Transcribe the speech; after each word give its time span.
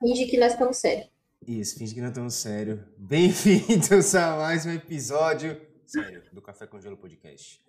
Finge 0.00 0.26
que 0.26 0.38
nós 0.38 0.52
estamos 0.52 0.76
sérios. 0.76 1.08
Isso, 1.46 1.78
finge 1.78 1.94
que 1.94 2.00
não 2.00 2.08
estamos 2.08 2.34
sério. 2.34 2.84
Bem-vindos 2.98 4.14
a 4.14 4.36
mais 4.36 4.66
um 4.66 4.70
episódio 4.70 5.60
sério 5.86 6.22
do 6.32 6.42
Café 6.42 6.66
com 6.66 6.80
Gelo 6.80 6.96
Podcast. 6.96 7.60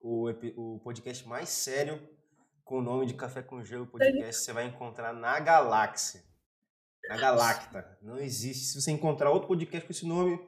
O, 0.00 0.28
o 0.56 0.80
podcast 0.80 1.26
mais 1.26 1.48
sério 1.48 2.00
com 2.64 2.78
o 2.78 2.82
nome 2.82 3.06
de 3.06 3.14
Café 3.14 3.42
com 3.42 3.62
Gelo 3.62 3.86
Podcast 3.86 4.44
você 4.44 4.52
vai 4.52 4.66
encontrar 4.66 5.12
na 5.12 5.38
galáxia. 5.40 6.22
Na 7.08 7.18
Galacta. 7.18 7.98
Não 8.00 8.18
existe. 8.18 8.64
Se 8.64 8.80
você 8.80 8.90
encontrar 8.90 9.30
outro 9.30 9.46
podcast 9.48 9.86
com 9.86 9.92
esse 9.92 10.06
nome, 10.06 10.40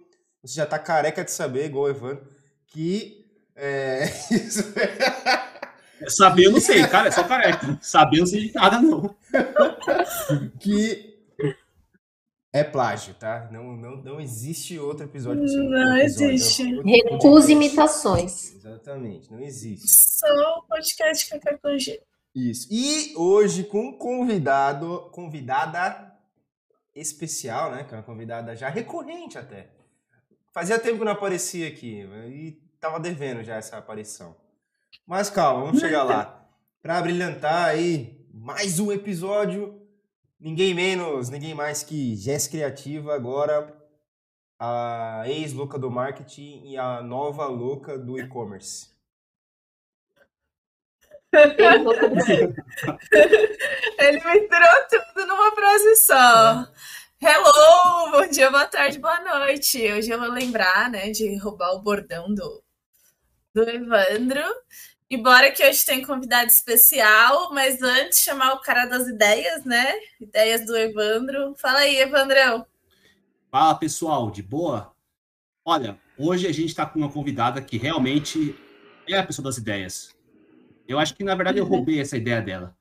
você 0.43 0.55
já 0.55 0.65
tá 0.65 0.79
careca 0.79 1.23
de 1.23 1.31
saber, 1.31 1.67
igual 1.67 1.85
o 1.85 1.89
Evandro, 1.91 2.27
que. 2.67 3.27
É... 3.55 4.05
isso- 4.33 4.73
Saber 6.09 6.45
eu 6.45 6.53
não 6.53 6.61
sei, 6.61 6.87
cara, 6.87 7.09
é 7.09 7.11
só 7.11 7.25
careca. 7.25 7.79
Saber 7.83 8.17
eu 8.17 8.21
não 8.21 8.27
sei 8.27 8.49
de 8.49 8.55
nada, 8.55 8.81
não. 8.81 9.15
que 10.61 11.16
é 12.57 12.65
plágio, 12.65 13.15
tá? 13.15 13.49
Não, 13.51 13.77
não, 13.77 13.97
não 13.99 14.21
existe 14.21 14.79
outro 14.79 15.05
episódio. 15.05 15.43
Não 15.43 15.97
Episódio, 15.99 16.31
existe. 16.31 16.75
outro 16.75 16.91
Recusa 16.91 17.19
podcast. 17.21 17.53
imitações. 17.53 18.55
Exatamente, 18.55 19.33
não 19.33 19.41
existe. 19.41 19.87
Só 19.89 20.59
o 20.59 20.63
podcast 20.63 21.29
Café 21.29 21.59
com 21.59 21.79
Gelo. 21.79 22.01
Isso. 22.35 22.69
E 22.71 23.15
hoje 23.17 23.65
com 23.65 23.89
um 23.89 23.93
convidado, 23.93 25.09
convidada 25.13 26.15
especial, 26.95 27.71
né? 27.71 27.85
Que 27.85 27.95
é 27.95 27.99
uma 27.99 28.03
convidada 28.03 28.57
já 28.57 28.69
recorrente 28.69 29.39
até. 29.39 29.69
Fazia 30.53 30.79
tempo 30.79 30.99
que 30.99 31.05
não 31.05 31.13
aparecia 31.13 31.69
aqui 31.69 32.09
e 32.29 32.53
tava 32.81 32.99
devendo 32.99 33.45
já 33.45 33.57
essa 33.57 33.77
aparição. 33.77 34.35
Mas 35.07 35.29
calma, 35.29 35.67
vamos 35.67 35.81
chegar 35.81 36.03
lá. 36.03 36.49
Para 36.83 37.03
brilhantar 37.03 37.69
aí 37.69 38.27
mais 38.33 38.79
um 38.79 38.93
episódio, 38.93 39.76
ninguém 40.39 40.75
menos, 40.75 41.29
ninguém 41.29 41.55
mais 41.55 41.83
que 41.83 42.17
Jess 42.17 42.49
Criativa, 42.49 43.15
agora 43.15 43.75
a 44.59 45.25
ex-louca 45.27 45.79
do 45.79 45.91
marketing 45.91 46.63
e 46.65 46.77
a 46.79 47.03
nova 47.03 47.47
louca 47.47 47.99
do 47.99 48.19
e-commerce. 48.19 48.95
Ele 53.99 54.17
misturou 54.25 54.87
tudo 54.89 55.27
numa 55.27 55.53
frase 55.55 55.97
só. 55.97 56.67
Hello, 57.21 58.11
bom 58.13 58.27
dia, 58.29 58.51
boa 58.51 58.67
tarde, 58.67 58.99
boa 58.99 59.21
noite. 59.21 59.79
Hoje 59.93 60.11
eu 60.11 60.19
vou 60.19 60.31
lembrar, 60.31 60.91
né, 60.91 61.11
de 61.11 61.37
roubar 61.37 61.73
o 61.73 61.83
bordão 61.83 62.33
do, 62.35 62.63
do 63.55 63.69
Evandro. 63.69 64.43
E 65.09 65.17
bora 65.17 65.53
que 65.53 65.65
hoje 65.65 65.87
tem 65.87 66.05
convidado 66.05 66.49
especial, 66.49 67.53
mas 67.55 67.81
antes 67.81 68.19
chamar 68.19 68.55
o 68.55 68.61
cara 68.61 68.87
das 68.87 69.07
ideias, 69.07 69.65
né? 69.65 69.95
Ideias 70.21 70.67
do 70.67 70.77
Evandro. 70.77 71.55
Fala 71.57 71.79
aí, 71.79 71.97
Evandrão. 71.97 72.67
Fala, 73.49 73.77
pessoal, 73.77 74.33
de 74.33 74.43
boa? 74.43 74.93
Olha, 75.65 75.97
hoje 76.19 76.49
a 76.49 76.53
gente 76.53 76.71
está 76.71 76.85
com 76.85 76.99
uma 76.99 77.11
convidada 77.11 77.63
que 77.63 77.77
realmente 77.77 78.59
é 79.09 79.17
a 79.17 79.25
pessoa 79.25 79.45
das 79.45 79.59
ideias. 79.59 80.13
Eu 80.89 80.99
acho 80.99 81.15
que, 81.15 81.23
na 81.23 81.37
verdade, 81.37 81.59
eu 81.59 81.65
roubei 81.65 82.01
essa 82.01 82.17
ideia 82.17 82.43
dela. 82.43 82.77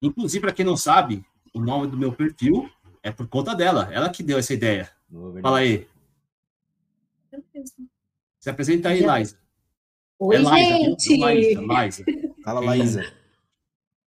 Inclusive, 0.00 0.40
para 0.40 0.52
quem 0.52 0.64
não 0.64 0.78
sabe, 0.78 1.22
o 1.52 1.60
nome 1.60 1.88
do 1.88 1.96
meu 1.96 2.12
perfil 2.12 2.70
é 3.02 3.10
por 3.10 3.28
conta 3.28 3.54
dela. 3.54 3.90
Ela 3.92 4.08
que 4.08 4.22
deu 4.22 4.38
essa 4.38 4.54
ideia. 4.54 4.90
Fala 5.42 5.58
aí. 5.58 5.86
Se 8.38 8.48
apresenta 8.48 8.88
aí, 8.88 9.00
Liza. 9.00 9.38
Oi, 10.20 10.36
é 10.36 10.38
Liza, 10.38 10.50
viu? 10.54 10.64
gente! 10.66 11.16
Liza. 11.16 12.04
Fala, 12.44 12.60
Laísa. 12.60 13.12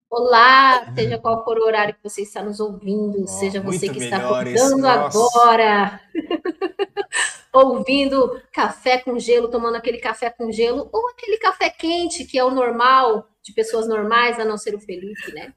Olá, 0.09 0.93
seja 0.93 1.17
qual 1.17 1.43
for 1.45 1.57
o 1.57 1.63
horário 1.63 1.93
que 1.93 2.03
você 2.03 2.23
está 2.23 2.43
nos 2.43 2.59
ouvindo, 2.59 3.23
Ó, 3.23 3.27
seja 3.27 3.61
você 3.61 3.87
que 3.87 3.99
está 4.03 4.17
acordando 4.17 4.85
agora, 4.85 6.01
ouvindo 7.53 8.41
café 8.51 8.97
com 8.97 9.17
gelo, 9.17 9.47
tomando 9.47 9.75
aquele 9.77 9.99
café 9.99 10.29
com 10.29 10.51
gelo, 10.51 10.89
ou 10.91 11.09
aquele 11.11 11.37
café 11.37 11.69
quente, 11.69 12.25
que 12.25 12.37
é 12.37 12.43
o 12.43 12.51
normal 12.51 13.25
de 13.41 13.53
pessoas 13.53 13.87
normais, 13.87 14.37
a 14.37 14.43
não 14.43 14.57
ser 14.57 14.75
o 14.75 14.81
Felipe, 14.81 15.33
né? 15.33 15.53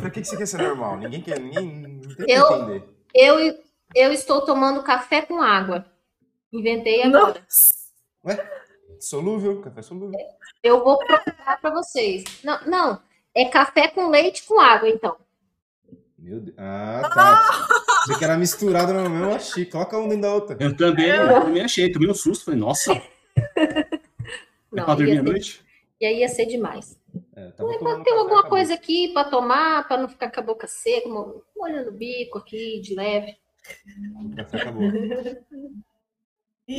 Pra 0.00 0.10
que 0.10 0.22
você 0.22 0.36
quer 0.36 0.46
ser 0.46 0.58
normal? 0.58 0.98
Ninguém 0.98 1.22
quer, 1.22 1.40
ninguém 1.40 2.00
que 2.00 2.30
Eu- 2.30 2.52
entender. 2.52 2.84
Eu, 3.14 3.38
eu 3.94 4.12
estou 4.12 4.42
tomando 4.42 4.82
café 4.82 5.22
com 5.22 5.40
água. 5.40 5.86
Inventei 6.52 7.02
agora. 7.02 7.40
Nossa. 7.40 7.81
Solúvel, 9.00 9.60
café 9.60 9.82
solúvel. 9.82 10.18
Eu 10.62 10.84
vou 10.84 10.96
provar 10.98 11.60
para 11.60 11.70
vocês. 11.70 12.22
Não, 12.44 12.64
não, 12.66 13.02
é 13.34 13.46
café 13.46 13.88
com 13.88 14.08
leite 14.08 14.44
com 14.46 14.60
água, 14.60 14.88
então. 14.88 15.16
Meu 16.18 16.38
Deus. 16.40 16.56
Ah, 16.56 17.10
tá. 17.12 17.66
Você 18.06 18.16
que 18.18 18.24
era 18.24 18.36
misturado 18.36 18.92
no 18.94 19.10
mesmo, 19.10 19.34
achei. 19.34 19.64
Coloca 19.66 19.98
um 19.98 20.08
dentro 20.08 20.22
da 20.22 20.34
outra. 20.34 20.56
Eu 20.60 20.76
também, 20.76 21.08
eu 21.08 21.40
também 21.42 21.64
achei, 21.64 21.90
tomei 21.90 22.08
um 22.08 22.14
susto. 22.14 22.44
Falei, 22.44 22.60
nossa, 22.60 22.92
é 23.58 23.88
Não, 24.70 24.84
pra 24.84 24.94
dormir 24.94 25.18
à 25.18 25.22
noite? 25.22 25.64
e 26.00 26.06
aí 26.06 26.18
ia 26.20 26.28
ser 26.28 26.46
demais. 26.46 26.96
É, 27.34 27.50
tem 27.50 27.66
alguma 27.66 28.00
acabou. 28.00 28.44
coisa 28.44 28.74
aqui 28.74 29.12
para 29.12 29.28
tomar, 29.28 29.86
para 29.88 30.00
não 30.00 30.08
ficar 30.08 30.30
com 30.30 30.40
a 30.40 30.42
boca 30.44 30.66
seca, 30.68 31.08
mo- 31.08 31.42
molhando 31.56 31.90
o 31.90 31.92
bico 31.92 32.38
aqui 32.38 32.80
de 32.80 32.94
leve. 32.94 33.36
O 34.24 34.36
café 34.36 34.58
acabou. 34.58 34.82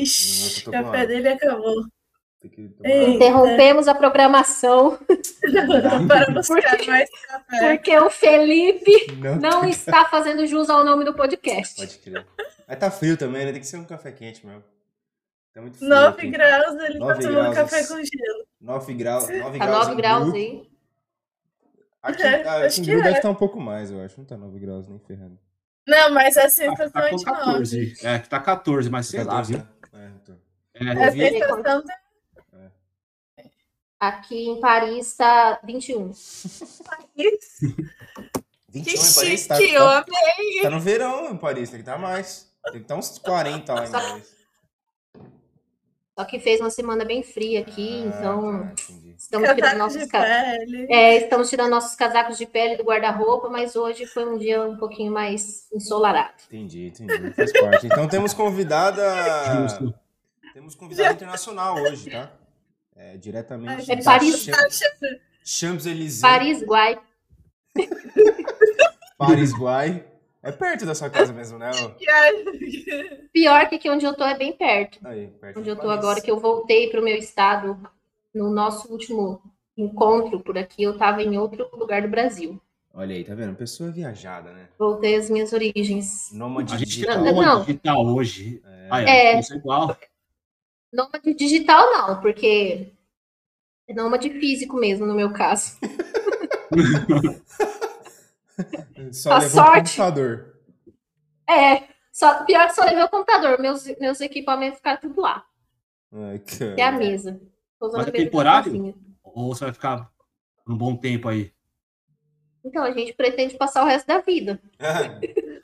Ixi, 0.01 0.67
o 0.69 0.71
café 0.71 1.05
dele 1.05 1.29
acabou. 1.29 1.85
Interrompemos 2.83 3.87
a 3.87 3.95
programação 3.95 4.97
Para 6.07 6.31
buscar 6.33 6.85
mais 6.87 7.09
café. 7.09 7.75
porque 7.77 7.97
o 7.97 8.09
Felipe 8.09 8.91
Não, 9.17 9.35
não 9.39 9.65
está 9.65 10.05
fazendo 10.05 10.45
jus 10.45 10.69
ao 10.69 10.83
nome 10.83 11.05
do 11.05 11.13
podcast. 11.13 11.75
pode 11.75 11.97
crer. 11.99 12.25
Aí 12.67 12.75
tá 12.75 12.91
frio 12.91 13.15
também, 13.17 13.45
né? 13.45 13.51
Tem 13.51 13.61
que 13.61 13.67
ser 13.67 13.77
um 13.77 13.85
café 13.85 14.11
quente 14.11 14.45
mesmo. 14.45 14.63
Tá 15.53 15.61
muito 15.61 15.77
frio. 15.77 15.89
9 15.89 16.17
aqui. 16.17 16.29
graus, 16.31 16.75
ele 16.83 16.99
tá 16.99 17.05
Nove 17.05 17.21
tomando 17.21 17.51
graus. 17.51 17.55
café 17.55 17.87
com 17.87 17.95
gelo. 17.95 18.45
9 18.59 18.93
graus. 18.93 19.29
9 19.29 19.59
Tá 19.59 19.65
graus. 19.65 19.87
9 19.87 19.93
em 19.93 19.97
graus 19.97 20.33
aí. 20.33 20.69
Aqui, 22.01 22.23
É, 22.23 22.43
ah, 22.47 22.65
acho 22.65 22.81
em 22.81 22.83
que 22.83 22.91
Bru 22.91 22.99
é. 22.99 23.03
deve 23.03 23.15
estar 23.17 23.29
um 23.29 23.35
pouco 23.35 23.59
mais, 23.61 23.89
eu 23.89 24.01
acho. 24.01 24.17
Não 24.17 24.25
tá 24.25 24.35
9 24.35 24.59
graus 24.59 24.87
nem 24.89 24.99
ferrando. 24.99 25.39
Não, 25.87 26.11
mas 26.13 26.35
a 26.37 26.43
Tá, 26.43 26.49
sensação 26.49 26.91
tá 26.91 27.07
é 27.07 27.09
com 27.11 27.15
de 27.15 27.25
9. 27.25 27.37
14. 27.37 27.93
É, 28.03 28.19
tá 28.19 28.39
14, 28.39 28.89
mas 28.89 29.07
sei 29.07 29.19
lá, 29.23 29.25
14, 29.37 29.53
viu? 29.53 29.61
né? 29.63 29.67
É, 29.93 30.11
então. 30.15 30.35
É, 30.73 31.11
sensação 31.11 31.81
de 31.81 31.93
Aqui 33.99 34.49
em 34.49 34.59
Paris 34.59 35.07
está 35.07 35.59
21. 35.63 36.11
21 38.69 38.83
Que 38.83 38.91
em 38.91 38.95
Paris, 38.95 39.15
chique, 39.15 39.47
tá, 39.47 39.61
eu 39.61 39.79
tá, 39.85 39.99
amei. 39.99 40.61
tá 40.61 40.69
no 40.69 40.79
verão 40.79 41.31
em 41.31 41.37
Paris, 41.37 41.69
tem 41.69 41.77
que 41.79 41.89
estar 41.89 41.97
mais. 41.97 42.51
Tem 42.65 42.73
que 42.73 42.79
estar 42.79 42.95
uns 42.95 43.17
40 43.19 43.73
lá 43.73 43.87
em 43.87 43.91
Paris. 43.91 44.35
Só 46.17 46.23
que 46.25 46.39
fez 46.39 46.59
uma 46.59 46.69
semana 46.69 47.03
bem 47.03 47.23
fria 47.23 47.61
aqui, 47.61 48.03
Ah, 48.05 48.17
então 48.19 48.67
tá, 48.67 48.73
estamos 49.17 49.49
tirando 49.55 49.77
nossos 49.79 50.05
ca-. 50.05 50.23
É, 50.89 51.15
estamos 51.17 51.49
tirando 51.49 51.71
nossos 51.71 51.95
casacos 51.95 52.37
de 52.37 52.45
pele 52.45 52.77
do 52.77 52.83
guarda-roupa, 52.83 53.49
mas 53.49 53.75
hoje 53.75 54.05
foi 54.05 54.23
um 54.27 54.37
dia 54.37 54.63
um 54.63 54.77
pouquinho 54.77 55.11
mais 55.11 55.67
ensolarado. 55.73 56.33
Entendi, 56.47 56.87
entendi. 56.87 57.31
Faz 57.33 57.51
parte. 57.51 57.87
Então 57.87 58.07
temos 58.07 58.31
convidada. 58.31 59.01
Justo. 59.63 59.93
Temos 60.53 60.75
convidada 60.75 61.13
internacional 61.13 61.77
hoje, 61.81 62.11
tá? 62.11 62.31
É, 62.95 63.17
diretamente. 63.17 63.91
É 63.91 63.95
da 63.95 64.03
Paris. 64.03 64.43
Champs- 64.43 64.81
Champs-Élysées. 65.43 66.21
Paris, 66.21 66.61
Guai. 66.63 66.99
Paris, 69.17 69.51
Guai. 69.51 70.05
É 70.43 70.51
perto 70.51 70.85
da 70.85 70.93
sua 70.93 71.09
casa 71.09 71.31
mesmo, 71.31 71.57
né? 71.57 71.71
Pior 73.31 73.69
que 73.69 73.75
aqui 73.75 73.89
onde 73.89 74.05
eu 74.05 74.13
tô 74.13 74.25
é 74.25 74.37
bem 74.37 74.51
perto. 74.51 74.99
Aí, 75.07 75.27
perto 75.39 75.59
Onde 75.59 75.63
de 75.63 75.69
eu 75.69 75.75
tô 75.77 75.89
agora, 75.89 76.19
que 76.19 76.29
eu 76.29 76.37
voltei 76.37 76.89
para 76.89 76.99
o 76.99 77.03
meu 77.03 77.15
estado 77.15 77.79
no 78.35 78.49
nosso 78.49 78.91
último 78.91 79.41
encontro 79.77 80.41
por 80.41 80.57
aqui, 80.57 80.83
eu 80.83 80.91
estava 80.91 81.23
em 81.23 81.37
outro 81.37 81.69
lugar 81.73 82.01
do 82.01 82.09
Brasil. 82.09 82.61
Olha 82.93 83.15
aí, 83.15 83.23
tá 83.23 83.33
vendo? 83.33 83.55
Pessoa 83.55 83.89
viajada, 83.89 84.51
né? 84.51 84.67
Voltei 84.77 85.15
às 85.15 85.29
minhas 85.29 85.53
origens. 85.53 86.29
Nômade 86.33 86.75
digital. 86.77 87.15
tá 87.15 87.21
Não, 87.31 87.41
não. 87.41 87.59
digital 87.61 88.05
hoje. 88.05 88.61
É. 88.65 88.87
Ah, 88.91 89.01
É. 89.01 89.05
é. 89.35 89.39
Isso 89.39 89.53
é 89.53 89.57
igual. 89.57 89.97
Nômade 90.91 91.33
digital 91.33 91.89
não, 91.89 92.21
porque 92.21 92.91
é 93.87 93.93
nômade 93.93 94.29
físico 94.29 94.75
mesmo, 94.75 95.05
no 95.05 95.15
meu 95.15 95.31
caso. 95.31 95.77
Só 99.11 99.31
A 99.33 99.39
levou 99.39 99.61
o 99.61 99.65
sorte. 99.65 99.97
computador. 99.97 100.53
É, 101.49 101.83
só, 102.11 102.43
pior 102.45 102.67
que 102.67 102.75
só 102.75 102.83
levei 102.83 103.03
o 103.03 103.09
computador, 103.09 103.59
meus, 103.59 103.85
meus 103.99 104.21
equipamentos 104.21 104.77
ficaram 104.77 105.01
tudo 105.01 105.21
lá. 105.21 105.43
Ai. 106.11 106.41
E 106.77 106.81
a 106.81 106.91
mesa. 106.91 107.41
Mas 107.81 107.95
a 107.95 108.01
é 108.01 108.11
temporário? 108.11 108.95
Ou 109.23 109.53
você 109.53 109.65
vai 109.65 109.73
ficar 109.73 110.09
um 110.67 110.77
bom 110.77 110.95
tempo 110.95 111.27
aí? 111.27 111.51
Então, 112.63 112.83
a 112.83 112.91
gente 112.91 113.13
pretende 113.13 113.57
passar 113.57 113.83
o 113.83 113.87
resto 113.87 114.07
da 114.07 114.19
vida. 114.19 114.59
Ah. 114.79 115.19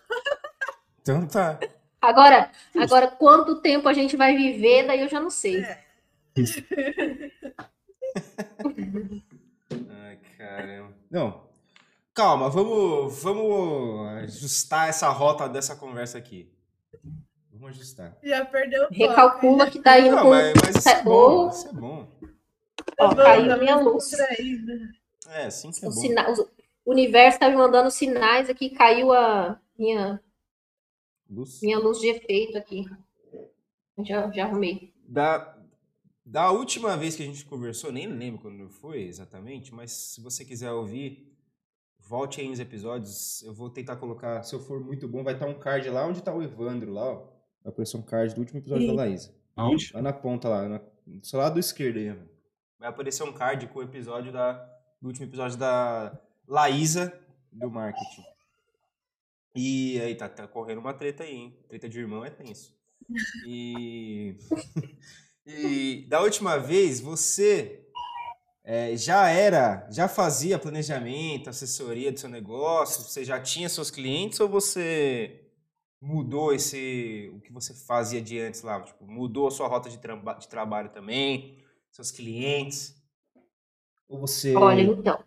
Então 1.02 1.26
tá. 1.26 1.60
Agora, 2.00 2.52
agora, 2.78 3.08
quanto 3.08 3.62
tempo 3.62 3.90
a 3.90 3.94
gente 3.94 4.16
vai 4.16 4.36
viver, 4.36 4.86
daí 4.86 5.00
eu 5.02 5.10
já 5.10 5.20
não 5.20 5.32
sei. 5.32 5.66
Ai, 9.90 10.20
caramba. 10.38 10.94
Não. 11.10 11.49
Calma, 12.20 12.50
vamos, 12.50 13.24
vamos 13.24 14.08
ajustar 14.24 14.90
essa 14.90 15.08
rota 15.10 15.48
dessa 15.48 15.74
conversa 15.74 16.18
aqui. 16.18 16.52
Vamos 17.50 17.70
ajustar. 17.70 18.18
Já 18.22 18.44
perdeu 18.44 18.84
o 18.84 18.88
foco. 18.88 18.96
Recalcula 18.98 19.72
que 19.72 19.80
tá 19.80 19.98
indo 20.00 20.16
Não, 20.18 20.24
com... 20.24 20.30
mas, 20.32 20.54
mas 20.66 20.76
isso 20.76 20.90
é 20.90 21.02
bom, 21.04 21.50
isso 21.50 21.68
é 21.70 21.72
bom. 21.74 22.08
Ó, 23.00 23.16
caiu 23.16 23.54
a 23.54 23.58
minha 23.58 23.78
luz. 23.78 24.12
É, 25.30 25.46
assim 25.46 25.72
que 25.72 25.86
é 25.86 25.88
Os 25.88 25.96
bom. 25.96 26.02
sina- 26.02 26.28
O 26.86 26.92
universo 26.92 27.40
tá 27.40 27.50
me 27.50 27.56
mandando 27.56 27.90
sinais 27.90 28.50
aqui, 28.50 28.70
caiu 28.72 29.14
a 29.14 29.58
minha, 29.78 30.22
Luz. 31.30 31.62
minha 31.62 31.80
luz 31.80 32.00
de 32.00 32.08
efeito 32.10 32.58
aqui. 32.58 32.86
Já, 34.06 34.30
já 34.32 34.44
arrumei. 34.46 34.94
Da, 35.08 35.58
da 36.26 36.52
última 36.52 36.98
vez 36.98 37.16
que 37.16 37.24
a 37.24 37.26
gente 37.26 37.46
conversou, 37.46 37.94
nem 37.94 38.08
lembro 38.08 38.42
quando 38.42 38.70
foi 38.70 39.04
exatamente, 39.04 39.74
mas 39.74 39.92
se 39.92 40.22
você 40.22 40.44
quiser 40.44 40.72
ouvir, 40.72 41.29
volte 42.10 42.42
aí 42.42 42.50
nos 42.50 42.60
episódios. 42.60 43.44
Eu 43.44 43.54
vou 43.54 43.70
tentar 43.70 43.96
colocar, 43.98 44.42
se 44.42 44.56
eu 44.56 44.60
for 44.60 44.84
muito 44.84 45.08
bom, 45.08 45.24
vai 45.24 45.36
estar 45.36 45.46
um 45.46 45.54
card 45.54 45.88
lá 45.92 46.08
onde 46.08 46.24
tá 46.24 46.34
o 46.34 46.42
Evandro 46.42 46.92
lá, 46.92 47.06
ó. 47.06 47.16
Vai 47.64 47.72
aparecer 47.72 47.98
um 47.98 48.02
card 48.02 48.34
do 48.34 48.42
último 48.42 48.60
episódio 48.60 48.88
Sim. 48.88 48.96
da 48.96 49.04
Laísa. 49.04 49.36
Aonde? 49.56 49.92
Lá 49.94 50.02
na 50.02 50.12
ponta, 50.12 50.50
lá, 50.50 50.68
na, 50.68 50.80
do 51.06 51.38
lado 51.38 51.60
esquerdo 51.60 51.98
aí, 51.98 52.10
mano. 52.10 52.28
Vai 52.80 52.90
aparecer 52.90 53.24
um 53.24 53.32
card 53.32 53.68
com 53.68 53.80
o 53.80 53.84
episódio 53.84 54.32
da, 54.32 54.54
do 55.00 55.08
último 55.08 55.28
episódio 55.28 55.58
da 55.58 56.20
Laísa 56.48 57.14
do 57.52 57.70
marketing. 57.70 58.24
E 59.56 60.02
aí, 60.02 60.16
tá, 60.16 60.28
tá 60.28 60.48
correndo 60.48 60.80
uma 60.80 60.94
treta 60.94 61.24
aí, 61.24 61.36
hein? 61.36 61.60
Treta 61.68 61.88
de 61.88 62.00
irmão 62.00 62.26
é 62.26 62.32
tenso. 62.32 62.76
E, 63.46 64.36
e 65.46 66.08
da 66.08 66.22
última 66.22 66.58
vez, 66.58 67.00
você 67.00 67.88
é, 68.64 68.96
já 68.96 69.30
era, 69.30 69.88
já 69.90 70.08
fazia 70.08 70.60
planejamento, 70.60 71.50
assessoria 71.50 72.12
do 72.12 72.20
seu 72.20 72.30
negócio? 72.30 73.04
Você 73.04 73.24
já 73.24 73.40
tinha 73.40 73.70
seus 73.70 73.90
clientes 73.90 74.40
ou 74.40 74.48
você 74.48 75.46
mudou 76.02 76.54
esse 76.54 77.32
o 77.36 77.42
que 77.42 77.52
você 77.52 77.74
fazia 77.74 78.22
de 78.22 78.40
antes 78.40 78.62
lá? 78.62 78.82
Tipo, 78.82 79.06
mudou 79.06 79.48
a 79.48 79.52
sua 79.52 79.68
rota 79.68 79.90
de, 79.90 79.98
de 79.98 80.48
trabalho 80.48 80.90
também, 80.90 81.58
seus 81.92 82.12
clientes? 82.12 82.96
Ou 84.08 84.20
você 84.20 84.56
Olha, 84.56 84.82
então. 84.82 85.24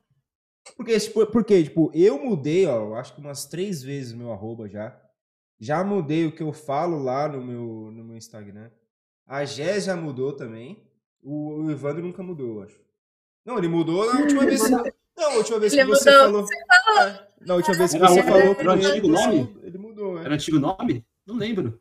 porque, 0.76 0.99
tipo, 0.99 1.26
porque, 1.26 1.64
tipo, 1.64 1.90
eu 1.94 2.23
mudei, 2.23 2.67
ó, 2.67 2.94
acho 2.94 3.14
que 3.14 3.20
umas 3.20 3.46
três 3.46 3.82
vezes 3.82 4.12
o 4.12 4.17
meu 4.17 4.32
arroba 4.32 4.69
já. 4.69 4.99
Já 5.58 5.85
mudei 5.85 6.26
o 6.26 6.35
que 6.35 6.43
eu 6.43 6.52
falo 6.52 6.99
lá 6.99 7.28
no 7.28 7.40
meu, 7.40 7.93
no 7.93 8.02
meu 8.02 8.17
Instagram. 8.17 8.69
A 9.25 9.44
Gé 9.44 9.81
já 9.81 9.96
mudou 9.96 10.32
também. 10.32 10.85
O, 11.23 11.62
o 11.62 11.70
Evandro 11.70 12.02
nunca 12.02 12.20
mudou, 12.20 12.56
eu 12.56 12.62
acho. 12.62 12.81
Não, 13.44 13.59
ele 13.59 13.69
mudou 13.69 14.06
na 14.12 14.21
última 14.21 14.44
vez. 14.47 14.71
Não, 14.71 14.85
a 15.19 15.35
última 15.37 15.59
vez 15.59 15.75
que 15.75 15.85
você 15.85 16.11
falou. 16.11 16.47
É, 17.00 17.29
na 17.41 17.55
última 17.55 17.77
vez 17.77 17.91
que 17.91 17.97
Era 17.97 18.09
você 18.09 18.23
falou 18.23 18.41
era 18.41 18.69
o 18.69 18.73
antigo 18.73 19.09
nome? 19.09 19.61
ele 19.62 19.79
mudou, 19.79 20.19
é. 20.19 20.25
Era 20.25 20.35
antigo 20.35 20.59
nome? 20.59 21.06
Não 21.27 21.37
lembro. 21.37 21.81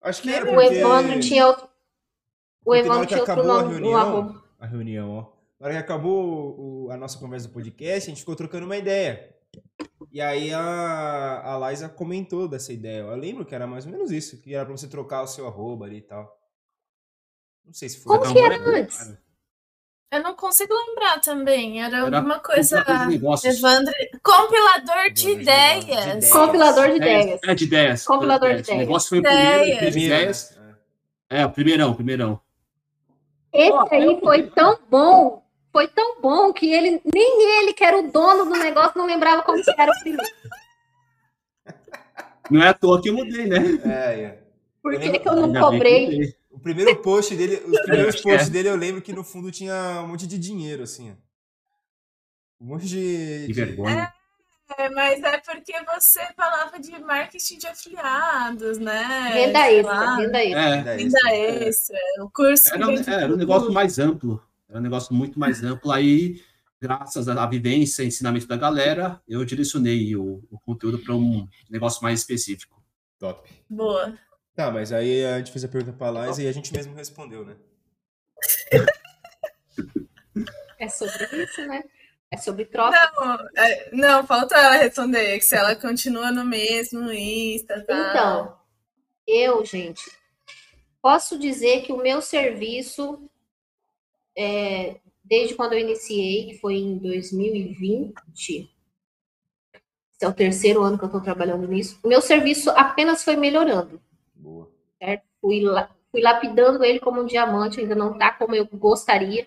Acho 0.00 0.22
que 0.22 0.32
era 0.32 0.50
O. 0.50 0.60
Evandro 0.60 1.20
tinha 1.20 1.46
outro. 1.46 1.68
O 2.64 2.74
Evandro 2.74 3.06
tinha 3.06 3.20
outro 3.20 3.42
nome 3.44 3.74
a 4.58 4.66
reunião, 4.66 5.10
ó. 5.10 5.32
Na 5.58 5.66
hora 5.66 5.74
que 5.74 5.80
acabou 5.80 6.86
o- 6.86 6.90
a 6.90 6.96
nossa 6.96 7.18
conversa 7.18 7.48
do 7.48 7.52
podcast, 7.54 8.08
a 8.08 8.12
gente 8.12 8.20
ficou 8.20 8.36
trocando 8.36 8.66
uma 8.66 8.76
ideia. 8.76 9.34
E 10.10 10.20
aí 10.20 10.52
a, 10.52 11.54
a 11.56 11.70
Liza 11.70 11.88
comentou 11.88 12.46
dessa 12.48 12.72
ideia. 12.72 13.00
Eu 13.00 13.16
lembro 13.16 13.44
que 13.44 13.54
era 13.54 13.66
mais 13.66 13.84
ou 13.86 13.92
menos 13.92 14.10
isso, 14.10 14.40
que 14.40 14.54
era 14.54 14.64
pra 14.64 14.76
você 14.76 14.88
trocar 14.88 15.22
o 15.22 15.26
seu 15.26 15.46
arroba 15.46 15.84
ali 15.86 15.98
e 15.98 16.02
tal. 16.02 16.38
Não 17.64 17.72
sei 17.72 17.88
se 17.88 17.98
foi. 18.00 18.18
Como 18.18 18.32
que 18.34 18.40
um 18.40 18.44
era 18.44 18.56
antes? 18.80 19.14
Eu 20.10 20.22
não 20.22 20.34
consigo 20.34 20.72
lembrar 20.72 21.20
também. 21.20 21.82
Era, 21.82 21.98
Era 21.98 22.16
alguma 22.18 22.38
coisa. 22.38 22.84
de. 23.08 23.48
Evandro. 23.48 23.92
Compilador 24.22 24.22
de 24.22 24.22
Compilador 24.22 25.10
de 25.10 25.22
de 25.22 25.30
ideias. 25.30 25.84
ideias. 25.84 26.30
Compilador 26.30 26.88
de 26.90 26.96
Ideias. 26.96 27.24
ideias. 27.24 27.40
É, 27.44 27.54
de 27.54 27.64
ideias. 27.64 28.04
Compilador 28.04 28.48
de 28.50 28.56
O 28.56 28.60
ideias. 28.60 28.78
negócio 28.78 29.08
foi 29.08 29.18
o 29.18 29.22
primeiro, 29.22 29.64
teve 29.64 29.90
Primeiro, 29.90 30.14
ideias. 30.14 30.58
É, 31.28 31.44
o 31.44 31.50
primeirão, 31.50 31.90
o 31.90 31.94
primeirão. 31.96 32.40
Esse 33.52 33.72
Ó, 33.72 33.88
aí 33.90 34.20
foi 34.20 34.42
tão 34.50 34.78
bom, 34.88 35.42
foi 35.72 35.88
tão 35.88 36.20
bom 36.20 36.52
que 36.52 36.72
ele, 36.72 37.00
nem 37.12 37.58
ele, 37.62 37.72
que 37.72 37.82
era 37.82 37.98
o 37.98 38.10
dono 38.12 38.44
do 38.44 38.50
negócio, 38.58 38.92
não 38.96 39.06
lembrava 39.06 39.42
como 39.42 39.62
que 39.62 39.70
era 39.76 39.90
o 39.90 40.00
primeiro. 40.00 40.32
Não 42.50 42.62
é 42.62 42.68
à 42.68 42.74
toa 42.74 43.02
que 43.02 43.08
eu 43.08 43.14
mudei, 43.14 43.46
né? 43.46 43.56
É, 43.84 44.20
é. 44.22 44.38
Por 44.82 44.96
que, 45.00 45.18
que 45.18 45.28
eu 45.28 45.34
não 45.34 45.52
cobrei? 45.60 46.32
O 46.56 46.60
primeiro 46.60 46.96
post 47.02 47.36
dele, 47.36 47.56
os 47.66 47.80
primeiros 47.84 48.16
é. 48.16 48.22
posts 48.22 48.48
dele 48.48 48.68
eu 48.70 48.76
lembro 48.76 49.02
que 49.02 49.12
no 49.12 49.22
fundo 49.22 49.50
tinha 49.52 50.00
um 50.02 50.08
monte 50.08 50.26
de 50.26 50.38
dinheiro, 50.38 50.82
assim. 50.82 51.14
Um 52.58 52.66
monte 52.68 52.86
de. 52.86 53.42
Que 53.46 53.46
de- 53.48 53.52
vergonha. 53.52 54.12
É, 54.78 54.88
mas 54.90 55.22
é 55.22 55.38
porque 55.38 55.72
você 55.84 56.20
falava 56.36 56.80
de 56.80 56.98
marketing 56.98 57.58
de 57.58 57.66
afiliados, 57.68 58.78
né? 58.78 59.02
Renda 59.32 59.60
Sei 59.60 59.78
extra, 59.78 59.94
lá, 59.94 60.16
renda 60.16 60.44
extra. 60.44 60.60
É, 60.60 60.74
Renda 60.96 60.96
extra. 61.02 61.36
extra. 61.36 61.98
O 62.20 62.30
curso. 62.30 62.74
era, 62.74 62.88
um- 62.88 62.96
era 62.96 63.32
um 63.32 63.36
negócio 63.36 63.72
mais 63.72 63.98
amplo. 64.00 64.42
Era 64.68 64.78
um 64.78 64.82
negócio 64.82 65.14
muito 65.14 65.38
mais 65.38 65.62
amplo. 65.62 65.92
Aí, 65.92 66.42
graças 66.80 67.28
à 67.28 67.46
vivência 67.46 68.02
e 68.02 68.08
ensinamento 68.08 68.48
da 68.48 68.56
galera, 68.56 69.20
eu 69.28 69.44
direcionei 69.44 70.16
o, 70.16 70.42
o 70.50 70.58
conteúdo 70.58 70.98
para 70.98 71.14
um 71.14 71.46
negócio 71.70 72.02
mais 72.02 72.18
específico. 72.20 72.82
Top. 73.20 73.48
Boa. 73.70 74.18
Tá, 74.56 74.70
mas 74.70 74.90
aí 74.90 75.22
a 75.22 75.36
gente 75.36 75.52
fez 75.52 75.64
a 75.64 75.68
pergunta 75.68 75.96
pra 75.96 76.10
Liza 76.10 76.42
e 76.42 76.48
a 76.48 76.52
gente 76.52 76.72
mesmo 76.72 76.94
respondeu, 76.94 77.44
né? 77.44 77.56
É 80.78 80.90
sobre 80.90 81.42
isso, 81.42 81.66
né? 81.66 81.82
É 82.30 82.36
sobre 82.36 82.66
troca. 82.66 82.94
Não, 83.16 83.48
é, 83.56 83.90
não, 83.92 84.26
falta 84.26 84.54
ela 84.54 84.76
responder, 84.76 85.38
que 85.38 85.44
se 85.46 85.56
ela 85.56 85.74
continua 85.74 86.30
no 86.30 86.44
mesmo 86.44 87.10
Insta, 87.10 87.82
tá? 87.82 88.10
Então, 88.10 88.58
eu, 89.26 89.64
gente, 89.64 90.04
posso 91.00 91.38
dizer 91.38 91.80
que 91.80 91.94
o 91.94 91.96
meu 91.96 92.20
serviço, 92.20 93.26
é, 94.36 95.00
desde 95.24 95.54
quando 95.54 95.72
eu 95.72 95.78
iniciei, 95.78 96.48
que 96.48 96.58
foi 96.58 96.74
em 96.74 96.98
2020, 96.98 98.70
esse 100.12 100.24
é 100.24 100.28
o 100.28 100.34
terceiro 100.34 100.82
ano 100.82 100.98
que 100.98 101.04
eu 101.04 101.08
estou 101.08 101.22
trabalhando 101.22 101.66
nisso, 101.66 101.98
o 102.02 102.08
meu 102.08 102.20
serviço 102.20 102.68
apenas 102.70 103.24
foi 103.24 103.36
melhorando. 103.36 103.98
Boa. 105.00 105.22
Fui, 105.40 105.60
la- 105.60 105.90
fui 106.10 106.20
lapidando 106.22 106.84
ele 106.84 107.00
como 107.00 107.20
um 107.22 107.26
diamante, 107.26 107.80
ainda 107.80 107.94
não 107.94 108.12
está 108.12 108.32
como 108.32 108.54
eu 108.54 108.66
gostaria, 108.66 109.46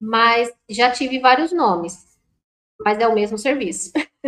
mas 0.00 0.52
já 0.68 0.90
tive 0.90 1.20
vários 1.20 1.52
nomes, 1.52 2.18
mas 2.84 2.98
é 2.98 3.08
o 3.08 3.14
mesmo 3.14 3.38
serviço. 3.38 3.92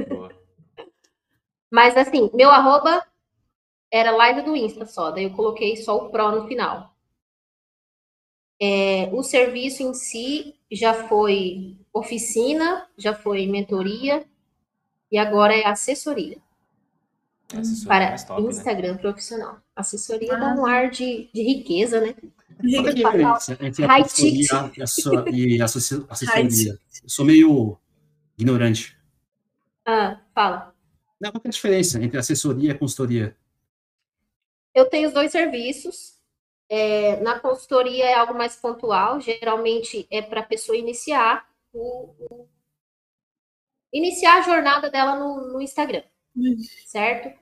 Mas 1.73 1.97
assim, 1.97 2.31
meu 2.33 2.51
arroba 2.51 3.05
era 3.93 4.13
live 4.13 4.43
do 4.43 4.57
Insta 4.57 4.87
só, 4.87 5.11
daí 5.11 5.25
eu 5.25 5.35
coloquei 5.35 5.77
só 5.77 5.97
o 5.97 6.11
Pro 6.11 6.31
no 6.33 6.49
final. 6.49 6.95
É, 8.61 9.11
o 9.13 9.23
serviço 9.23 9.83
em 9.83 9.93
si 9.93 10.55
já 10.71 10.95
foi 11.09 11.77
oficina, 11.93 12.89
já 12.97 13.13
foi 13.15 13.47
mentoria 13.47 14.25
e 15.13 15.19
agora 15.19 15.55
é 15.57 15.67
assessoria 15.67 16.39
é 17.55 17.87
para 17.87 18.17
top, 18.27 18.43
né? 18.43 18.49
Instagram 18.51 18.97
profissional. 18.99 19.62
Assessoria 19.75 20.35
Ah. 20.35 20.39
dá 20.39 20.55
um 20.55 20.67
ar 20.67 20.91
de, 20.91 21.31
de 21.33 21.43
riqueza, 21.43 22.01
né? 22.01 22.15
É 22.65 22.93
diferença 22.93 23.59
entre 23.61 23.85
a 23.85 23.89
High 23.89 24.03
consultoria 24.03 24.43
ticket. 24.43 24.77
e 24.79 24.83
a, 24.83 24.87
sua- 24.87 25.31
e 25.31 25.63
assessoria? 25.63 26.79
Eu 27.03 27.09
sou 27.09 27.25
meio 27.25 27.79
ignorante. 28.39 28.97
Ah, 29.85 30.21
fala. 30.35 30.75
Não, 31.21 31.31
qual 31.33 31.41
que 31.41 31.49
é 31.49 31.51
a 31.51 31.53
diferença 31.53 32.03
entre 32.03 32.19
assessoria 32.19 32.71
e 32.73 32.79
consultoria? 32.79 33.37
Eu 34.75 34.89
tenho 34.89 35.09
os 35.09 35.15
dois 35.15 35.33
serviços. 35.33 36.21
É, 36.69 37.21
na 37.21 37.39
consultoria 37.41 38.05
é 38.07 38.15
algo 38.15 38.33
mais 38.35 38.57
pontual, 38.57 39.21
geralmente 39.21 40.07
é 40.11 40.23
para 40.23 40.41
a 40.41 40.45
pessoa 40.47 40.77
iniciar 40.77 41.47
o, 41.73 42.15
o- 42.19 42.49
iniciar 43.93 44.39
a 44.39 44.43
jornada 44.43 44.91
dela 44.91 45.17
no, 45.19 45.53
no 45.53 45.61
Instagram, 45.61 46.03
certo? 46.87 47.39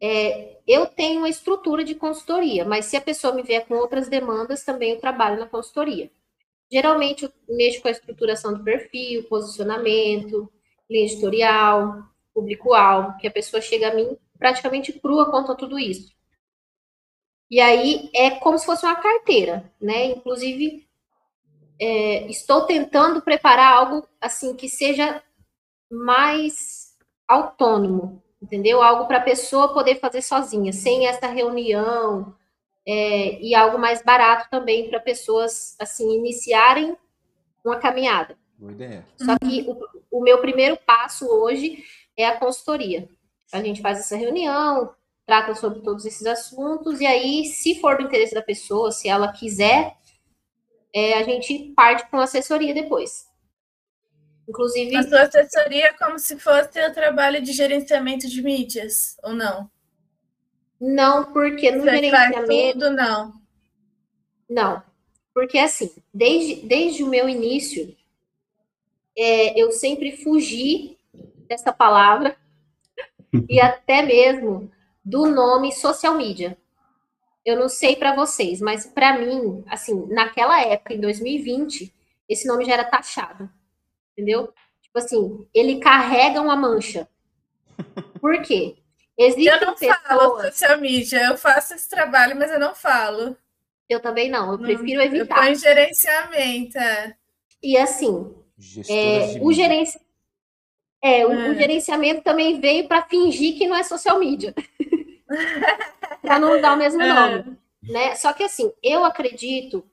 É, 0.00 0.58
eu 0.66 0.86
tenho 0.86 1.20
uma 1.20 1.28
estrutura 1.28 1.84
de 1.84 1.94
consultoria, 1.94 2.64
mas 2.64 2.86
se 2.86 2.96
a 2.96 3.00
pessoa 3.00 3.34
me 3.34 3.42
vier 3.42 3.66
com 3.66 3.74
outras 3.74 4.08
demandas, 4.08 4.64
também 4.64 4.92
eu 4.92 5.00
trabalho 5.00 5.38
na 5.38 5.46
consultoria. 5.46 6.10
Geralmente 6.70 7.24
eu 7.24 7.32
mexo 7.48 7.80
com 7.80 7.88
a 7.88 7.90
estruturação 7.90 8.52
do 8.54 8.64
perfil, 8.64 9.24
posicionamento, 9.24 10.50
linha 10.90 11.06
editorial, 11.06 12.04
público-alvo, 12.32 13.16
que 13.18 13.26
a 13.26 13.30
pessoa 13.30 13.60
chega 13.60 13.90
a 13.90 13.94
mim 13.94 14.16
praticamente 14.38 14.92
crua 14.92 15.30
quanto 15.30 15.52
a 15.52 15.54
tudo 15.54 15.78
isso. 15.78 16.12
E 17.50 17.60
aí 17.60 18.10
é 18.14 18.30
como 18.32 18.58
se 18.58 18.66
fosse 18.66 18.84
uma 18.84 18.96
carteira, 18.96 19.72
né? 19.80 20.06
Inclusive, 20.06 20.88
é, 21.78 22.26
estou 22.28 22.66
tentando 22.66 23.22
preparar 23.22 23.72
algo 23.72 24.08
assim 24.20 24.56
que 24.56 24.68
seja 24.68 25.22
mais 25.90 26.96
autônomo, 27.28 28.23
entendeu? 28.44 28.82
Algo 28.82 29.06
para 29.06 29.18
a 29.18 29.22
pessoa 29.22 29.72
poder 29.72 29.98
fazer 29.98 30.22
sozinha, 30.22 30.72
sem 30.72 31.06
essa 31.06 31.26
reunião, 31.26 32.34
é, 32.86 33.40
e 33.40 33.54
algo 33.54 33.78
mais 33.78 34.02
barato 34.02 34.48
também 34.50 34.88
para 34.88 35.00
pessoas 35.00 35.74
assim 35.80 36.14
iniciarem 36.14 36.94
uma 37.64 37.76
caminhada. 37.76 38.36
Boa 38.58 38.72
ideia. 38.72 39.06
Só 39.16 39.36
que 39.38 39.64
o, 39.66 40.18
o 40.18 40.22
meu 40.22 40.38
primeiro 40.40 40.76
passo 40.76 41.26
hoje 41.26 41.82
é 42.16 42.26
a 42.26 42.38
consultoria. 42.38 43.08
A 43.50 43.62
gente 43.62 43.80
faz 43.80 43.98
essa 43.98 44.16
reunião, 44.16 44.94
trata 45.26 45.54
sobre 45.54 45.80
todos 45.80 46.04
esses 46.04 46.26
assuntos, 46.26 47.00
e 47.00 47.06
aí, 47.06 47.46
se 47.46 47.80
for 47.80 47.96
do 47.96 48.04
interesse 48.04 48.34
da 48.34 48.42
pessoa, 48.42 48.92
se 48.92 49.08
ela 49.08 49.32
quiser, 49.32 49.96
é, 50.94 51.14
a 51.14 51.22
gente 51.22 51.72
parte 51.74 52.06
para 52.08 52.18
uma 52.18 52.24
assessoria 52.24 52.74
depois. 52.74 53.26
Inclusive. 54.48 54.96
A 54.96 55.02
sua 55.02 55.22
assessoria 55.22 55.86
é 55.86 55.92
como 55.92 56.18
se 56.18 56.38
fosse 56.38 56.80
o 56.86 56.92
trabalho 56.92 57.42
de 57.42 57.52
gerenciamento 57.52 58.28
de 58.28 58.42
mídias, 58.42 59.16
ou 59.22 59.32
não? 59.32 59.70
Não, 60.80 61.32
porque 61.32 61.70
no 61.70 61.82
Você 61.82 61.90
gerenciamento. 61.90 62.46
faz 62.46 62.72
tudo, 62.72 62.90
não. 62.90 63.32
Não, 64.48 64.82
porque 65.34 65.58
assim, 65.58 65.90
desde, 66.12 66.66
desde 66.66 67.02
o 67.02 67.08
meu 67.08 67.28
início, 67.28 67.96
é, 69.18 69.60
eu 69.60 69.72
sempre 69.72 70.16
fugi 70.16 70.96
dessa 71.48 71.72
palavra 71.72 72.36
e 73.48 73.60
até 73.60 74.02
mesmo 74.02 74.70
do 75.04 75.26
nome 75.26 75.72
social 75.72 76.14
media. 76.14 76.56
Eu 77.44 77.58
não 77.58 77.68
sei 77.68 77.96
para 77.96 78.14
vocês, 78.14 78.60
mas 78.60 78.86
para 78.86 79.18
mim, 79.18 79.62
assim, 79.66 80.06
naquela 80.06 80.62
época, 80.62 80.94
em 80.94 81.00
2020, 81.00 81.92
esse 82.28 82.46
nome 82.46 82.64
já 82.64 82.74
era 82.74 82.84
taxado. 82.84 83.50
Entendeu? 84.16 84.52
Tipo 84.82 84.98
assim, 84.98 85.48
ele 85.52 85.80
carrega 85.80 86.40
uma 86.40 86.56
mancha. 86.56 87.08
Por 88.20 88.40
quê? 88.42 88.76
Existem 89.18 89.46
Eu 89.52 89.60
não 89.60 89.76
falo 89.76 90.36
pessoas. 90.36 90.54
social 90.56 90.78
media, 90.80 91.24
eu 91.26 91.36
faço 91.36 91.74
esse 91.74 91.88
trabalho, 91.88 92.36
mas 92.36 92.50
eu 92.50 92.58
não 92.58 92.74
falo. 92.74 93.36
Eu 93.88 94.00
também 94.00 94.30
não, 94.30 94.52
eu 94.52 94.58
Não, 94.58 94.64
prefiro 94.64 95.00
Eu 95.00 95.06
evitar. 95.06 95.36
ponho 95.42 95.54
gerenciamento, 95.56 96.78
é. 96.78 97.14
E 97.62 97.76
assim, 97.76 98.34
É, 98.88 99.38
o, 99.42 99.52
gerenci... 99.52 99.98
é, 101.02 101.26
o, 101.26 101.32
É. 101.32 101.50
o 101.50 101.54
gerenciamento 101.54 102.22
também 102.22 102.60
veio 102.60 102.88
para 102.88 103.02
fingir 103.02 103.56
que 103.58 103.66
não 103.66 103.76
é 103.76 103.82
social 103.82 104.18
media. 104.18 104.54
para 106.22 106.38
não 106.38 106.60
dar 106.60 106.74
o 106.74 106.76
mesmo 106.78 107.02
É. 107.02 107.12
nome. 107.12 107.58
Né? 107.82 108.14
Só 108.16 108.32
que 108.32 108.42
assim, 108.42 108.72
eu 108.82 109.04
acredito 109.04 109.84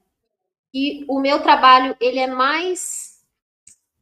que 0.72 1.06
o 1.08 1.20
meu 1.20 1.42
trabalho 1.42 1.96
ele 2.00 2.20
é 2.20 2.28
mais 2.28 3.11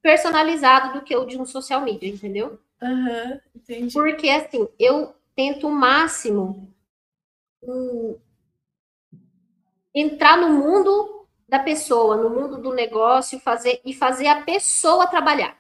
personalizado 0.02 0.94
do 0.94 1.06
que 1.06 1.16
o 1.16 1.26
de 1.26 1.38
um 1.38 1.46
social 1.46 1.82
media, 1.82 2.10
entendeu? 2.10 2.60
Aham, 2.82 3.40
entendi. 3.56 3.94
Porque 3.94 4.30
assim, 4.30 4.68
eu 4.80 5.14
tento 5.36 5.68
o 5.68 5.72
máximo 5.72 6.74
hum, 7.64 8.18
entrar 9.94 10.38
no 10.38 10.50
mundo 10.50 11.28
da 11.48 11.60
pessoa, 11.60 12.16
no 12.16 12.30
mundo 12.30 12.62
do 12.62 12.74
negócio, 12.74 13.40
fazer 13.40 13.82
e 13.84 13.94
fazer 13.94 14.28
a 14.28 14.42
pessoa 14.44 15.08
trabalhar. 15.08 15.58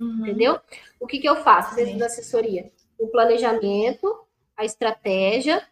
Uhum. 0.00 0.26
Entendeu? 0.26 0.60
O 1.00 1.06
que, 1.06 1.18
que 1.18 1.28
eu 1.28 1.36
faço 1.36 1.74
dentro 1.74 1.92
Sim. 1.92 1.98
da 1.98 2.06
assessoria? 2.06 2.70
O 2.98 3.08
planejamento, 3.08 4.24
a 4.56 4.64
estratégia, 4.64 5.66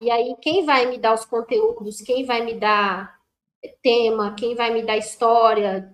e 0.00 0.10
aí 0.10 0.34
quem 0.40 0.64
vai 0.64 0.86
me 0.86 0.98
dar 0.98 1.14
os 1.14 1.24
conteúdos, 1.24 2.00
quem 2.00 2.24
vai 2.24 2.42
me 2.42 2.54
dar 2.54 3.20
tema, 3.82 4.34
quem 4.34 4.54
vai 4.54 4.72
me 4.72 4.82
dar 4.82 4.96
história, 4.96 5.92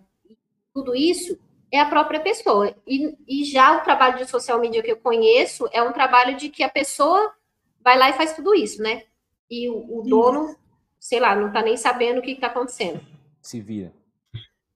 tudo 0.75 0.95
isso 0.95 1.38
é 1.71 1.81
a 1.81 1.87
própria 1.87 2.21
pessoa. 2.21 2.75
E, 2.87 3.17
e 3.26 3.45
já 3.45 3.76
o 3.79 3.83
trabalho 3.83 4.19
de 4.19 4.26
social 4.31 4.59
media 4.61 4.83
que 4.83 4.93
eu 4.93 4.97
conheço 4.97 5.69
é 5.73 5.83
um 5.83 5.93
trabalho 5.93 6.37
de 6.37 6.49
que 6.49 6.62
a 6.62 6.69
pessoa 6.69 7.33
vai 7.81 7.99
lá 7.99 8.11
e 8.11 8.14
faz 8.14 8.35
tudo 8.35 8.55
isso, 8.55 8.83
né? 8.83 9.05
E 9.50 9.69
o, 9.69 9.99
o 9.99 10.02
dono, 10.02 10.57
sei 11.00 11.19
lá, 11.21 11.35
não 11.35 11.52
tá 11.52 11.62
nem 11.62 11.76
sabendo 11.76 12.19
o 12.19 12.23
que, 12.23 12.35
que 12.35 12.41
tá 12.41 12.47
acontecendo. 12.49 13.00
Se 13.41 13.61
vira. 13.61 13.93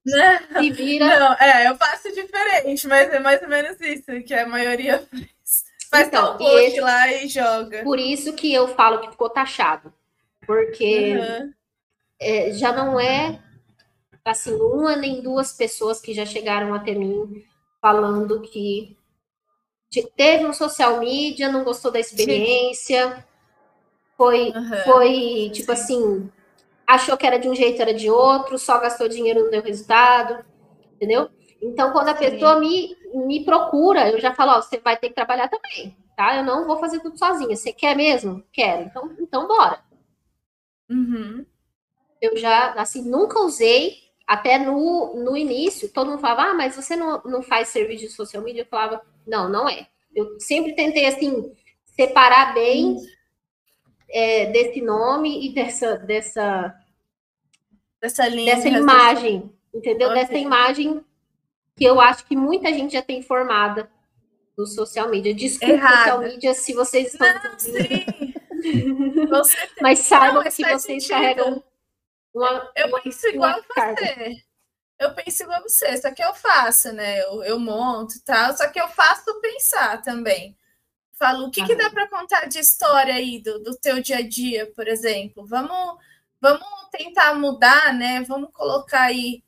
Né? 0.04 0.38
Se 0.60 0.70
vira. 0.70 1.18
Não, 1.18 1.32
é, 1.34 1.68
eu 1.68 1.76
faço 1.76 2.12
diferente, 2.12 2.86
mas 2.86 3.12
é 3.12 3.18
mais 3.18 3.42
ou 3.42 3.48
menos 3.48 3.80
isso 3.80 4.22
que 4.24 4.34
a 4.34 4.46
maioria 4.46 4.98
faz. 5.10 5.64
Faz 5.90 6.08
Então, 6.08 6.36
um 6.36 6.42
e 6.42 6.64
esse- 6.64 6.80
lá 6.80 7.12
e 7.12 7.28
joga. 7.28 7.82
Por 7.84 7.98
isso 7.98 8.32
que 8.34 8.52
eu 8.52 8.68
falo 8.68 9.00
que 9.00 9.10
ficou 9.10 9.28
taxado. 9.30 9.92
Porque 10.46 11.16
Uhum. 11.16 11.52
é, 12.20 12.52
já 12.52 12.72
não 12.72 12.98
é 13.00 13.40
assim 14.30 14.52
uma 14.54 14.96
nem 14.96 15.22
duas 15.22 15.52
pessoas 15.52 16.00
que 16.00 16.14
já 16.14 16.26
chegaram 16.26 16.74
até 16.74 16.94
mim 16.94 17.44
falando 17.80 18.40
que 18.42 18.96
te- 19.90 20.10
teve 20.16 20.46
um 20.46 20.52
social 20.52 21.00
media, 21.00 21.50
não 21.50 21.64
gostou 21.64 21.90
da 21.90 22.00
experiência, 22.00 23.24
foi, 24.16 24.54
Uhum. 24.54 24.72
foi 24.84 25.50
tipo 25.52 25.72
assim, 25.72 26.30
achou 26.86 27.16
que 27.16 27.26
era 27.26 27.38
de 27.38 27.48
um 27.48 27.54
jeito, 27.54 27.82
era 27.82 27.94
de 27.94 28.10
outro, 28.10 28.58
só 28.58 28.78
gastou 28.80 29.08
dinheiro, 29.08 29.44
não 29.44 29.50
deu 29.50 29.62
resultado, 29.62 30.44
entendeu? 30.94 31.30
Então, 31.62 31.92
quando 31.92 32.10
a 32.10 32.14
Sim. 32.14 32.30
pessoa 32.30 32.60
me, 32.60 32.96
me 33.14 33.44
procura, 33.44 34.10
eu 34.10 34.20
já 34.20 34.34
falo, 34.34 34.52
ó, 34.52 34.62
você 34.62 34.78
vai 34.78 34.96
ter 34.96 35.08
que 35.10 35.14
trabalhar 35.14 35.48
também, 35.48 35.96
tá? 36.16 36.36
Eu 36.36 36.44
não 36.44 36.66
vou 36.66 36.78
fazer 36.78 37.00
tudo 37.00 37.18
sozinha. 37.18 37.56
Você 37.56 37.72
quer 37.72 37.96
mesmo? 37.96 38.44
Quero. 38.52 38.82
Então, 38.84 39.16
então 39.20 39.48
bora 39.48 39.82
Uhum. 40.90 41.46
eu 42.20 42.36
já, 42.36 42.72
assim, 42.74 43.02
nunca 43.08 43.40
usei, 43.40 44.05
até 44.26 44.58
no, 44.58 45.14
no 45.14 45.36
início, 45.36 45.88
todo 45.88 46.10
mundo 46.10 46.20
falava, 46.20 46.50
ah, 46.50 46.54
mas 46.54 46.74
você 46.74 46.96
não, 46.96 47.22
não 47.24 47.42
faz 47.42 47.68
serviço 47.68 48.06
de 48.06 48.12
social 48.12 48.42
media? 48.42 48.62
Eu 48.62 48.66
falava, 48.66 49.00
não, 49.26 49.48
não 49.48 49.68
é. 49.68 49.86
Eu 50.14 50.40
sempre 50.40 50.74
tentei, 50.74 51.06
assim, 51.06 51.52
separar 51.84 52.52
bem 52.52 52.96
é, 54.08 54.46
desse 54.46 54.80
nome 54.80 55.46
e 55.46 55.54
dessa, 55.54 55.96
dessa, 55.98 56.74
Dessa 58.00 58.28
linha. 58.28 58.54
dessa 58.56 58.70
de 58.70 58.76
imagem, 58.76 59.50
entendeu? 59.72 60.08
Ok. 60.08 60.20
Dessa 60.20 60.36
imagem 60.38 61.04
que 61.76 61.84
eu 61.84 62.00
acho 62.00 62.24
que 62.26 62.34
muita 62.34 62.72
gente 62.72 62.92
já 62.94 63.02
tem 63.02 63.22
formada 63.22 63.88
do 64.56 64.66
social 64.66 65.08
media. 65.08 65.34
Desculpa, 65.34 65.72
Errada. 65.74 65.96
social 65.96 66.18
media, 66.20 66.54
se 66.54 66.72
vocês 66.72 67.12
estão... 67.12 67.28
raciocínio. 67.28 67.82
Sim. 68.62 68.96
Mas 69.80 70.00
saibam 70.00 70.42
Não, 70.42 70.42
que 70.44 70.50
vocês 70.50 70.82
sentido. 70.82 71.08
carregam 71.08 71.62
uma, 72.36 72.72
Eu 72.76 72.88
uma, 72.88 73.00
penso 73.02 73.26
igual 73.28 73.62
carga. 73.74 74.06
você. 74.06 74.36
Eu 74.98 75.14
penso 75.14 75.42
igual 75.44 75.62
você, 75.62 75.96
só 75.98 76.12
que 76.12 76.22
eu 76.24 76.34
faço, 76.34 76.92
né? 76.92 77.20
Eu, 77.24 77.44
eu 77.44 77.60
monto 77.60 78.16
e 78.16 78.20
tal, 78.22 78.56
só 78.56 78.68
que 78.70 78.80
eu 78.80 78.88
faço 78.88 79.40
pensar 79.40 80.02
também. 80.02 80.56
Falo, 81.14 81.46
o 81.46 81.50
que, 81.50 81.64
que 81.64 81.76
dá 81.76 81.90
para 81.90 82.08
contar 82.08 82.46
de 82.48 82.58
história 82.60 83.14
aí 83.14 83.40
do, 83.40 83.60
do 83.62 83.76
teu 83.78 84.02
dia 84.02 84.18
a 84.18 84.28
dia, 84.28 84.72
por 84.74 84.88
exemplo? 84.88 85.46
Vamos, 85.46 85.98
vamos 86.40 86.68
tentar 86.92 87.34
mudar, 87.34 87.94
né? 87.94 88.22
Vamos 88.22 88.50
colocar 88.52 89.02
aí 89.04 89.42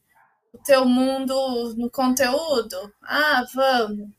o 0.52 0.58
teu 0.58 0.84
mundo 0.86 1.74
no 1.76 1.90
conteúdo? 1.90 2.94
Ah, 3.02 3.44
vamos. 3.54 4.10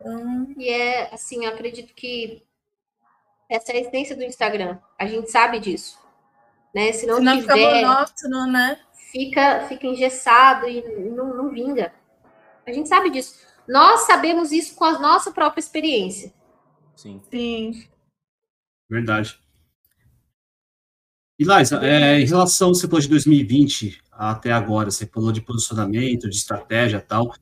Então, 0.00 0.54
E 0.58 0.68
é 0.68 1.14
assim, 1.14 1.44
eu 1.44 1.50
acredito 1.52 1.94
que 1.94 2.42
essa 3.50 3.72
é 3.72 3.76
a 3.76 3.80
essência 3.82 4.16
do 4.16 4.24
Instagram. 4.24 4.78
A 4.98 5.06
gente 5.06 5.30
sabe 5.30 5.60
disso. 5.60 5.99
Né? 6.74 6.92
Se 6.92 7.06
não, 7.06 7.16
senão 7.16 7.40
fica 7.40 7.54
tiver, 7.54 7.82
monótono, 7.82 8.46
né? 8.46 8.78
fica, 9.10 9.66
fica 9.68 9.86
engessado 9.86 10.68
e 10.68 10.82
não, 11.10 11.34
não 11.34 11.50
vinga. 11.50 11.92
A 12.66 12.72
gente 12.72 12.88
sabe 12.88 13.10
disso. 13.10 13.34
Nós 13.68 14.02
sabemos 14.02 14.52
isso 14.52 14.74
com 14.74 14.84
a 14.84 14.98
nossa 14.98 15.30
própria 15.30 15.60
experiência. 15.60 16.32
Sim. 16.96 17.20
Sim. 17.30 17.88
Verdade. 18.88 19.38
E 21.38 21.44
Liza, 21.44 21.80
é, 21.84 22.20
em 22.20 22.26
relação, 22.26 22.74
você 22.74 22.86
falou 22.86 23.00
de 23.00 23.08
2020 23.08 24.02
até 24.12 24.52
agora, 24.52 24.90
você 24.90 25.06
falou 25.06 25.32
de 25.32 25.40
posicionamento, 25.40 26.28
de 26.28 26.36
estratégia 26.36 26.98
e 26.98 27.00
tal. 27.00 27.34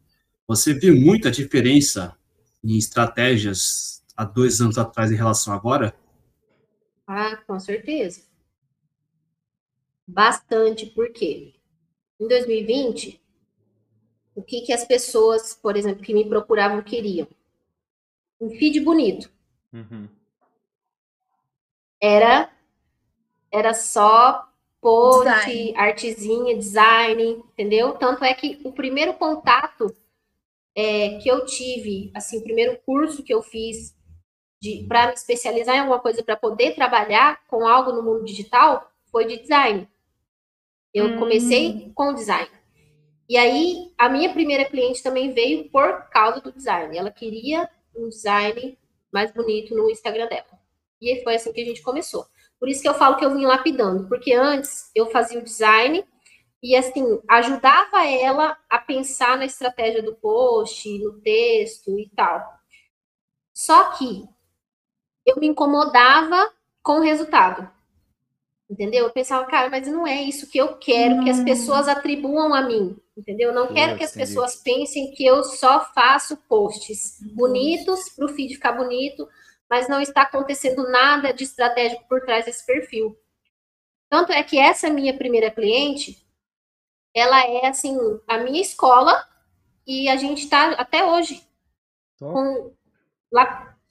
Você 0.46 0.72
viu 0.72 0.94
muita 0.94 1.30
diferença 1.30 2.16
em 2.62 2.76
estratégias 2.76 4.04
há 4.16 4.24
dois 4.24 4.60
anos 4.60 4.78
atrás 4.78 5.10
em 5.10 5.16
relação 5.16 5.52
a 5.52 5.56
agora? 5.56 5.94
Ah, 7.06 7.36
com 7.46 7.58
certeza. 7.58 8.27
Bastante, 10.10 10.86
por 10.86 11.12
quê? 11.12 11.52
Em 12.18 12.26
2020, 12.26 13.20
o 14.34 14.42
que, 14.42 14.62
que 14.62 14.72
as 14.72 14.84
pessoas, 14.84 15.54
por 15.54 15.76
exemplo, 15.76 16.02
que 16.02 16.14
me 16.14 16.26
procuravam 16.26 16.82
queriam? 16.82 17.28
Um 18.40 18.48
feed 18.50 18.80
bonito. 18.80 19.30
Uhum. 19.70 20.08
era 22.00 22.50
era 23.52 23.74
só 23.74 24.48
post, 24.80 25.28
Design. 25.28 25.76
artezinha, 25.76 26.56
design, 26.56 27.44
entendeu? 27.50 27.92
Tanto 27.92 28.24
é 28.24 28.32
que 28.32 28.60
o 28.64 28.72
primeiro 28.72 29.14
contato 29.14 29.94
é, 30.74 31.18
que 31.18 31.28
eu 31.28 31.44
tive, 31.44 32.10
assim, 32.14 32.38
o 32.38 32.44
primeiro 32.44 32.78
curso 32.86 33.22
que 33.22 33.34
eu 33.34 33.42
fiz 33.42 33.94
para 34.86 35.08
me 35.08 35.14
especializar 35.14 35.76
em 35.76 35.80
alguma 35.80 36.00
coisa 36.00 36.22
para 36.22 36.36
poder 36.36 36.74
trabalhar 36.74 37.44
com 37.46 37.66
algo 37.66 37.92
no 37.92 38.02
mundo 38.02 38.24
digital 38.24 38.90
foi 39.10 39.26
de 39.26 39.38
design. 39.38 39.88
Eu 40.98 41.06
Hum. 41.06 41.18
comecei 41.18 41.92
com 41.94 42.14
design. 42.14 42.50
E 43.28 43.36
aí, 43.36 43.92
a 43.98 44.08
minha 44.08 44.32
primeira 44.32 44.64
cliente 44.64 45.02
também 45.02 45.32
veio 45.32 45.68
por 45.70 46.08
causa 46.10 46.40
do 46.40 46.52
design. 46.52 46.96
Ela 46.96 47.10
queria 47.10 47.68
um 47.94 48.08
design 48.08 48.78
mais 49.12 49.32
bonito 49.32 49.74
no 49.74 49.90
Instagram 49.90 50.26
dela. 50.28 50.58
E 51.00 51.22
foi 51.22 51.34
assim 51.36 51.52
que 51.52 51.60
a 51.60 51.64
gente 51.64 51.82
começou. 51.82 52.26
Por 52.58 52.68
isso 52.68 52.82
que 52.82 52.88
eu 52.88 52.94
falo 52.94 53.16
que 53.16 53.24
eu 53.24 53.34
vim 53.34 53.44
lapidando, 53.44 54.08
porque 54.08 54.32
antes 54.32 54.90
eu 54.94 55.06
fazia 55.10 55.38
o 55.38 55.44
design, 55.44 56.04
e 56.62 56.74
assim, 56.74 57.20
ajudava 57.28 58.04
ela 58.04 58.58
a 58.68 58.78
pensar 58.78 59.36
na 59.36 59.44
estratégia 59.44 60.02
do 60.02 60.14
post, 60.16 60.98
no 60.98 61.20
texto 61.20 61.98
e 61.98 62.08
tal. 62.16 62.44
Só 63.54 63.92
que 63.92 64.24
eu 65.24 65.36
me 65.36 65.46
incomodava 65.46 66.52
com 66.82 66.98
o 66.98 67.02
resultado. 67.02 67.70
Entendeu? 68.70 69.06
Eu 69.06 69.12
pensava, 69.12 69.46
cara, 69.46 69.70
mas 69.70 69.86
não 69.88 70.06
é 70.06 70.22
isso 70.22 70.48
que 70.48 70.58
eu 70.58 70.76
quero 70.76 71.16
hum. 71.16 71.24
que 71.24 71.30
as 71.30 71.42
pessoas 71.42 71.88
atribuam 71.88 72.52
a 72.52 72.62
mim. 72.62 72.96
Entendeu? 73.16 73.48
Eu 73.48 73.54
não 73.54 73.72
quero 73.72 73.96
que 73.96 74.04
as 74.04 74.12
pessoas 74.12 74.56
pensem 74.56 75.10
que 75.12 75.24
eu 75.24 75.42
só 75.42 75.84
faço 75.92 76.36
posts 76.48 77.18
bonitos 77.34 78.10
para 78.10 78.26
o 78.26 78.28
feed 78.28 78.54
ficar 78.54 78.72
bonito, 78.72 79.28
mas 79.68 79.88
não 79.88 80.00
está 80.00 80.22
acontecendo 80.22 80.88
nada 80.90 81.32
de 81.32 81.44
estratégico 81.44 82.06
por 82.08 82.20
trás 82.20 82.44
desse 82.44 82.64
perfil. 82.64 83.18
Tanto 84.08 84.32
é 84.32 84.42
que 84.42 84.58
essa 84.58 84.88
minha 84.88 85.16
primeira 85.16 85.50
cliente, 85.50 86.24
ela 87.14 87.44
é 87.44 87.66
assim, 87.66 87.96
a 88.26 88.38
minha 88.38 88.60
escola, 88.60 89.26
e 89.86 90.08
a 90.08 90.16
gente 90.16 90.44
está 90.44 90.72
até 90.72 91.04
hoje 91.04 91.42
com, 92.18 92.72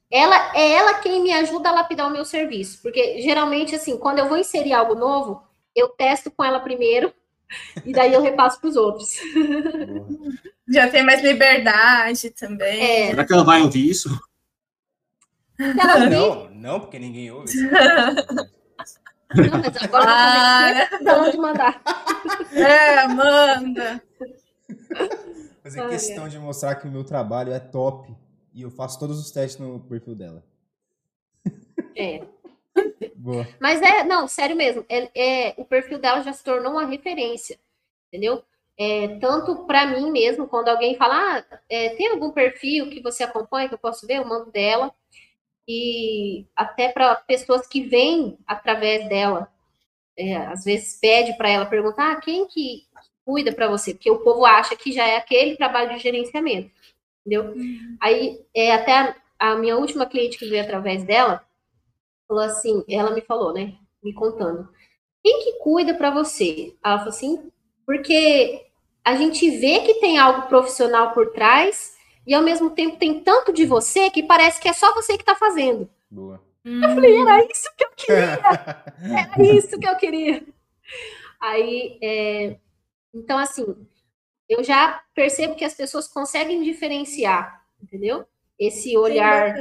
ela 0.10 0.56
é 0.56 0.72
ela 0.74 0.96
quem 0.96 1.22
me 1.22 1.34
ajuda 1.34 1.70
a 1.70 1.74
lapidar 1.74 2.08
o 2.08 2.12
meu 2.12 2.24
serviço, 2.24 2.82
porque 2.82 3.22
geralmente 3.22 3.76
assim, 3.76 3.98
quando 3.98 4.20
eu 4.20 4.28
vou 4.28 4.38
inserir 4.38 4.74
algo 4.74 4.96
novo, 4.96 5.44
eu 5.76 5.90
testo 5.90 6.32
com 6.32 6.44
ela 6.44 6.60
primeiro 6.60 7.14
e 7.86 7.92
daí 7.92 8.14
eu 8.14 8.22
repasso 8.22 8.60
para 8.60 8.70
os 8.70 8.76
outros. 8.76 9.20
Já 10.68 10.90
tem 10.90 11.04
mais 11.04 11.22
liberdade 11.22 12.30
também. 12.32 12.82
É. 12.82 13.10
Será 13.10 13.26
que 13.26 13.34
ela 13.34 13.44
vai 13.44 13.62
ouvir 13.62 13.90
isso? 13.90 14.10
Não, 16.10 16.50
não, 16.52 16.80
porque 16.80 17.00
ninguém 17.00 17.32
ouve. 17.32 17.52
Não, 19.36 19.60
mas 19.60 19.84
agora 19.84 20.06
ah, 20.08 20.90
eu 21.02 21.32
de 21.32 21.38
mandar. 21.38 21.82
É, 22.54 23.08
manda. 23.08 24.02
Fazer 25.64 25.82
é 25.82 25.88
questão 25.90 26.30
de 26.30 26.40
mostrar 26.40 26.76
que 26.76 26.88
o 26.88 26.92
meu 26.92 27.04
trabalho 27.04 27.52
é 27.52 27.60
top 27.60 28.16
e 28.58 28.64
eu 28.64 28.72
faço 28.72 29.00
todos 29.00 29.20
os 29.20 29.30
testes 29.30 29.60
no 29.60 29.80
perfil 29.82 30.16
dela. 30.16 30.44
É. 31.96 32.24
Boa. 33.16 33.48
Mas 33.60 33.80
é, 33.84 34.04
não, 34.04 34.28
sério 34.28 34.56
mesmo. 34.56 34.84
É, 34.90 35.12
é, 35.50 35.54
o 35.58 35.64
perfil 35.64 36.00
dela 36.00 36.22
já 36.24 36.34
se 36.34 36.44
tornou 36.44 36.72
uma 36.72 36.86
referência, 36.88 37.60
entendeu? 38.08 38.44
É, 38.76 39.20
tanto 39.20 39.68
para 39.68 39.86
mim 39.86 40.10
mesmo, 40.10 40.48
quando 40.48 40.70
alguém 40.70 40.96
fala, 40.98 41.38
ah, 41.38 41.60
é, 41.70 41.90
tem 41.90 42.08
algum 42.08 42.32
perfil 42.32 42.90
que 42.90 43.00
você 43.00 43.24
acompanha 43.24 43.68
que 43.68 43.76
eu 43.76 43.80
posso 43.80 44.08
ver, 44.08 44.18
eu 44.18 44.26
mando 44.26 44.52
dela. 44.52 44.92
E 45.68 46.48
até 46.56 46.90
para 46.90 47.14
pessoas 47.14 47.68
que 47.68 47.82
vêm 47.82 48.40
através 48.48 49.08
dela, 49.08 49.54
é, 50.18 50.36
às 50.36 50.64
vezes 50.64 51.00
pede 51.00 51.38
para 51.38 51.50
ela 51.50 51.66
perguntar 51.68 52.12
ah, 52.12 52.22
quem 52.22 52.48
que 52.48 52.88
cuida 53.24 53.54
para 53.54 53.68
você, 53.68 53.94
porque 53.94 54.10
o 54.10 54.24
povo 54.24 54.46
acha 54.46 54.76
que 54.76 54.92
já 54.92 55.06
é 55.06 55.18
aquele 55.18 55.58
trabalho 55.58 55.90
de 55.90 56.00
gerenciamento, 56.00 56.72
entendeu? 57.28 57.52
Uhum. 57.52 57.98
Aí, 58.00 58.40
é, 58.56 58.74
até 58.74 58.94
a, 58.94 59.16
a 59.40 59.56
minha 59.56 59.78
última 59.78 60.06
cliente 60.06 60.38
que 60.38 60.48
veio 60.48 60.64
através 60.64 61.04
dela, 61.04 61.44
falou 62.28 62.44
assim, 62.44 62.84
ela 62.90 63.12
me 63.12 63.22
falou, 63.22 63.54
né, 63.54 63.76
me 64.02 64.14
contando, 64.14 64.68
quem 65.24 65.44
que 65.44 65.60
cuida 65.60 65.94
para 65.94 66.10
você? 66.10 66.74
Ela 66.84 66.98
falou 67.00 67.14
assim, 67.14 67.52
porque 67.86 68.66
a 69.04 69.16
gente 69.16 69.50
vê 69.60 69.82
que 69.82 69.96
tem 69.96 70.18
algo 70.18 70.48
profissional 70.48 71.12
por 71.14 71.32
trás 71.32 71.96
e 72.26 72.34
ao 72.34 72.44
mesmo 72.44 72.70
tempo 72.70 72.98
tem 72.98 73.22
tanto 73.22 73.52
de 73.52 73.66
você 73.66 74.10
que 74.10 74.24
parece 74.24 74.60
que 74.60 74.70
é 74.70 74.74
só 74.74 74.94
você 74.94 75.18
que 75.18 75.24
está 75.24 75.36
fazendo. 75.36 75.90
Boa. 76.10 76.42
Eu 76.64 76.82
falei, 76.82 77.18
era 77.18 77.46
isso 77.46 77.70
que 77.78 77.84
eu 77.84 77.90
queria. 77.96 78.40
era 79.34 79.56
isso 79.56 79.80
que 79.80 79.88
eu 79.88 79.96
queria. 79.96 80.44
Aí, 81.40 81.98
é... 82.02 82.58
então 83.14 83.38
assim, 83.38 83.88
eu 84.50 84.64
já 84.64 85.04
percebo 85.14 85.56
que 85.56 85.66
as 85.66 85.74
pessoas 85.74 86.08
conseguem 86.08 86.64
diferenciar, 86.64 87.66
entendeu? 87.82 88.26
Esse 88.58 88.98
olhar 88.98 89.56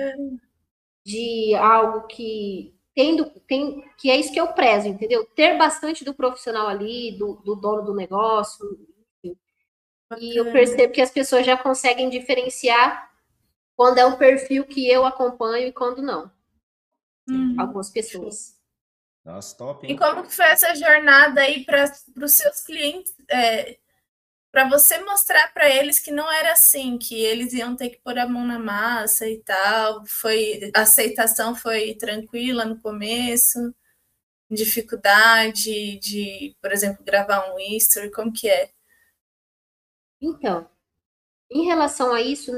de 1.04 1.54
algo 1.54 2.06
que 2.06 2.74
tendo, 2.94 3.28
tem, 3.46 3.84
que 3.98 4.10
é 4.10 4.16
isso 4.16 4.32
que 4.32 4.40
eu 4.40 4.48
prezo, 4.48 4.88
entendeu? 4.88 5.26
Ter 5.26 5.58
bastante 5.58 6.02
do 6.02 6.14
profissional 6.14 6.66
ali, 6.66 7.12
do, 7.18 7.34
do 7.36 7.54
dono 7.54 7.82
do 7.82 7.94
negócio. 7.94 8.64
Enfim. 9.22 9.38
E 10.18 10.40
eu 10.40 10.50
percebo 10.50 10.92
que 10.92 11.02
as 11.02 11.10
pessoas 11.10 11.44
já 11.44 11.58
conseguem 11.58 12.08
diferenciar 12.08 13.10
quando 13.76 13.98
é 13.98 14.06
um 14.06 14.16
perfil 14.16 14.64
que 14.64 14.88
eu 14.88 15.04
acompanho 15.04 15.68
e 15.68 15.72
quando 15.72 16.00
não. 16.00 16.30
Uhum. 17.28 17.56
Algumas 17.58 17.90
pessoas. 17.90 18.56
Nossa, 19.22 19.56
top. 19.56 19.86
Hein? 19.86 19.94
E 19.94 19.98
como 19.98 20.22
que 20.22 20.34
foi 20.34 20.46
essa 20.46 20.74
jornada 20.74 21.42
aí 21.42 21.64
para 21.64 21.84
os 22.22 22.32
seus 22.32 22.60
clientes? 22.62 23.14
É, 23.28 23.76
para 24.56 24.70
você 24.70 24.98
mostrar 25.04 25.52
para 25.52 25.68
eles 25.68 25.98
que 25.98 26.10
não 26.10 26.32
era 26.32 26.52
assim, 26.52 26.96
que 26.96 27.14
eles 27.14 27.52
iam 27.52 27.76
ter 27.76 27.90
que 27.90 27.98
pôr 27.98 28.18
a 28.18 28.26
mão 28.26 28.42
na 28.42 28.58
massa 28.58 29.28
e 29.28 29.38
tal. 29.40 30.06
Foi 30.06 30.70
a 30.74 30.80
aceitação 30.80 31.54
foi 31.54 31.94
tranquila 31.94 32.64
no 32.64 32.80
começo, 32.80 33.74
dificuldade 34.50 35.98
de, 35.98 36.56
por 36.62 36.72
exemplo, 36.72 37.04
gravar 37.04 37.52
um 37.52 37.60
history, 37.60 38.10
como 38.10 38.32
que 38.32 38.48
é? 38.48 38.70
Então, 40.22 40.66
em 41.50 41.66
relação 41.66 42.14
a 42.14 42.22
isso, 42.22 42.50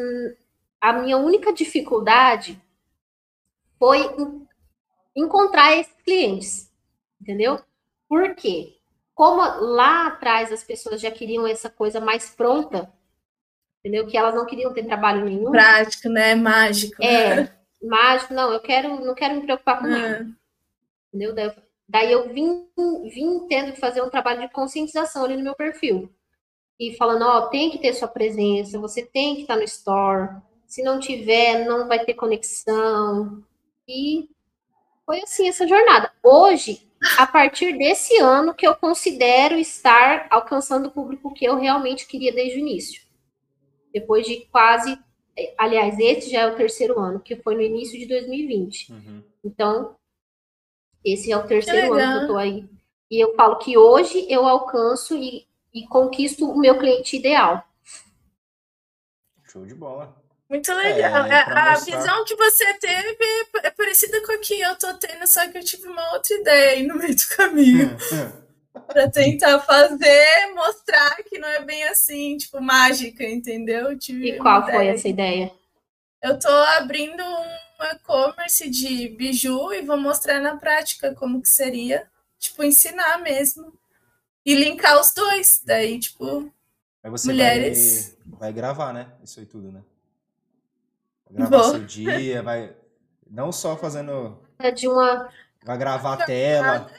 a 0.81 0.93
minha 0.93 1.19
única 1.19 1.53
dificuldade 1.53 2.63
foi 3.77 3.99
encontrar 5.17 5.77
esses 5.77 6.01
clientes, 6.05 6.73
entendeu? 7.21 7.61
Por 8.09 8.37
quê? 8.37 8.78
Como 9.19 9.43
lá 9.43 10.07
atrás 10.07 10.53
as 10.53 10.63
pessoas 10.63 11.01
já 11.01 11.11
queriam 11.11 11.45
essa 11.45 11.69
coisa 11.69 12.01
mais 12.01 12.31
pronta, 12.31 12.89
entendeu? 13.81 14.07
Que 14.07 14.17
elas 14.17 14.33
não 14.33 14.47
queriam 14.47 14.73
ter 14.73 14.87
trabalho 14.87 15.25
nenhum. 15.25 15.51
Prático, 15.51 16.09
né? 16.09 16.37
Mágico. 16.37 17.03
É, 17.03 17.53
mágico. 17.83 18.33
Não, 18.33 18.53
eu 18.53 18.61
quero, 18.61 19.05
não 19.05 19.17
quero 19.17 19.35
me 19.35 19.43
preocupar 19.43 19.81
com 19.81 19.89
nada. 19.89 20.25
Entendeu? 21.09 21.35
Daí, 21.35 21.53
daí 21.89 22.13
eu 22.13 22.33
vim, 22.33 22.69
vim 23.13 23.45
tendo 23.49 23.73
que 23.73 23.81
fazer 23.81 24.03
um 24.03 24.09
trabalho 24.09 24.43
de 24.43 24.53
conscientização 24.53 25.25
ali 25.25 25.37
no 25.37 25.43
meu 25.43 25.57
perfil. 25.57 26.09
E 26.79 26.95
falando, 26.97 27.23
ó, 27.23 27.49
tem 27.49 27.73
que 27.73 27.79
ter 27.79 27.95
sua 27.95 28.07
presença, 28.07 28.79
você 28.79 29.03
tem 29.05 29.35
que 29.35 29.41
estar 29.41 29.57
no 29.57 29.65
store. 29.65 30.37
Se 30.65 30.81
não 30.81 31.01
tiver, 31.01 31.67
não 31.67 31.89
vai 31.89 32.05
ter 32.05 32.15
conexão. 32.15 33.45
E 33.89 34.29
foi 35.05 35.23
assim 35.23 35.49
essa 35.49 35.67
jornada. 35.67 36.13
Hoje, 36.23 36.88
a 37.17 37.27
partir 37.27 37.77
desse 37.79 38.19
ano 38.21 38.55
que 38.55 38.67
eu 38.67 38.75
considero 38.75 39.57
estar 39.57 40.27
alcançando 40.31 40.89
o 40.89 40.91
público 40.91 41.33
que 41.33 41.45
eu 41.45 41.57
realmente 41.57 42.07
queria 42.07 42.33
desde 42.33 42.57
o 42.57 42.61
início. 42.61 43.03
Depois 43.93 44.27
de 44.27 44.47
quase. 44.47 44.99
Aliás, 45.57 45.99
esse 45.99 46.31
já 46.31 46.41
é 46.43 46.47
o 46.47 46.57
terceiro 46.57 46.99
ano, 46.99 47.21
que 47.21 47.37
foi 47.37 47.55
no 47.55 47.63
início 47.63 47.99
de 47.99 48.07
2020. 48.07 48.93
Uhum. 48.93 49.23
Então, 49.45 49.97
esse 51.05 51.31
é 51.31 51.37
o 51.37 51.47
terceiro 51.47 51.95
ano 51.95 52.13
que 52.13 52.17
eu 52.17 52.21
estou 52.23 52.39
aí. 52.39 52.69
E 53.11 53.25
eu 53.25 53.35
falo 53.35 53.57
que 53.59 53.79
hoje 53.79 54.27
eu 54.29 54.47
alcanço 54.47 55.17
e, 55.17 55.47
e 55.73 55.87
conquisto 55.87 56.51
o 56.51 56.59
meu 56.59 56.79
cliente 56.79 57.17
ideal. 57.17 57.65
Show 59.45 59.65
de 59.65 59.75
bola. 59.75 60.15
Muito 60.49 60.73
legal. 60.73 61.27
É, 61.27 61.43
a, 61.43 61.73
mostrar... 61.73 61.99
visão 61.99 62.25
que 62.25 62.35
você 62.35 62.75
teve 62.79 63.17
é 63.63 63.71
parecida 63.71 64.25
com 64.25 64.33
a 64.33 64.39
que 64.39 64.59
eu 64.59 64.77
tô 64.77 64.95
tendo, 64.95 65.27
só 65.27 65.47
que 65.49 65.59
eu 65.59 65.65
tive 65.65 65.87
uma 65.89 66.15
outra 66.15 66.35
ideia 66.35 66.71
aí 66.73 66.87
no 66.87 66.97
meio 66.97 67.15
do 67.15 67.37
caminho. 67.37 67.97
para 68.87 69.11
tentar 69.11 69.61
fazer, 69.61 70.55
mostrar 70.55 71.17
que 71.25 71.39
não 71.39 71.49
é 71.49 71.63
bem 71.63 71.85
assim, 71.85 72.37
tipo, 72.37 72.61
mágica, 72.61 73.25
entendeu? 73.25 73.99
e 74.09 74.39
qual 74.39 74.65
foi 74.65 74.87
essa 74.87 75.09
ideia? 75.09 75.53
Eu 76.23 76.39
tô 76.39 76.49
abrindo 76.49 77.23
um 77.23 77.85
e-commerce 77.93 78.69
de 78.71 79.09
biju 79.11 79.73
e 79.73 79.83
vou 79.83 79.97
mostrar 79.97 80.41
na 80.41 80.57
prática 80.57 81.15
como 81.15 81.43
que 81.43 81.49
seria, 81.49 82.09
tipo, 82.39 82.65
ensinar 82.65 83.19
mesmo. 83.19 83.73
E 84.45 84.55
linkar 84.55 84.99
os 84.99 85.13
dois. 85.13 85.61
Daí, 85.65 85.99
tipo, 85.99 86.51
Aí 87.03 87.11
você 87.11 87.29
mulheres. 87.29 88.17
Vai, 88.25 88.39
vai 88.41 88.53
gravar, 88.53 88.93
né? 88.93 89.13
Isso 89.23 89.39
aí 89.39 89.47
tudo, 89.47 89.71
né? 89.71 89.83
Gravar 91.31 91.59
Vou. 91.59 91.71
seu 91.71 91.85
dia, 91.85 92.43
vai 92.43 92.75
não 93.31 93.53
só 93.53 93.77
fazendo 93.77 94.39
é 94.59 94.71
de 94.71 94.89
uma 94.89 95.29
vai 95.65 95.79
gravar 95.79 96.15
a 96.15 96.25
tela. 96.25 96.91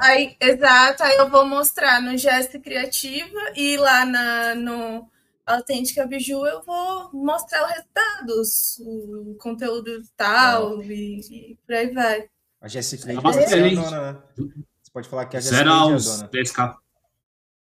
Aí, 0.00 0.36
exato, 0.40 1.02
aí 1.02 1.16
eu 1.16 1.28
vou 1.28 1.44
mostrar 1.44 2.00
no 2.00 2.16
Gesto 2.16 2.60
Criativa 2.60 3.38
e 3.56 3.76
lá 3.76 4.04
na, 4.04 4.54
no 4.54 5.08
Autêntica 5.44 6.06
Biju 6.06 6.46
eu 6.46 6.62
vou 6.62 7.10
mostrar 7.12 7.64
os 7.64 7.70
resultados, 7.70 8.78
o 8.80 9.36
conteúdo 9.40 10.02
tal 10.16 10.80
e, 10.82 11.20
e 11.20 11.58
por 11.66 11.74
aí 11.74 11.92
vai. 11.92 12.28
A 12.60 12.68
Jéssica 12.68 13.02
Cleide 13.02 13.26
é 13.26 13.80
a 13.80 13.82
dona, 13.82 14.12
né? 14.12 14.22
Você 14.36 14.92
pode 14.92 15.08
falar 15.08 15.26
que 15.26 15.36
a 15.36 15.40
Jéssica 15.40 15.58
é 15.58 15.62
a 15.62 15.86
dona. 15.86 16.30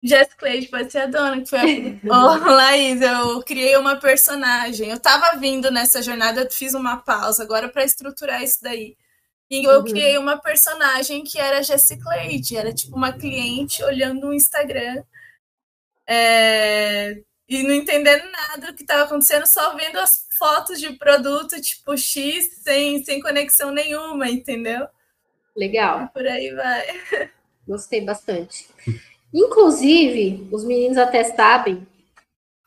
Jess 0.04 0.34
Cleide 0.36 0.68
pode 0.68 0.92
ser 0.92 1.00
a 1.00 1.06
dona, 1.08 1.42
que 1.42 1.50
foi 1.50 1.60
a... 1.60 1.64
oh, 2.10 2.36
Laís, 2.52 3.02
eu 3.02 3.42
criei 3.44 3.78
uma 3.78 3.96
personagem. 3.98 4.90
Eu 4.90 5.00
tava 5.00 5.38
vindo 5.40 5.72
nessa 5.72 6.02
jornada, 6.02 6.42
eu 6.42 6.52
fiz 6.52 6.74
uma 6.74 6.98
pausa 6.98 7.44
agora 7.44 7.70
para 7.70 7.84
estruturar 7.86 8.44
isso 8.44 8.60
daí. 8.62 8.98
E 9.50 9.64
eu 9.66 9.82
Uhum. 9.82 9.84
criei 9.86 10.18
uma 10.18 10.38
personagem 10.38 11.24
que 11.24 11.40
era 11.40 11.60
a 11.60 11.98
Cleide, 11.98 12.58
era 12.58 12.74
tipo 12.74 12.96
uma 12.96 13.14
cliente 13.14 13.84
olhando 13.84 14.28
o 14.28 14.34
Instagram 14.34 15.04
é, 16.08 17.22
e 17.48 17.64
não 17.64 17.74
entendendo 17.74 18.24
nada 18.32 18.68
do 18.68 18.76
que 18.76 18.84
estava 18.84 19.04
acontecendo, 19.04 19.46
só 19.46 19.76
vendo 19.76 19.98
as 20.00 20.28
fotos 20.38 20.80
de 20.80 20.92
produto 20.94 21.62
tipo 21.62 21.96
X 21.98 22.62
sem, 22.64 23.04
sem 23.04 23.22
conexão 23.22 23.72
nenhuma, 23.72 24.30
entendeu? 24.30 24.88
Legal. 25.56 26.10
Por 26.10 26.26
aí 26.28 26.52
vai. 26.54 26.88
Gostei 27.68 28.02
bastante. 28.02 28.68
Inclusive, 29.34 30.48
os 30.52 30.64
meninos 30.64 30.98
até 30.98 31.24
sabem 31.24 31.88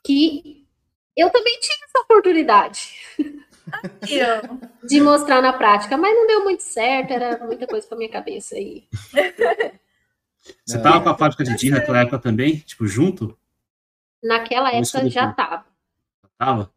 que 0.05 0.67
eu 1.17 1.31
também 1.31 1.59
tive 1.61 1.79
essa 1.85 2.01
oportunidade 2.05 2.95
de 4.85 5.01
mostrar 5.01 5.41
na 5.43 5.53
prática, 5.53 5.97
mas 5.97 6.15
não 6.15 6.27
deu 6.27 6.45
muito 6.45 6.63
certo, 6.63 7.13
era 7.13 7.45
muita 7.45 7.67
coisa 7.67 7.87
pra 7.87 7.97
minha 7.97 8.11
cabeça 8.11 8.55
aí. 8.57 8.89
Você 10.65 10.77
Não. 10.77 10.83
tava 10.83 11.03
com 11.03 11.09
a 11.09 11.17
fábrica 11.19 11.43
de 11.45 11.57
jeans 11.57 11.73
naquela 11.73 12.01
época 12.01 12.19
também? 12.19 12.59
Tipo, 12.59 12.87
junto? 12.87 13.37
Naquela 14.23 14.69
época 14.71 15.09
já 15.09 15.23
subir. 15.23 15.37
tava. 15.37 15.67
Tava? 16.39 16.73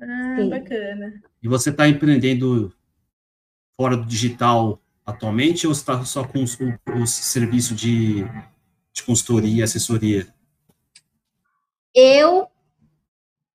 ah, 0.00 0.36
Sim. 0.38 0.50
bacana. 0.50 1.22
E 1.42 1.48
você 1.48 1.72
tá 1.72 1.88
empreendendo 1.88 2.72
fora 3.76 3.96
do 3.96 4.04
digital 4.06 4.80
atualmente 5.04 5.66
ou 5.66 5.74
você 5.74 5.84
tá 5.84 6.04
só 6.04 6.24
com 6.24 6.42
os 6.42 7.10
serviços 7.10 7.76
de, 7.76 8.24
de 8.96 9.02
consultoria 9.02 9.60
e 9.60 9.62
assessoria? 9.62 10.26
Eu, 11.94 12.48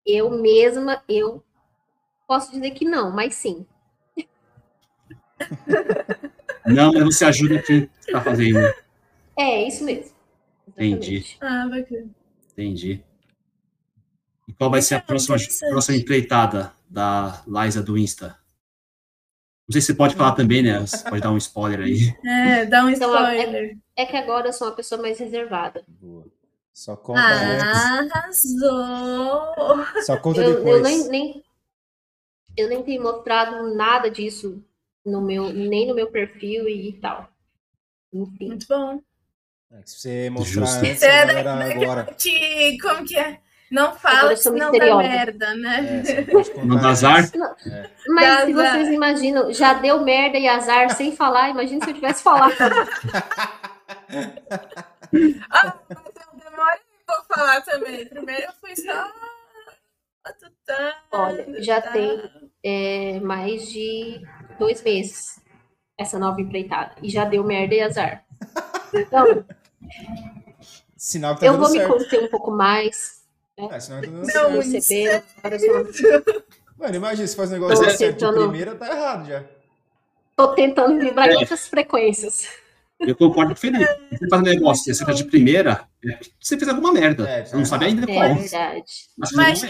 eu 0.06 0.30
mesma, 0.30 1.04
eu 1.10 1.44
posso 2.28 2.52
dizer 2.52 2.72
que 2.72 2.86
não, 2.86 3.12
mas 3.12 3.34
sim. 3.36 3.66
Não, 6.64 6.94
mas 6.94 7.04
você 7.04 7.26
ajuda 7.26 7.60
quem 7.60 7.90
tá 8.12 8.22
fazendo. 8.22 8.60
É, 9.36 9.68
isso 9.68 9.84
mesmo. 9.84 10.16
Entendi. 10.68 11.16
Exatamente. 11.16 11.38
Ah, 11.42 11.68
bacana. 11.68 12.10
Entendi. 12.52 13.04
E 14.48 14.54
qual 14.54 14.70
vai 14.70 14.80
ser 14.84 14.94
a 14.94 15.02
próxima, 15.02 15.38
próxima 15.72 15.98
empreitada 15.98 16.72
da 16.88 17.44
Liza 17.48 17.82
do 17.82 17.98
Insta? 17.98 18.38
Não 19.68 19.74
sei 19.74 19.82
se 19.82 19.88
você 19.88 19.96
pode 19.96 20.16
falar 20.16 20.34
também, 20.34 20.62
né? 20.62 20.80
Você 20.82 21.04
pode 21.10 21.22
dar 21.22 21.32
um 21.32 21.38
spoiler 21.38 21.80
aí. 21.80 22.16
É, 22.24 22.66
dá 22.66 22.86
um 22.86 22.90
Então, 22.92 23.10
spoiler. 23.10 23.78
É 23.96 24.06
que 24.06 24.16
agora 24.18 24.48
eu 24.50 24.54
sou 24.54 24.68
uma 24.68 24.76
pessoa 24.76 25.02
mais 25.02 25.20
reservada. 25.20 25.84
Boa. 25.88 26.26
Só 26.74 26.96
conta 26.96 27.20
antes. 27.22 27.64
Ah, 27.66 28.08
Arrasou! 28.14 29.86
Só 30.06 30.18
conta 30.18 30.42
Eu, 30.42 30.50
eu 30.52 30.56
depois. 30.58 30.82
nem, 30.84 31.08
nem, 31.10 31.44
eu 32.58 32.70
nem 32.70 32.82
tenho 32.84 33.04
mostrado 33.04 33.76
nada 33.76 34.10
disso 34.10 34.64
no 35.06 35.22
meu, 35.22 35.52
nem 35.52 35.88
no 35.88 35.94
meu 35.96 36.08
perfil 36.10 36.68
e 36.70 36.94
tal. 36.94 37.30
Enfim. 38.14 38.48
Muito 38.48 38.66
bom. 38.68 39.02
É, 39.72 39.82
se 39.86 40.00
você 40.00 40.30
mostrar 40.30 40.66
Justo. 40.66 40.78
antes, 40.86 41.02
é 41.02 41.22
a 41.22 41.26
da- 41.26 41.44
galera 41.44 41.74
agora. 41.84 42.04
Que, 42.18 42.78
como 42.82 43.06
que 43.06 43.18
é? 43.18 43.40
Não 43.70 43.86
Agora 43.86 44.00
fala, 44.00 44.32
eu 44.34 44.38
senão 44.38 44.70
dá 44.74 44.98
merda, 44.98 45.56
né? 45.56 46.04
É, 46.06 46.62
não 46.66 46.76
dá 46.76 46.90
antes. 46.90 47.04
azar? 47.06 47.32
Mas 48.10 48.26
se 48.46 48.52
Azar. 48.52 48.54
vocês 48.54 48.90
imaginam, 48.90 49.54
já 49.54 49.74
deu 49.76 50.02
merda 50.04 50.38
e 50.38 50.46
azar 50.46 50.90
sem 50.94 51.16
falar, 51.16 51.50
imagina 51.52 51.84
se 51.86 51.92
eu 51.92 51.96
tivesse 51.96 52.22
falado. 52.22 52.54
Ah, 55.50 55.78
mas 55.90 56.06
eu 56.16 56.40
demorei 56.52 56.80
pra 57.06 57.24
falar 57.36 57.62
também. 57.62 58.06
Primeiro 58.08 58.44
eu 58.44 58.54
fui 58.54 58.76
só. 58.76 59.12
Olha, 61.12 61.62
já 61.64 61.82
tem 61.82 62.52
é, 62.64 63.20
mais 63.20 63.68
de 63.72 64.22
dois 64.60 64.82
meses 64.84 65.42
essa 65.98 66.18
nova 66.20 66.40
empreitada. 66.42 66.96
E 67.02 67.10
já 67.10 67.26
deu 67.26 67.44
merda 67.44 67.76
e 67.76 67.82
azar. 67.82 68.26
Então, 68.94 69.46
Sinal 70.98 71.34
que 71.36 71.42
tá 71.42 71.48
eu 71.48 71.58
vou 71.58 71.70
me 71.70 71.78
certo. 71.80 71.94
conter 71.98 72.24
um 72.24 72.28
pouco 72.28 72.52
mais, 72.52 73.24
É, 73.58 73.80
sinal 73.80 74.02
que 74.02 74.08
tá 74.08 74.14
dando 74.14 74.28
Não, 74.28 74.62
certo. 74.62 75.44
eu 75.52 75.60
sou- 75.60 76.24
Mano, 76.78 76.96
imagina, 76.96 77.28
se 77.28 77.36
faz 77.36 77.50
um 77.50 77.54
negócio 77.54 77.84
Tô 77.84 77.90
certo 77.92 78.26
de 78.26 78.32
primeira, 78.40 78.76
tá 78.76 78.88
errado 78.88 79.28
já. 79.28 79.44
tô 80.36 80.54
tentando 80.56 81.00
vibrar 81.00 81.30
em 81.30 81.36
outras 81.38 81.68
frequências. 81.68 82.48
Eu 83.02 83.16
concordo 83.16 83.54
com 83.54 83.58
o 83.58 83.60
Felipe. 83.60 83.86
Você 84.12 84.28
faz 84.30 84.42
um 84.42 84.46
negócio, 84.46 84.94
você 84.94 85.06
tá 85.06 85.12
de 85.12 85.26
primeira, 85.26 85.88
é 86.06 86.20
você 86.40 86.58
fez 86.58 86.70
alguma 86.70 86.94
merda. 86.94 87.28
É, 87.28 87.44
você 87.44 87.56
não 87.56 87.66
sabe 87.66 87.86
ainda 87.86 88.10
É 88.10 88.14
qual. 88.14 88.36
verdade. 88.36 88.84
Mas 89.18 89.32
Mas 89.32 89.64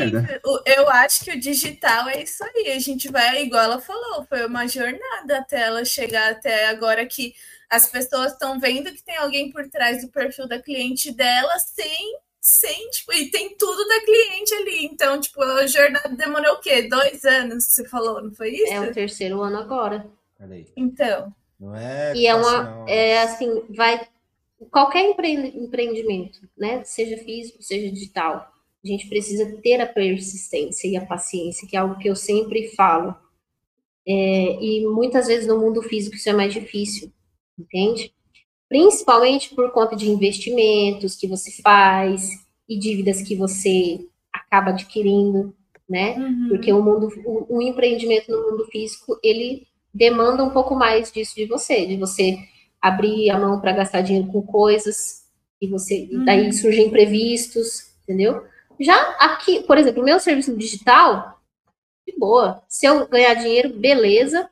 eu 0.66 0.90
acho 0.90 1.24
que 1.24 1.32
o 1.32 1.40
digital 1.40 2.10
é 2.10 2.24
isso 2.24 2.44
aí. 2.44 2.72
A 2.72 2.80
gente 2.80 3.10
vai, 3.12 3.44
igual 3.44 3.64
ela 3.64 3.80
falou, 3.80 4.26
foi 4.28 4.46
uma 4.46 4.68
jornada 4.68 5.38
até 5.38 5.62
ela 5.62 5.86
chegar 5.86 6.32
até 6.32 6.68
agora 6.68 7.06
que 7.06 7.34
as 7.70 7.88
pessoas 7.88 8.34
estão 8.34 8.60
vendo 8.60 8.92
que 8.92 9.04
tem 9.04 9.16
alguém 9.18 9.50
por 9.50 9.68
trás 9.70 10.02
do 10.02 10.10
perfil 10.10 10.46
da 10.48 10.62
cliente 10.62 11.14
dela 11.14 11.58
sem, 11.60 12.18
sem, 12.42 12.90
tipo, 12.90 13.14
e 13.14 13.32
tem 13.32 13.56
tudo 13.56 13.88
da 13.88 14.02
cliente 14.02 14.54
ali. 14.56 14.86
Então, 14.86 15.22
tipo, 15.22 15.42
a 15.42 15.66
jornada 15.68 16.10
demorou 16.10 16.56
o 16.56 16.60
quê? 16.60 16.84
Dois 16.90 17.24
anos, 17.24 17.64
você 17.66 17.88
falou, 17.88 18.22
não 18.22 18.34
foi 18.34 18.50
isso? 18.50 18.74
É 18.74 18.82
o 18.82 18.92
terceiro 18.94 19.42
ano 19.42 19.58
agora. 19.58 20.06
Então, 20.76 21.34
Não 21.62 21.76
é. 21.76 22.16
E 22.16 22.26
é 22.26 22.34
uma, 22.34 22.64
não. 22.64 22.88
é 22.88 23.22
assim, 23.22 23.64
vai 23.70 24.08
qualquer 24.72 25.10
empre- 25.10 25.54
empreendimento, 25.56 26.40
né, 26.58 26.84
seja 26.84 27.18
físico, 27.18 27.62
seja 27.62 27.92
digital, 27.92 28.52
a 28.84 28.88
gente 28.88 29.08
precisa 29.08 29.46
ter 29.62 29.80
a 29.80 29.86
persistência 29.86 30.88
e 30.88 30.98
a 30.98 31.06
paciência, 31.06 31.68
que 31.68 31.76
é 31.76 31.80
algo 31.80 32.00
que 32.00 32.10
eu 32.10 32.16
sempre 32.16 32.70
falo. 32.70 33.16
É, 34.08 34.58
e 34.60 34.86
muitas 34.88 35.28
vezes 35.28 35.48
no 35.48 35.60
mundo 35.60 35.84
físico 35.84 36.16
isso 36.16 36.28
é 36.28 36.34
mais 36.34 36.52
difícil, 36.52 37.12
entende? 37.58 38.12
Principalmente 38.68 39.54
por 39.54 39.72
conta 39.72 39.96
de 39.96 40.10
investimentos 40.10 41.16
que 41.16 41.28
você 41.28 41.52
faz 41.62 42.28
e 42.68 42.80
dívidas 42.80 43.22
que 43.22 43.36
você 43.36 44.08
acaba 44.34 44.72
adquirindo, 44.72 45.56
né? 45.88 46.18
uhum. 46.18 46.48
Porque 46.50 46.74
o 46.74 46.82
mundo, 46.82 47.10
o, 47.24 47.58
o 47.58 47.62
empreendimento 47.62 48.32
no 48.32 48.50
mundo 48.50 48.66
físico, 48.66 49.20
ele 49.22 49.68
demanda 49.94 50.44
um 50.44 50.50
pouco 50.50 50.76
mais 50.76 51.12
disso 51.12 51.36
de 51.36 51.46
você, 51.46 51.86
de 51.86 51.98
você 51.98 52.38
abrir 52.82 53.30
a 53.30 53.38
mão 53.38 53.60
para 53.60 53.72
gastar 53.74 54.02
dinheiro 54.02 54.28
com 54.28 54.42
coisas 54.42 55.26
e 55.62 55.68
você 55.68 56.08
e 56.12 56.26
daí 56.26 56.46
Uhum. 56.46 56.52
surgem 56.52 56.88
imprevistos, 56.88 57.92
entendeu? 58.04 58.44
Já 58.80 58.96
aqui, 59.20 59.62
por 59.64 59.78
exemplo, 59.78 60.02
o 60.02 60.06
meu 60.06 60.20
serviço 60.20 60.56
digital, 60.58 61.40
de 62.08 62.18
boa. 62.18 62.64
Se 62.68 62.86
eu 62.88 63.08
ganhar 63.08 63.36
dinheiro, 63.36 63.70
beleza. 63.78 64.50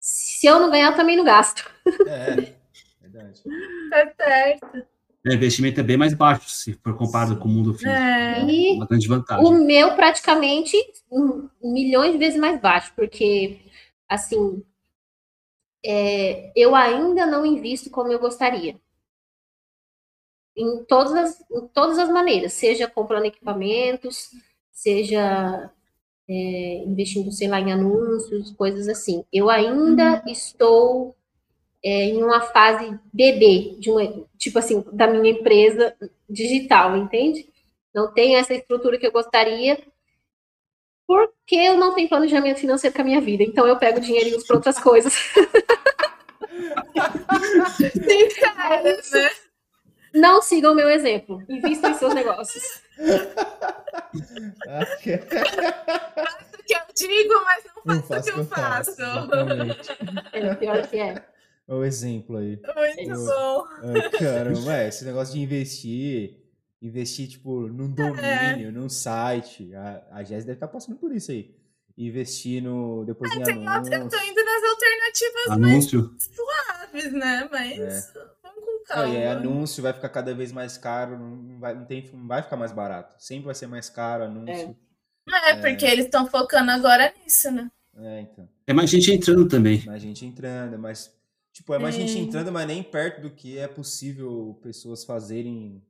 Se 0.00 0.46
eu 0.46 0.58
não 0.58 0.70
ganhar, 0.70 0.92
eu 0.92 0.96
também 0.96 1.16
não 1.16 1.24
gasto. 1.24 1.68
É, 3.00 3.10
verdade. 3.10 3.42
tá 3.90 4.12
certo. 4.24 4.86
O 5.26 5.32
investimento 5.32 5.80
é 5.80 5.82
bem 5.82 5.96
mais 5.96 6.14
baixo 6.14 6.48
se 6.48 6.74
for 6.74 6.94
comparado 6.96 7.36
com 7.38 7.48
o 7.48 7.50
mundo 7.50 7.72
físico. 7.74 7.90
É. 7.90 8.44
E 8.44 8.76
Uma 8.76 8.86
grande 8.86 9.08
vantagem. 9.08 9.44
O 9.44 9.64
meu, 9.64 9.94
praticamente, 9.94 10.76
um, 11.10 11.48
milhões 11.62 12.12
de 12.12 12.18
vezes 12.18 12.38
mais 12.38 12.60
baixo, 12.60 12.92
porque, 12.94 13.58
assim, 14.08 14.62
é, 15.84 16.52
eu 16.56 16.74
ainda 16.74 17.26
não 17.26 17.46
invisto 17.46 17.90
como 17.90 18.12
eu 18.12 18.18
gostaria. 18.18 18.76
Em 20.56 20.84
todas 20.84 21.14
as, 21.14 21.40
em 21.50 21.68
todas 21.68 21.98
as 21.98 22.08
maneiras, 22.08 22.52
seja 22.52 22.88
comprando 22.88 23.26
equipamentos, 23.26 24.30
seja 24.72 25.70
é, 26.28 26.84
investindo, 26.84 27.32
sei 27.32 27.48
lá, 27.48 27.60
em 27.60 27.72
anúncios, 27.72 28.50
coisas 28.52 28.88
assim. 28.88 29.24
Eu 29.32 29.48
ainda 29.48 30.22
estou 30.26 31.16
é, 31.82 32.04
em 32.04 32.22
uma 32.22 32.40
fase 32.40 32.98
bebê, 33.12 33.76
de 33.78 33.90
uma, 33.90 34.26
tipo 34.36 34.58
assim, 34.58 34.84
da 34.92 35.06
minha 35.06 35.32
empresa 35.32 35.94
digital, 36.28 36.96
entende? 36.96 37.48
Não 37.94 38.12
tenho 38.12 38.36
essa 38.36 38.54
estrutura 38.54 38.98
que 38.98 39.06
eu 39.06 39.12
gostaria, 39.12 39.78
porque 41.08 41.56
eu 41.56 41.78
não 41.78 41.94
tenho 41.94 42.06
planejamento 42.08 42.60
financeiro 42.60 42.94
com 42.94 43.00
a 43.00 43.04
minha 43.04 43.20
vida. 43.20 43.42
Então 43.42 43.66
eu 43.66 43.78
pego 43.78 43.98
dinheiro 43.98 44.28
e 44.28 44.34
uso 44.36 44.46
para 44.46 44.56
outras 44.56 44.78
coisas. 44.78 45.12
Sim, 47.76 48.28
cara, 48.40 48.82
né? 48.82 49.30
Não 50.14 50.42
sigam 50.42 50.72
o 50.72 50.74
meu 50.76 50.90
exemplo. 50.90 51.42
Invistam 51.48 51.90
em 51.92 51.94
seus 51.94 52.12
negócios. 52.14 52.62
Ah, 54.68 54.84
que- 55.02 55.14
O 55.14 56.62
que 56.64 56.74
eu 56.74 56.80
digo, 56.94 57.34
mas 57.44 57.64
não 57.86 57.94
Não 57.96 58.02
faço 58.02 58.28
o 58.28 58.32
que 58.34 58.40
eu 58.40 58.44
faço. 58.44 58.90
Exatamente. 58.90 59.90
É 60.32 60.54
pior 60.56 60.86
que 60.86 60.98
é. 60.98 61.24
O 61.66 61.84
exemplo 61.84 62.36
aí. 62.38 62.58
Muito 62.76 63.10
Eu- 63.10 63.24
bom. 63.26 63.64
Ai, 63.82 64.10
caramba, 64.10 64.76
é, 64.76 64.88
esse 64.88 65.04
negócio 65.04 65.34
de 65.34 65.40
investir, 65.40 66.36
investir, 66.80 67.28
tipo, 67.28 67.68
num 67.68 67.90
domínio, 67.90 68.72
num 68.72 68.88
site. 68.88 69.74
A, 69.74 70.02
a 70.12 70.18
Jéssica 70.22 70.46
deve 70.46 70.52
estar 70.54 70.68
passando 70.68 70.96
por 70.96 71.12
isso 71.14 71.30
aí. 71.30 71.54
Investir 71.96 72.62
no, 72.62 73.04
depois 73.04 73.32
em 73.32 73.40
Eu 73.40 73.44
tô 73.44 73.50
indo 73.50 73.64
nas 73.64 73.88
alternativas 73.88 75.50
Anúncio. 75.50 76.14
suaves, 76.18 77.12
né? 77.12 77.48
Mas 77.50 78.12
vamos 78.40 78.64
com 78.64 78.84
calma. 78.86 79.08
e 79.12 79.16
aí 79.16 79.26
anúncio 79.26 79.82
vai 79.82 79.92
ficar 79.92 80.08
cada 80.08 80.32
vez 80.32 80.52
mais 80.52 80.78
caro, 80.78 81.18
não 81.18 81.58
vai, 81.58 81.74
não, 81.74 81.84
tem, 81.84 82.08
não 82.12 82.28
vai 82.28 82.40
ficar 82.40 82.56
mais 82.56 82.70
barato. 82.70 83.20
Sempre 83.20 83.46
vai 83.46 83.54
ser 83.56 83.66
mais 83.66 83.90
caro 83.90 84.24
anúncio. 84.24 84.76
É, 85.28 85.56
porque 85.56 85.84
eles 85.84 86.04
estão 86.04 86.26
focando 86.26 86.70
agora 86.70 87.12
nisso, 87.22 87.50
né? 87.50 87.68
É, 87.96 88.20
então. 88.20 88.48
É 88.66 88.72
mais 88.72 88.88
gente 88.88 89.10
entrando 89.12 89.48
também. 89.48 89.84
Mais 89.84 90.00
gente 90.00 90.24
entrando, 90.24 90.78
mas. 90.78 91.12
Tipo, 91.52 91.74
é 91.74 91.78
mais 91.80 91.96
gente 91.96 92.16
É. 92.16 92.20
entrando, 92.20 92.52
mas 92.52 92.66
nem 92.68 92.80
perto 92.82 93.22
do 93.22 93.30
que 93.30 93.58
é 93.58 93.66
possível 93.66 94.56
pessoas 94.62 95.04
fazerem 95.04 95.82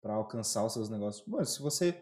para 0.00 0.14
alcançar 0.14 0.64
os 0.64 0.72
seus 0.72 0.88
negócios. 0.88 1.26
Mano, 1.26 1.44
se 1.44 1.60
você. 1.60 1.94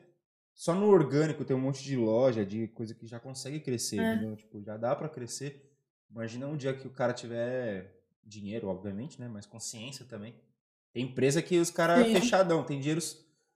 Só 0.54 0.74
no 0.74 0.86
orgânico 0.86 1.44
tem 1.44 1.54
um 1.54 1.60
monte 1.60 1.82
de 1.84 1.96
loja, 1.96 2.44
de 2.44 2.66
coisa 2.68 2.94
que 2.94 3.06
já 3.06 3.20
consegue 3.20 3.60
crescer, 3.60 3.98
É. 3.98 4.14
entendeu? 4.14 4.36
Tipo, 4.36 4.62
já 4.62 4.76
dá 4.78 4.96
para 4.96 5.06
crescer. 5.08 5.70
Imagina 6.10 6.46
um 6.46 6.56
dia 6.56 6.72
que 6.72 6.86
o 6.86 6.90
cara 6.90 7.12
tiver 7.12 7.94
dinheiro, 8.24 8.68
obviamente, 8.68 9.20
né? 9.20 9.28
Mas 9.28 9.44
consciência 9.44 10.06
também. 10.06 10.34
Tem 10.94 11.04
empresa 11.04 11.42
que 11.42 11.58
os 11.58 11.70
caras 11.70 12.06
fechadão, 12.10 12.64
tem 12.64 12.80
dinheiro, 12.80 13.02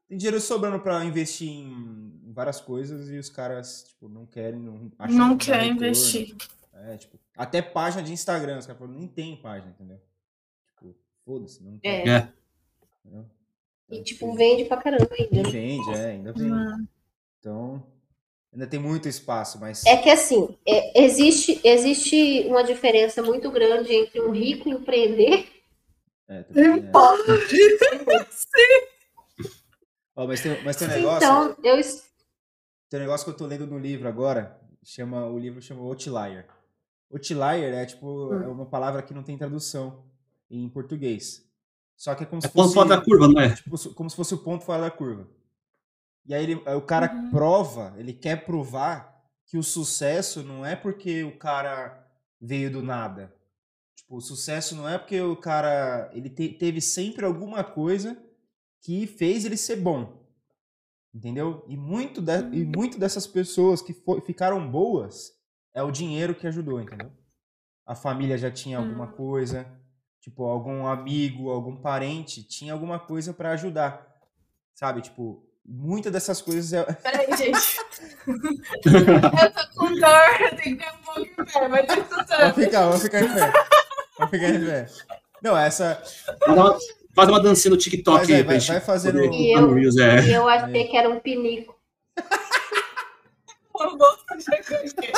tem 0.07 0.19
dinheiro 0.19 0.39
sobrando 0.39 0.79
para 0.81 1.03
investir 1.05 1.49
em 1.49 2.31
várias 2.35 2.61
coisas 2.61 3.09
e 3.09 3.17
os 3.17 3.31
caras, 3.31 3.85
tipo, 3.89 4.07
não 4.07 4.27
querem, 4.27 4.61
não 4.61 4.93
acham 4.99 5.17
Não 5.17 5.39
que 5.39 5.47
quer 5.47 5.65
investir. 5.67 6.37
É, 6.75 6.99
tipo, 6.99 7.19
até 7.35 7.63
página 7.63 8.03
de 8.03 8.13
Instagram, 8.13 8.59
os 8.59 8.67
caras 8.67 8.79
falam, 8.79 8.95
nem 8.95 9.09
tem 9.09 9.41
página, 9.41 9.71
entendeu? 9.73 9.99
Tipo, 10.67 10.95
foda-se, 11.25 11.63
não 11.63 11.79
tem. 11.79 11.91
É. 11.91 12.09
É. 12.09 12.33
entendeu? 13.05 13.27
E, 13.91 13.95
Então, 13.95 14.05
tipo, 14.05 14.35
vende 14.35 14.65
pra 14.65 14.77
caramba 14.77 15.09
ainda. 15.19 15.49
e 15.49 15.51
vende, 15.51 15.91
é, 15.91 16.07
ainda 16.13 16.33
vende. 16.33 16.49
Mano. 16.49 16.89
Então, 17.39 17.87
ainda 18.53 18.67
tem 18.67 18.79
muito 18.81 19.09
espaço, 19.09 19.59
mas 19.61 19.85
É 19.85 19.97
que 19.97 20.11
assim, 20.11 20.57
é, 20.67 21.03
existe, 21.05 21.61
existe 21.65 22.45
uma 22.47 22.63
diferença 22.63 23.23
muito 23.23 23.51
grande 23.51 23.93
entre 23.95 24.21
um 24.21 24.31
rico 24.31 24.69
empreender 24.69 25.49
é, 26.29 26.43
também 26.45 26.87
é. 26.87 26.91
Ó, 30.17 30.27
mas 30.27 30.41
tem, 30.43 30.63
mas 30.63 30.77
tem 30.77 30.87
um 30.89 30.91
negócio, 30.91 31.27
Então, 31.27 31.57
eu 31.65 31.81
tem 32.89 32.99
um 33.01 33.03
negócio 33.03 33.25
que 33.25 33.31
eu 33.31 33.37
tô 33.37 33.47
lendo 33.47 33.67
no 33.67 33.79
livro 33.79 34.09
agora, 34.09 34.61
chama, 34.83 35.27
o 35.27 35.39
livro 35.39 35.63
chama 35.63 35.83
Outlier. 35.83 36.47
Outlier 37.11 37.73
é 37.75 37.87
tipo, 37.87 38.07
Hum. 38.33 38.43
é 38.43 38.47
uma 38.49 38.67
palavra 38.67 39.03
que 39.03 39.15
não 39.15 39.23
tem 39.23 39.39
tradução 39.39 40.05
em 40.51 40.69
português. 40.69 41.49
Só 42.01 42.15
que 42.15 42.23
é 42.23 42.27
como 42.27 42.39
É 42.39 42.47
se 42.47 42.49
ponto 42.49 42.63
fosse 42.63 42.75
fora 42.75 42.89
da 42.89 43.01
curva, 43.05 43.29
não 43.29 43.39
é? 43.43 43.55
tipo, 43.55 43.95
como 43.95 44.09
se 44.09 44.17
fosse 44.17 44.33
o 44.35 44.39
ponto 44.39 44.65
fora 44.65 44.81
da 44.81 44.91
curva. 44.91 45.29
E 46.25 46.33
aí 46.33 46.45
ele- 46.45 46.63
aí 46.65 46.75
o 46.75 46.81
cara 46.81 47.13
Uhum. 47.15 47.31
prova, 47.31 47.95
ele 47.99 48.15
quer 48.15 48.47
provar 48.47 49.23
que 49.47 49.59
o 49.59 49.63
sucesso 49.63 50.43
não 50.43 50.65
é 50.65 50.75
porque 50.75 51.23
o 51.25 51.37
cara 51.37 52.03
veio 52.41 52.73
do 52.73 52.81
nada. 52.83 53.35
Tipo, 53.95 54.17
o 54.17 54.21
sucesso 54.23 54.75
não 54.75 54.89
é 54.89 54.97
porque 54.97 55.21
o 55.21 55.37
cara 55.37 56.11
ele 56.15 56.31
te- 56.31 56.55
teve 56.55 56.81
sempre 56.81 57.27
alguma 57.27 57.63
coisa 57.63 58.17
que 58.81 59.07
fez 59.07 59.45
ele 59.45 59.59
ser 59.59 59.77
bom. 59.77 60.25
Entendeu? 61.15 61.67
E 61.69 61.77
muito, 61.77 62.23
de- 62.23 62.57
e 62.57 62.65
muito 62.65 62.99
dessas 62.99 63.27
pessoas 63.27 63.83
que 63.83 63.95
ficaram 64.25 64.71
boas 64.71 65.33
é 65.75 65.83
o 65.83 65.91
dinheiro 65.91 66.35
que 66.35 66.47
ajudou, 66.47 66.81
entendeu? 66.81 67.13
A 67.85 67.95
família 67.95 68.39
já 68.39 68.51
tinha 68.51 68.79
alguma 68.79 69.05
Hum. 69.05 69.13
coisa, 69.13 69.67
tipo, 70.21 70.45
algum 70.45 70.87
amigo, 70.87 71.51
algum 71.51 71.77
parente 71.77 72.43
tinha 72.43 72.73
alguma 72.73 72.99
coisa 72.99 73.33
pra 73.33 73.53
ajudar. 73.53 74.07
Sabe? 74.75 75.01
Tipo, 75.03 75.45
muitas 75.65 76.13
dessas 76.13 76.41
coisas 76.41 76.73
é, 76.73 76.83
Peraí, 77.03 77.27
gente. 77.37 77.77
eu 78.27 79.53
tô 79.53 79.79
com 79.79 79.87
dor, 79.95 80.41
eu 80.41 80.57
tenho 80.57 80.77
que 80.77 80.85
ter 80.85 80.91
um 80.93 81.03
pouco 81.05 81.21
de 81.45 81.53
pé, 81.53 81.69
mas 81.69 81.87
tô 81.87 81.95
Vamos 81.95 82.11
escutando. 82.11 82.55
ficar, 82.55 82.87
vamos 82.87 83.03
ficar 83.03 83.23
em 83.23 83.35
pé. 83.35 83.53
Vamos 84.19 84.31
ficar 84.31 84.49
em 84.51 84.65
pé. 84.67 84.87
Não, 85.43 85.57
essa. 85.57 86.03
Faz 87.15 87.29
uma, 87.29 87.41
dancinha 87.41 87.71
no 87.73 87.77
TikTok 87.79 88.31
é, 88.33 88.37
aí 88.37 88.45
pra 88.45 88.57
vai- 88.59 88.67
vai 88.67 88.81
fazendo- 88.81 89.25
E 89.25 89.53
eu- 89.53 89.77
é. 90.03 90.23
e 90.27 90.33
eu 90.33 90.49
achei 90.49 90.85
que 90.87 90.97
era 90.97 91.09
um 91.09 91.19
pinico. 91.19 91.75
O 93.81 93.97
bolso 93.97 94.25
já 94.39 94.57
quente. 94.63 95.13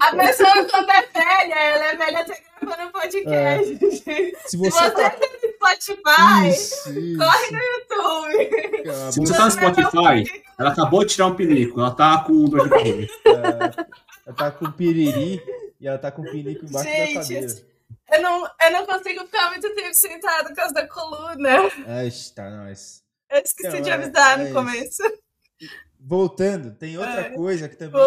A 0.00 0.16
pessoa, 0.16 0.64
quando 0.70 0.90
é 0.90 1.02
velha, 1.06 1.54
ela 1.54 1.84
é 1.86 1.96
velha 1.96 2.20
até 2.20 2.42
gravando 2.60 2.92
podcast. 2.92 3.66
gente. 3.66 4.00
Se 4.00 4.50
Se 4.50 4.56
você 4.56 4.70
você 4.70 4.90
tá. 4.92 5.10
tá 5.10 5.18
no 5.18 5.52
Spotify, 5.52 6.48
Isso, 6.48 6.90
isso. 6.98 7.18
corre 7.18 7.50
no 7.50 7.58
YouTube. 7.58 9.12
Se 9.12 9.20
você 9.20 9.32
tá 9.36 9.44
no 9.46 9.50
Spotify, 9.50 10.42
ela 10.58 10.70
acabou 10.70 11.04
de 11.04 11.14
tirar 11.14 11.26
um 11.26 11.34
pinico. 11.34 11.80
Ela 11.80 11.90
tá 11.94 12.22
com 12.24 12.44
dor 12.44 12.62
de 12.64 12.68
barriga. 12.70 13.08
Ela 14.26 14.34
tá 14.36 14.50
com 14.52 14.70
piriri 14.70 15.42
e 15.80 15.88
ela 15.88 15.98
tá 15.98 16.10
com 16.12 16.22
pinico 16.22 16.64
embaixo 16.64 16.88
da 16.88 16.94
Gente, 16.94 17.14
cadeira. 17.14 17.68
Eu 18.12 18.22
não, 18.22 18.50
eu 18.62 18.70
não 18.70 18.86
consigo 18.86 19.24
ficar 19.26 19.50
muito 19.50 19.74
tempo 19.74 19.94
sentado 19.94 20.48
por 20.48 20.54
causa 20.56 20.72
da 20.74 20.86
coluna. 20.88 21.50
Ai, 21.86 22.08
tá, 22.34 22.48
nós. 22.50 23.02
Eu 23.30 23.40
esqueci 23.42 23.74
Não, 23.76 23.82
de 23.82 23.90
é- 23.90 23.92
avisar 23.92 24.34
é 24.34 24.36
no 24.38 24.44
isso. 24.44 24.54
começo. 24.54 25.02
Voltando, 26.00 26.74
tem 26.76 26.96
outra 26.96 27.22
É. 27.22 27.30
coisa 27.30 27.68
que 27.68 27.74
também 27.76 28.00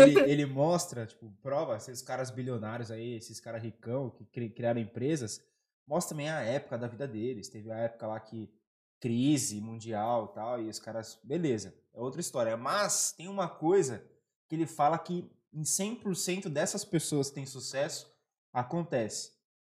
ele, 0.00 0.20
ele 0.20 0.46
mostra, 0.46 1.04
tipo, 1.06 1.30
prova, 1.42 1.76
esses 1.76 2.00
caras 2.00 2.30
bilionários 2.30 2.90
aí, 2.90 3.14
esses 3.16 3.38
caras 3.38 3.62
ricão 3.62 4.08
que 4.10 4.24
cri- 4.24 4.48
criaram 4.48 4.80
empresas, 4.80 5.42
mostra 5.86 6.10
também 6.14 6.30
a 6.30 6.40
época 6.40 6.78
da 6.78 6.86
vida 6.86 7.06
deles. 7.06 7.48
Teve 7.48 7.70
a 7.70 7.76
época 7.76 8.06
lá 8.06 8.18
que 8.18 8.50
crise 8.98 9.60
mundial 9.60 10.30
e 10.30 10.34
tal, 10.34 10.62
e 10.62 10.68
os 10.68 10.78
caras, 10.78 11.20
beleza, 11.22 11.74
é 11.94 12.00
outra 12.00 12.20
história. 12.20 12.56
Mas 12.56 13.12
tem 13.12 13.28
uma 13.28 13.48
coisa 13.48 14.02
que 14.48 14.54
ele 14.56 14.66
fala 14.66 14.98
que 14.98 15.30
em 15.52 15.62
100% 15.64 16.48
dessas 16.48 16.84
pessoas 16.84 17.28
que 17.28 17.34
têm 17.36 17.46
sucesso, 17.46 18.10
acontece. 18.52 19.32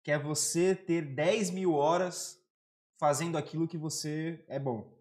Que 0.04 0.12
é 0.12 0.18
você 0.18 0.74
ter 0.74 1.02
10 1.02 1.50
mil 1.50 1.74
horas 1.74 2.38
fazendo 2.98 3.36
aquilo 3.38 3.66
que 3.68 3.76
você 3.78 4.44
é 4.48 4.58
bom. 4.58 4.97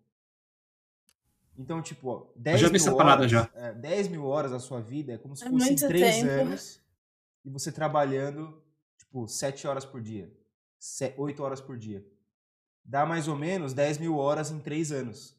Então, 1.58 1.82
tipo, 1.82 2.10
ó, 2.10 2.28
10 2.36 2.60
já 2.62 2.67
mil 2.67 2.76
essa 2.76 2.96
parada 2.96 3.22
horas, 3.22 3.32
já. 3.32 3.50
é, 3.56 3.74
10 3.74 4.08
mil 4.10 4.26
horas 4.26 4.52
da 4.52 4.60
sua 4.60 4.80
vida 4.80 5.13
é 5.13 5.17
como 5.17 5.36
se 5.36 5.43
É 5.43 5.50
fossem 5.50 5.67
muito 5.70 5.88
3 5.88 6.15
tempo. 6.17 6.30
anos 6.41 6.80
e 7.43 7.50
você 7.50 7.72
trabalhando, 7.72 8.62
tipo, 8.98 9.28
7 9.28 9.67
horas 9.67 9.84
por 9.84 10.00
dia, 10.00 10.32
8 11.17 11.43
horas 11.43 11.60
por 11.60 11.76
dia. 11.78 12.06
Dá 12.86 13.06
mais 13.06 13.28
ou 13.28 13.36
menos 13.36 13.74
10 13.74 13.98
mil 13.98 14.17
horas 14.17 14.52
em 14.52 14.60
3 14.60 14.91
anos. 14.91 15.36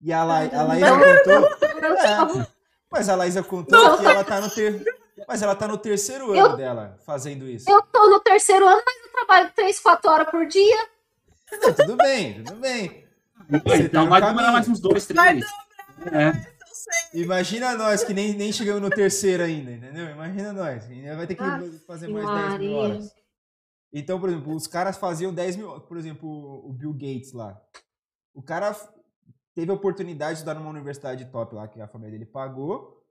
E 0.00 0.12
a, 0.12 0.24
La, 0.24 0.38
a 0.40 0.62
Laísa 0.62 0.90
contou. 0.90 1.56
É, 1.86 2.46
mas 2.90 3.08
a 3.08 3.14
Laísa 3.16 3.42
contou 3.42 3.98
que 3.98 4.04
ela 4.06 4.24
tá 4.24 4.40
no 4.40 4.50
ter, 4.50 4.82
Mas 5.28 5.42
ela 5.42 5.54
tá 5.54 5.66
no 5.68 5.76
terceiro 5.78 6.32
ano 6.32 6.36
Eu- 6.52 6.56
dela 6.56 6.98
fazendo 7.04 7.46
isso. 7.48 7.70
Eu 7.70 7.82
tô 7.82 8.08
no 8.10 8.20
terceiro 8.20 8.66
ano, 8.66 8.82
mas 8.84 9.04
eu 9.04 9.12
trabalho 9.12 9.52
três, 9.54 9.78
quatro 9.80 10.10
horas 10.10 10.28
por 10.30 10.46
dia. 10.46 10.88
Não, 11.52 11.72
tudo 11.72 11.96
bem, 11.96 12.42
tudo 12.44 12.60
bem. 12.60 13.05
Você 13.48 13.60
tá 13.60 13.84
então 13.84 14.08
vai 14.08 14.20
caminho. 14.20 14.36
demorar 14.38 14.52
mais 14.52 14.68
uns 14.68 14.80
dois, 14.80 15.06
Vai 15.06 15.40
três. 15.40 15.46
É. 16.12 16.56
Imagina 17.14 17.74
nós 17.76 18.04
que 18.04 18.12
nem, 18.12 18.34
nem 18.34 18.52
chegamos 18.52 18.80
no 18.82 18.90
terceiro 18.90 19.42
ainda, 19.42 19.72
entendeu? 19.72 20.08
Imagina 20.10 20.52
nós. 20.52 20.84
Ainda 20.84 21.16
vai 21.16 21.26
ter 21.26 21.34
que 21.34 21.42
Ave 21.42 21.78
fazer 21.80 22.08
mais 22.08 22.26
10 22.26 22.60
mil 22.60 22.72
horas. 22.76 23.14
Então, 23.92 24.20
por 24.20 24.28
exemplo, 24.28 24.54
os 24.54 24.66
caras 24.66 24.96
faziam 24.96 25.32
10 25.32 25.56
mil. 25.56 25.80
Por 25.80 25.96
exemplo, 25.96 26.28
o 26.28 26.72
Bill 26.72 26.92
Gates 26.92 27.32
lá. 27.32 27.60
O 28.34 28.42
cara 28.42 28.74
teve 29.54 29.70
a 29.70 29.74
oportunidade 29.74 30.32
de 30.32 30.38
estudar 30.38 30.54
numa 30.54 30.68
universidade 30.70 31.24
top 31.26 31.54
lá, 31.54 31.66
que 31.66 31.80
a 31.80 31.88
família 31.88 32.12
dele 32.12 32.26
pagou. 32.30 33.02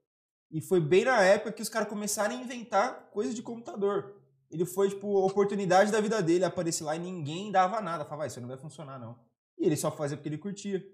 E 0.50 0.60
foi 0.60 0.80
bem 0.80 1.04
na 1.04 1.20
época 1.22 1.52
que 1.52 1.62
os 1.62 1.68
caras 1.68 1.88
começaram 1.88 2.34
a 2.36 2.38
inventar 2.40 3.10
coisas 3.10 3.34
de 3.34 3.42
computador. 3.42 4.14
Ele 4.48 4.64
foi, 4.64 4.88
tipo, 4.90 5.18
a 5.18 5.26
oportunidade 5.26 5.90
da 5.90 6.00
vida 6.00 6.22
dele 6.22 6.44
aparecer 6.44 6.84
lá 6.84 6.94
e 6.94 7.00
ninguém 7.00 7.50
dava 7.50 7.80
nada. 7.80 8.04
Falava, 8.04 8.18
"Vai, 8.18 8.26
isso 8.28 8.40
não 8.40 8.48
vai 8.48 8.56
funcionar, 8.56 8.98
não. 8.98 9.18
E 9.58 9.66
ele 9.66 9.76
só 9.76 9.90
fazia 9.90 10.16
porque 10.16 10.28
ele 10.28 10.38
curtia. 10.38 10.84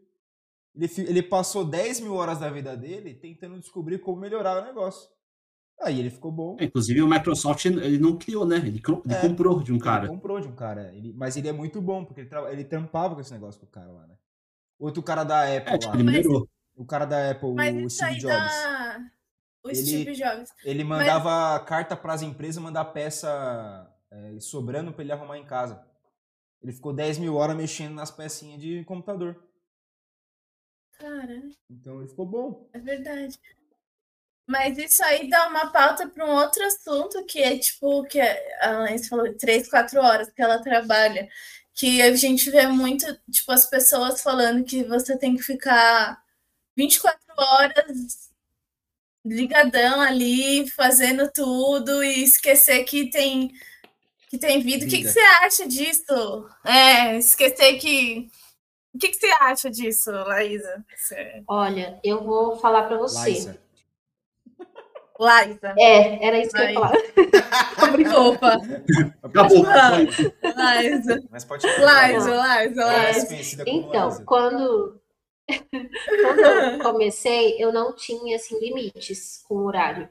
Ele, 0.74 0.90
ele 0.98 1.22
passou 1.22 1.64
10 1.64 2.00
mil 2.00 2.14
horas 2.14 2.38
da 2.38 2.48
vida 2.50 2.76
dele 2.76 3.14
tentando 3.14 3.58
descobrir 3.58 3.98
como 3.98 4.20
melhorar 4.20 4.62
o 4.62 4.64
negócio. 4.64 5.10
Aí 5.80 5.98
ele 5.98 6.10
ficou 6.10 6.30
bom. 6.30 6.56
Inclusive 6.60 7.02
o 7.02 7.08
Microsoft 7.08 7.64
ele 7.64 7.98
não 7.98 8.16
criou, 8.16 8.46
né? 8.46 8.56
Ele, 8.56 8.68
ele 8.68 9.14
É. 9.14 9.20
comprou 9.20 9.62
de 9.62 9.72
um 9.72 9.76
Ele 9.76 9.84
cara. 9.84 10.06
comprou 10.08 10.40
de 10.40 10.46
um 10.48 10.54
cara. 10.54 10.92
Ele- 10.94 11.12
mas 11.12 11.36
ele 11.36 11.48
é 11.48 11.52
muito 11.52 11.80
bom, 11.80 12.04
porque 12.04 12.20
ele, 12.20 12.30
ele 12.52 12.64
trampava 12.64 13.14
com 13.14 13.20
esse 13.20 13.32
negócio 13.32 13.60
com 13.60 13.66
o 13.66 13.70
cara 13.70 13.90
lá, 13.90 14.06
né? 14.06 14.14
Outro 14.78 15.02
cara 15.02 15.24
da 15.24 15.42
Apple 15.42 15.74
É, 15.74 15.78
tipo, 15.78 15.92
lá. 15.92 16.00
ele 16.00 16.04
melhorou. 16.10 16.48
O 16.76 16.84
cara 16.86 17.04
da 17.04 17.30
Apple, 17.32 17.52
Mas 17.54 17.84
o 17.84 17.90
Steve 17.90 18.18
Jobs. 18.18 18.26
dá. 18.36 19.00
O 19.64 19.68
Ele- 19.68 19.76
Steve 19.76 20.12
Jobs. 20.14 20.50
Ele 20.64 20.84
mandava 20.84 21.58
carta 21.64 21.96
para 21.96 22.14
as 22.14 22.22
empresas 22.22 22.62
mandar 22.62 22.84
peça 22.86 23.88
é, 24.10 24.38
sobrando 24.40 24.92
para 24.92 25.02
ele 25.02 25.12
arrumar 25.12 25.38
em 25.38 25.44
casa. 25.44 25.84
Ele 26.62 26.72
ficou 26.72 26.92
10 26.94 27.18
mil 27.18 27.34
horas 27.36 27.56
mexendo 27.56 27.94
nas 27.94 28.10
pecinhas 28.10 28.60
de 28.60 28.84
computador. 28.84 29.36
Cara, 30.98 31.42
Então 31.68 31.98
ele 32.00 32.08
ficou 32.08 32.24
bom. 32.26 32.70
é 32.72 32.78
verdade. 32.78 33.38
Mas 34.46 34.76
isso 34.76 35.02
aí 35.04 35.28
dá 35.30 35.48
uma 35.48 35.70
pauta 35.72 36.08
para 36.08 36.26
um 36.26 36.30
outro 36.30 36.64
assunto 36.66 37.24
que 37.26 37.40
é 37.40 37.58
tipo 37.58 38.04
que 38.04 38.20
a 38.20 38.70
Laís 38.80 39.08
falou 39.08 39.32
três, 39.36 39.68
quatro 39.68 40.00
horas 40.00 40.30
que 40.32 40.42
ela 40.42 40.62
trabalha. 40.62 41.28
Que 41.74 42.02
a 42.02 42.14
gente 42.14 42.50
vê 42.50 42.66
muito, 42.66 43.06
tipo, 43.30 43.50
as 43.52 43.66
pessoas 43.68 44.20
falando 44.22 44.64
que 44.64 44.84
você 44.84 45.16
tem 45.18 45.36
que 45.36 45.42
ficar 45.42 46.22
24 46.76 47.34
horas 47.38 48.30
ligadão 49.24 50.00
ali, 50.00 50.68
fazendo 50.70 51.30
tudo 51.32 52.02
e 52.02 52.22
esquecer 52.24 52.84
que 52.84 53.10
tem 53.10 53.52
que 54.32 54.38
tem 54.38 54.60
vida. 54.62 54.86
O 54.86 54.88
que, 54.88 54.96
que 54.96 55.02
Vida. 55.02 55.10
você 55.12 55.20
acha 55.20 55.68
disso? 55.68 56.48
É, 56.64 57.18
esquecer 57.18 57.78
que. 57.78 58.28
O 58.94 58.98
que, 58.98 59.08
que 59.08 59.16
você 59.16 59.26
acha 59.40 59.70
disso, 59.70 60.10
Laísa? 60.10 60.82
Você- 60.96 61.42
Olha, 61.46 62.00
eu 62.02 62.24
vou 62.24 62.56
falar 62.58 62.84
pra 62.84 62.96
você. 62.96 63.28
Liza. 63.30 63.62
Liza. 65.20 65.74
É, 65.78 66.26
era 66.26 66.38
isso 66.38 66.50
que 66.52 66.60
eu 66.62 66.68
ia 66.70 66.74
falar. 66.74 66.92
Opa. 68.26 68.56
Acabou. 69.22 69.64
Liza. 70.80 71.22
Mas 71.30 71.44
pode 71.44 71.66
Liza, 71.66 72.64
Liza, 72.64 72.82
É, 72.82 73.12
Liza. 73.12 73.26
conhecida 73.26 73.64
como 73.66 73.78
Então, 73.88 74.08
Liza. 74.08 74.24
quando, 74.24 75.00
quando 76.22 76.40
eu 76.40 76.78
comecei, 76.80 77.62
eu 77.62 77.70
não 77.70 77.94
tinha 77.94 78.36
assim, 78.36 78.58
limites 78.58 79.42
com 79.46 79.56
o 79.56 79.64
horário, 79.66 80.08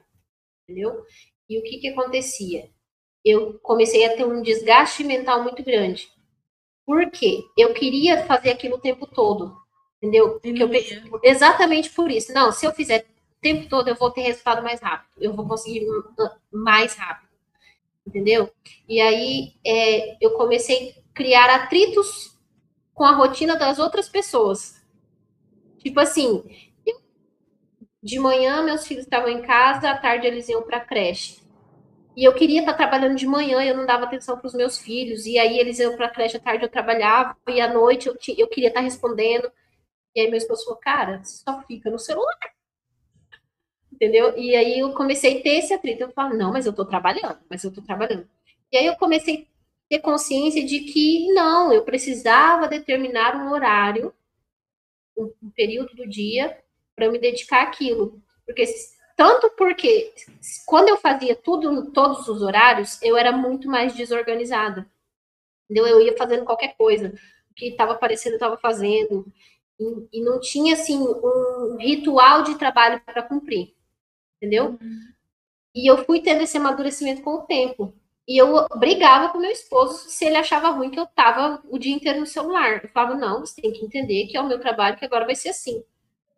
entendeu? 0.68 1.04
E 1.48 1.58
o 1.58 1.62
que, 1.64 1.78
que 1.78 1.88
acontecia? 1.88 2.70
Eu 3.24 3.58
comecei 3.62 4.04
a 4.06 4.16
ter 4.16 4.24
um 4.26 4.42
desgaste 4.42 5.04
mental 5.04 5.42
muito 5.42 5.62
grande. 5.62 6.10
Por 6.86 7.10
quê? 7.10 7.44
Eu 7.56 7.74
queria 7.74 8.24
fazer 8.26 8.50
aquilo 8.50 8.76
o 8.76 8.80
tempo 8.80 9.06
todo, 9.06 9.56
entendeu? 10.02 10.40
Eu. 10.44 10.68
Exatamente 11.22 11.90
por 11.90 12.10
isso. 12.10 12.32
Não, 12.32 12.52
se 12.52 12.66
eu 12.66 12.72
fizer 12.72 13.02
o 13.02 13.40
tempo 13.42 13.68
todo, 13.68 13.88
eu 13.88 13.94
vou 13.96 14.10
ter 14.10 14.22
resultado 14.22 14.62
mais 14.62 14.80
rápido. 14.80 15.10
Eu 15.20 15.34
vou 15.34 15.46
conseguir 15.46 15.86
mais 16.52 16.94
rápido. 16.96 17.30
Entendeu? 18.06 18.50
E 18.88 19.00
aí 19.00 19.54
é, 19.66 20.16
eu 20.24 20.32
comecei 20.32 20.90
a 20.90 21.14
criar 21.14 21.50
atritos 21.50 22.36
com 22.94 23.04
a 23.04 23.12
rotina 23.12 23.56
das 23.56 23.78
outras 23.78 24.08
pessoas. 24.08 24.82
Tipo 25.78 26.00
assim, 26.00 26.42
eu- 26.86 27.00
de 28.02 28.18
manhã 28.18 28.62
meus 28.62 28.86
filhos 28.86 29.04
estavam 29.04 29.28
em 29.28 29.42
casa, 29.42 29.90
à 29.90 29.96
tarde 29.96 30.26
eles 30.26 30.48
iam 30.48 30.62
para 30.62 30.78
a 30.78 30.84
creche. 30.84 31.41
E 32.16 32.24
eu 32.24 32.34
queria 32.34 32.60
estar 32.60 32.74
trabalhando 32.74 33.16
de 33.16 33.26
manhã, 33.26 33.62
eu 33.64 33.76
não 33.76 33.86
dava 33.86 34.04
atenção 34.04 34.38
para 34.38 34.46
os 34.46 34.54
meus 34.54 34.78
filhos. 34.78 35.26
E 35.26 35.38
aí 35.38 35.58
eles 35.58 35.78
iam 35.78 35.96
para 35.96 36.06
a 36.06 36.10
creche 36.10 36.36
à 36.36 36.40
tarde, 36.40 36.64
eu 36.64 36.68
trabalhava, 36.68 37.36
e 37.48 37.60
à 37.60 37.72
noite 37.72 38.08
eu, 38.08 38.16
eu 38.36 38.48
queria 38.48 38.68
estar 38.68 38.80
respondendo. 38.80 39.50
E 40.14 40.20
aí 40.20 40.28
meu 40.28 40.36
esposo 40.38 40.64
falou, 40.64 40.80
cara, 40.80 41.22
só 41.24 41.62
fica 41.62 41.90
no 41.90 41.98
celular. 41.98 42.52
Entendeu? 43.92 44.36
E 44.36 44.54
aí 44.56 44.80
eu 44.80 44.92
comecei 44.94 45.38
a 45.38 45.42
ter 45.42 45.58
esse 45.58 45.72
atrito. 45.72 46.02
Eu 46.02 46.12
falo, 46.12 46.36
não, 46.36 46.52
mas 46.52 46.66
eu 46.66 46.72
tô 46.72 46.84
trabalhando, 46.84 47.38
mas 47.48 47.62
eu 47.64 47.72
tô 47.72 47.80
trabalhando. 47.82 48.28
E 48.72 48.76
aí 48.76 48.86
eu 48.86 48.96
comecei 48.96 49.42
a 49.42 49.46
ter 49.88 50.00
consciência 50.00 50.64
de 50.64 50.80
que 50.80 51.32
não, 51.32 51.72
eu 51.72 51.84
precisava 51.84 52.68
determinar 52.68 53.36
um 53.36 53.52
horário, 53.52 54.12
um, 55.16 55.32
um 55.42 55.50
período 55.50 55.94
do 55.94 56.08
dia, 56.08 56.58
para 56.96 57.10
me 57.10 57.18
dedicar 57.18 57.62
àquilo. 57.62 58.20
Porque 58.44 58.66
tanto 59.16 59.50
porque 59.50 60.12
quando 60.66 60.88
eu 60.88 60.96
fazia 60.96 61.34
tudo, 61.34 61.90
todos 61.92 62.28
os 62.28 62.42
horários, 62.42 63.00
eu 63.02 63.16
era 63.16 63.32
muito 63.32 63.68
mais 63.68 63.94
desorganizada. 63.94 64.86
Entendeu? 65.64 65.86
Eu 65.86 66.00
ia 66.00 66.16
fazendo 66.16 66.44
qualquer 66.44 66.76
coisa. 66.76 67.14
O 67.50 67.54
que 67.54 67.66
estava 67.66 67.92
aparecendo, 67.92 68.32
eu 68.32 68.36
estava 68.36 68.58
fazendo. 68.58 69.26
E, 69.78 70.18
e 70.18 70.22
não 70.22 70.40
tinha, 70.40 70.74
assim, 70.74 70.98
um 70.98 71.76
ritual 71.78 72.42
de 72.42 72.56
trabalho 72.56 73.00
para 73.04 73.22
cumprir. 73.22 73.74
Entendeu? 74.36 74.78
E 75.74 75.90
eu 75.90 76.04
fui 76.04 76.20
tendo 76.20 76.42
esse 76.42 76.56
amadurecimento 76.56 77.22
com 77.22 77.34
o 77.34 77.42
tempo. 77.42 77.94
E 78.26 78.40
eu 78.40 78.68
brigava 78.76 79.30
com 79.30 79.38
meu 79.38 79.50
esposo 79.50 80.08
se 80.08 80.24
ele 80.24 80.36
achava 80.36 80.70
ruim 80.70 80.90
que 80.90 81.00
eu 81.00 81.06
tava 81.06 81.62
o 81.68 81.78
dia 81.78 81.94
inteiro 81.94 82.20
no 82.20 82.26
celular. 82.26 82.84
Eu 82.84 82.88
falava, 82.90 83.14
não, 83.14 83.40
você 83.40 83.60
tem 83.60 83.72
que 83.72 83.84
entender 83.84 84.26
que 84.26 84.36
é 84.36 84.40
o 84.40 84.46
meu 84.46 84.60
trabalho, 84.60 84.96
que 84.96 85.04
agora 85.04 85.26
vai 85.26 85.34
ser 85.34 85.50
assim. 85.50 85.82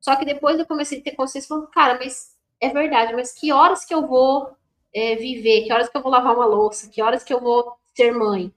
Só 0.00 0.16
que 0.16 0.24
depois 0.24 0.58
eu 0.58 0.66
comecei 0.66 1.00
a 1.00 1.02
ter 1.02 1.12
consciência, 1.12 1.48
falando, 1.48 1.68
cara, 1.68 1.98
mas 1.98 2.33
é 2.64 2.72
verdade, 2.72 3.12
mas 3.14 3.32
que 3.32 3.52
horas 3.52 3.84
que 3.84 3.94
eu 3.94 4.06
vou 4.06 4.50
é, 4.94 5.16
viver? 5.16 5.64
Que 5.64 5.72
horas 5.72 5.88
que 5.88 5.96
eu 5.96 6.02
vou 6.02 6.10
lavar 6.10 6.34
uma 6.34 6.46
louça? 6.46 6.88
Que 6.88 7.02
horas 7.02 7.22
que 7.22 7.32
eu 7.32 7.40
vou 7.40 7.74
ser 7.94 8.12
mãe? 8.12 8.52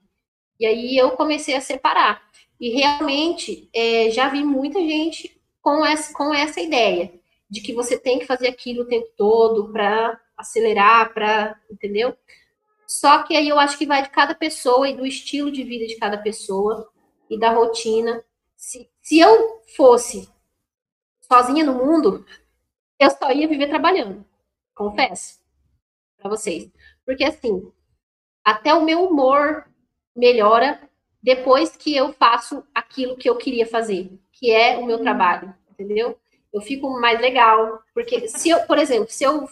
E 0.58 0.66
aí 0.66 0.96
eu 0.96 1.10
comecei 1.12 1.54
a 1.54 1.60
separar. 1.60 2.22
E 2.60 2.70
realmente 2.70 3.68
é, 3.74 4.10
já 4.10 4.28
vi 4.28 4.42
muita 4.42 4.80
gente 4.80 5.40
com 5.60 5.84
essa, 5.84 6.12
com 6.12 6.32
essa 6.32 6.60
ideia 6.60 7.12
de 7.48 7.60
que 7.60 7.72
você 7.72 7.98
tem 7.98 8.18
que 8.18 8.26
fazer 8.26 8.48
aquilo 8.48 8.82
o 8.82 8.88
tempo 8.88 9.08
todo 9.16 9.72
para 9.72 10.20
acelerar, 10.36 11.12
para, 11.12 11.58
entendeu? 11.70 12.16
Só 12.86 13.22
que 13.22 13.36
aí 13.36 13.48
eu 13.48 13.58
acho 13.58 13.76
que 13.76 13.86
vai 13.86 14.02
de 14.02 14.10
cada 14.10 14.34
pessoa 14.34 14.88
e 14.88 14.96
do 14.96 15.06
estilo 15.06 15.50
de 15.50 15.62
vida 15.62 15.86
de 15.86 15.96
cada 15.96 16.18
pessoa 16.18 16.88
e 17.28 17.38
da 17.38 17.50
rotina. 17.50 18.24
Se, 18.56 18.88
se 19.00 19.18
eu 19.18 19.62
fosse 19.76 20.28
sozinha 21.20 21.64
no 21.64 21.74
mundo, 21.74 22.24
eu 22.98 23.10
só 23.10 23.30
ia 23.32 23.48
viver 23.48 23.68
trabalhando. 23.68 24.24
Confesso 24.74 25.40
para 26.18 26.30
vocês. 26.30 26.70
Porque 27.04 27.24
assim, 27.24 27.70
até 28.44 28.74
o 28.74 28.84
meu 28.84 29.04
humor 29.04 29.66
melhora 30.14 30.80
depois 31.22 31.76
que 31.76 31.96
eu 31.96 32.12
faço 32.12 32.64
aquilo 32.74 33.16
que 33.16 33.28
eu 33.28 33.36
queria 33.36 33.66
fazer, 33.66 34.18
que 34.32 34.50
é 34.50 34.76
o 34.78 34.86
meu 34.86 35.00
trabalho, 35.00 35.54
entendeu? 35.70 36.18
Eu 36.52 36.60
fico 36.60 36.88
mais 37.00 37.20
legal, 37.20 37.82
porque 37.92 38.28
se 38.28 38.48
eu, 38.48 38.60
por 38.66 38.78
exemplo, 38.78 39.10
se 39.10 39.24
eu 39.24 39.48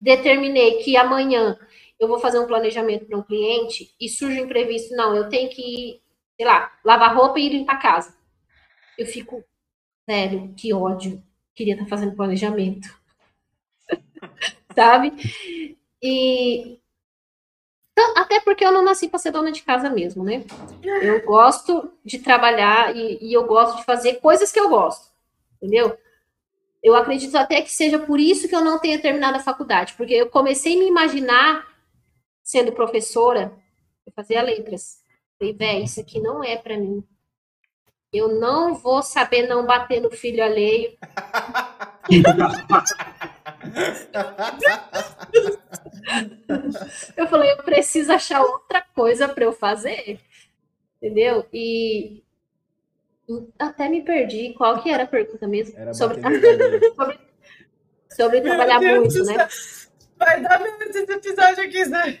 determinei 0.00 0.78
que 0.82 0.96
amanhã 0.96 1.58
eu 1.98 2.08
vou 2.08 2.18
fazer 2.18 2.38
um 2.38 2.46
planejamento 2.46 3.06
para 3.06 3.16
um 3.18 3.22
cliente 3.22 3.94
e 4.00 4.08
surge 4.08 4.40
um 4.40 4.44
imprevisto, 4.44 4.94
não, 4.96 5.14
eu 5.14 5.28
tenho 5.28 5.48
que, 5.50 6.00
sei 6.36 6.46
lá, 6.46 6.72
lavar 6.84 7.14
roupa 7.14 7.38
e 7.38 7.48
limpar 7.48 7.76
a 7.76 7.78
casa. 7.78 8.16
Eu 8.98 9.06
fico, 9.06 9.44
sério, 10.08 10.52
que 10.56 10.72
ódio. 10.72 11.22
Queria 11.54 11.74
estar 11.74 11.86
fazendo 11.86 12.16
planejamento. 12.16 12.88
Sabe? 14.74 15.12
E 16.02 16.78
até 18.16 18.40
porque 18.40 18.64
eu 18.64 18.72
não 18.72 18.84
nasci 18.84 19.08
para 19.08 19.18
ser 19.18 19.30
dona 19.30 19.52
de 19.52 19.62
casa 19.62 19.88
mesmo, 19.88 20.24
né? 20.24 20.44
Eu 20.82 21.24
gosto 21.24 21.92
de 22.04 22.18
trabalhar 22.18 22.94
e, 22.94 23.18
e, 23.20 23.32
eu 23.32 23.46
gosto 23.46 23.76
de 23.76 23.84
fazer 23.84 24.14
coisas 24.14 24.50
que 24.50 24.58
eu 24.58 24.68
gosto, 24.68 25.08
entendeu? 25.56 25.96
Eu 26.82 26.96
acredito 26.96 27.36
até 27.36 27.62
que 27.62 27.70
seja 27.70 27.98
por 27.98 28.18
isso 28.18 28.48
que 28.48 28.54
eu 28.54 28.62
não 28.62 28.78
tenha 28.78 29.00
terminado 29.00 29.36
a 29.36 29.42
faculdade, 29.42 29.94
porque 29.96 30.12
eu 30.12 30.28
comecei 30.28 30.74
a 30.74 30.78
me 30.78 30.88
imaginar 30.88 31.66
sendo 32.42 32.72
professora, 32.72 33.52
eu 34.04 34.12
fazia 34.12 34.42
letras. 34.42 34.98
Falei, 35.38 35.54
véi, 35.54 35.84
isso 35.84 36.00
aqui 36.00 36.20
não 36.20 36.42
é 36.44 36.56
para 36.56 36.76
mim. 36.76 37.02
Eu 38.14 38.38
não 38.38 38.76
vou 38.76 39.02
saber 39.02 39.48
não 39.48 39.66
bater 39.66 40.00
no 40.00 40.08
filho 40.08 40.44
alheio. 40.44 40.96
eu 47.16 47.26
falei, 47.26 47.50
eu 47.50 47.56
preciso 47.64 48.12
achar 48.12 48.40
outra 48.40 48.80
coisa 48.94 49.28
para 49.28 49.44
eu 49.44 49.52
fazer, 49.52 50.20
entendeu? 50.96 51.44
E 51.52 52.22
até 53.58 53.88
me 53.88 54.02
perdi. 54.02 54.54
Qual 54.56 54.80
que 54.80 54.90
era 54.90 55.02
a 55.02 55.08
pergunta 55.08 55.48
mesmo? 55.48 55.76
Era 55.76 55.92
sobre, 55.92 56.20
sobre, 56.94 57.18
sobre 58.10 58.40
trabalhar 58.42 58.80
muito, 58.80 59.24
né? 59.24 59.48
Vai 60.16 60.40
dar 60.40 60.60
medo 60.60 60.84
esse 60.84 61.00
episódio 61.00 61.64
aqui, 61.64 61.84
né? 61.86 62.20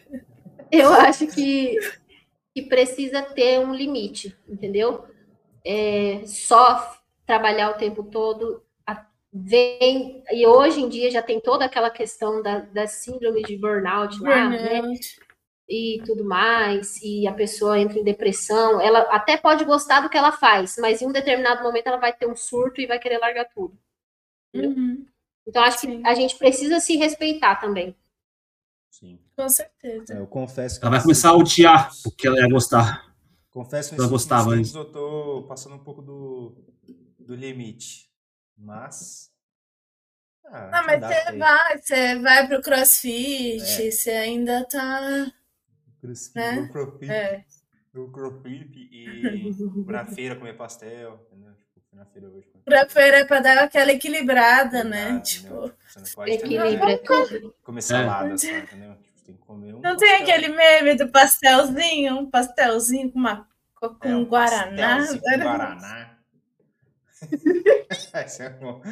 Eu 0.72 0.92
acho 0.92 1.28
que, 1.28 1.78
que 2.52 2.62
precisa 2.62 3.22
ter 3.22 3.60
um 3.60 3.72
limite, 3.72 4.36
entendeu? 4.48 5.13
É, 5.64 6.22
só 6.26 6.94
trabalhar 7.26 7.70
o 7.70 7.78
tempo 7.78 8.02
todo 8.04 8.62
vem 9.36 10.22
e 10.30 10.46
hoje 10.46 10.80
em 10.80 10.88
dia 10.88 11.10
já 11.10 11.20
tem 11.20 11.40
toda 11.40 11.64
aquela 11.64 11.90
questão 11.90 12.40
da, 12.40 12.60
da 12.60 12.86
síndrome 12.86 13.42
de 13.42 13.56
burnout 13.56 14.20
lá, 14.22 14.48
né? 14.48 14.80
E 15.68 16.00
tudo 16.06 16.24
mais, 16.24 17.00
e 17.02 17.26
a 17.26 17.32
pessoa 17.32 17.80
entra 17.80 17.98
em 17.98 18.04
depressão, 18.04 18.80
ela 18.80 19.00
até 19.10 19.36
pode 19.36 19.64
gostar 19.64 20.02
do 20.02 20.08
que 20.10 20.16
ela 20.16 20.30
faz, 20.30 20.76
mas 20.78 21.02
em 21.02 21.06
um 21.06 21.12
determinado 21.12 21.64
momento 21.64 21.86
ela 21.88 21.96
vai 21.96 22.12
ter 22.12 22.28
um 22.28 22.36
surto 22.36 22.80
e 22.80 22.86
vai 22.86 22.98
querer 22.98 23.18
largar 23.18 23.46
tudo. 23.46 23.76
Uhum. 24.54 25.04
Então 25.48 25.62
acho 25.64 25.78
Sim. 25.78 26.00
que 26.02 26.06
a 26.06 26.14
gente 26.14 26.36
precisa 26.36 26.78
se 26.78 26.96
respeitar 26.96 27.56
também. 27.56 27.96
Sim. 28.90 29.18
Com 29.34 29.48
certeza. 29.48 30.14
É, 30.14 30.18
eu 30.18 30.26
confesso 30.28 30.78
que 30.78 30.84
Ela 30.86 30.92
vai 30.94 31.02
começar 31.02 31.30
a 31.30 31.36
odiar, 31.36 31.86
últimos- 31.86 32.02
porque 32.02 32.28
ela 32.28 32.38
ia 32.38 32.48
gostar. 32.48 33.13
Confesso 33.54 33.90
que 33.90 33.94
Ela 33.94 34.02
nesses 34.02 34.10
gostava, 34.10 34.50
tempos 34.50 34.74
eu 34.74 34.84
tô 34.92 35.44
passando 35.48 35.76
um 35.76 35.78
pouco 35.78 36.02
do, 36.02 36.56
do 37.20 37.36
limite. 37.36 38.10
Mas. 38.58 39.30
Ah, 40.46 40.70
Ah, 40.80 40.82
mas 40.82 41.00
você 41.00 41.38
vai, 41.38 41.78
você 41.80 42.18
vai 42.18 42.48
pro 42.48 42.60
crossfit, 42.60 43.62
É. 43.62 43.90
você 43.92 44.10
ainda 44.10 44.64
tá. 44.68 45.32
Crossfit, 46.00 46.34
né? 46.36 46.58
o 46.58 46.68
crossfit, 46.72 47.10
É. 47.12 47.44
o 47.94 48.10
crossfit 48.10 48.88
e 48.92 49.54
na 49.86 50.04
feira 50.04 50.34
comer 50.36 50.56
pastel, 50.56 51.24
entendeu? 51.30 51.54
Tipo, 51.54 51.80
fui 51.88 51.98
na 51.98 52.04
feira 52.06 52.28
hoje. 52.28 52.48
Pra 52.64 52.88
feira 52.88 53.18
é 53.18 53.24
pra 53.24 53.38
dar 53.40 53.58
aquela 53.58 53.92
equilibrada, 53.92 54.82
né? 54.82 55.20
Tipo, 55.20 55.46
entendeu? 55.66 55.74
Você 55.86 56.00
não 56.00 56.06
pode 56.16 56.30
é 56.32 56.38
também 56.38 56.98
tudo. 57.04 57.54
comer 57.62 57.82
salada 57.82 58.36
só, 58.36 58.48
entendeu? 58.48 58.96
Tem 59.24 59.34
que 59.34 59.40
comer 59.40 59.74
um 59.74 59.80
não 59.80 59.96
tem 59.96 60.18
pastel. 60.18 60.22
aquele 60.36 60.48
meme 60.54 60.94
do 60.96 61.08
pastelzinho? 61.10 62.18
Um 62.18 62.30
pastelzinho 62.30 63.10
com 63.10 63.18
uma 63.18 63.48
com 63.74 63.96
É, 64.02 64.16
um 64.16 64.24
guaraná. 64.24 65.06
com 65.06 65.18
guaraná. 65.38 66.18
É 68.38 68.50
bom. 68.50 68.82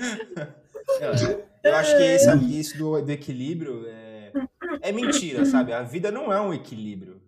Eu, 1.00 1.44
eu 1.62 1.74
acho 1.76 1.96
que 1.96 2.02
esse, 2.02 2.58
isso 2.58 2.78
do, 2.78 3.00
do 3.02 3.10
equilíbrio 3.12 3.86
é, 3.88 4.32
é 4.80 4.92
mentira, 4.92 5.44
sabe? 5.44 5.72
A 5.72 5.82
vida 5.82 6.10
não 6.10 6.32
é 6.32 6.40
um 6.40 6.52
equilíbrio. 6.54 7.22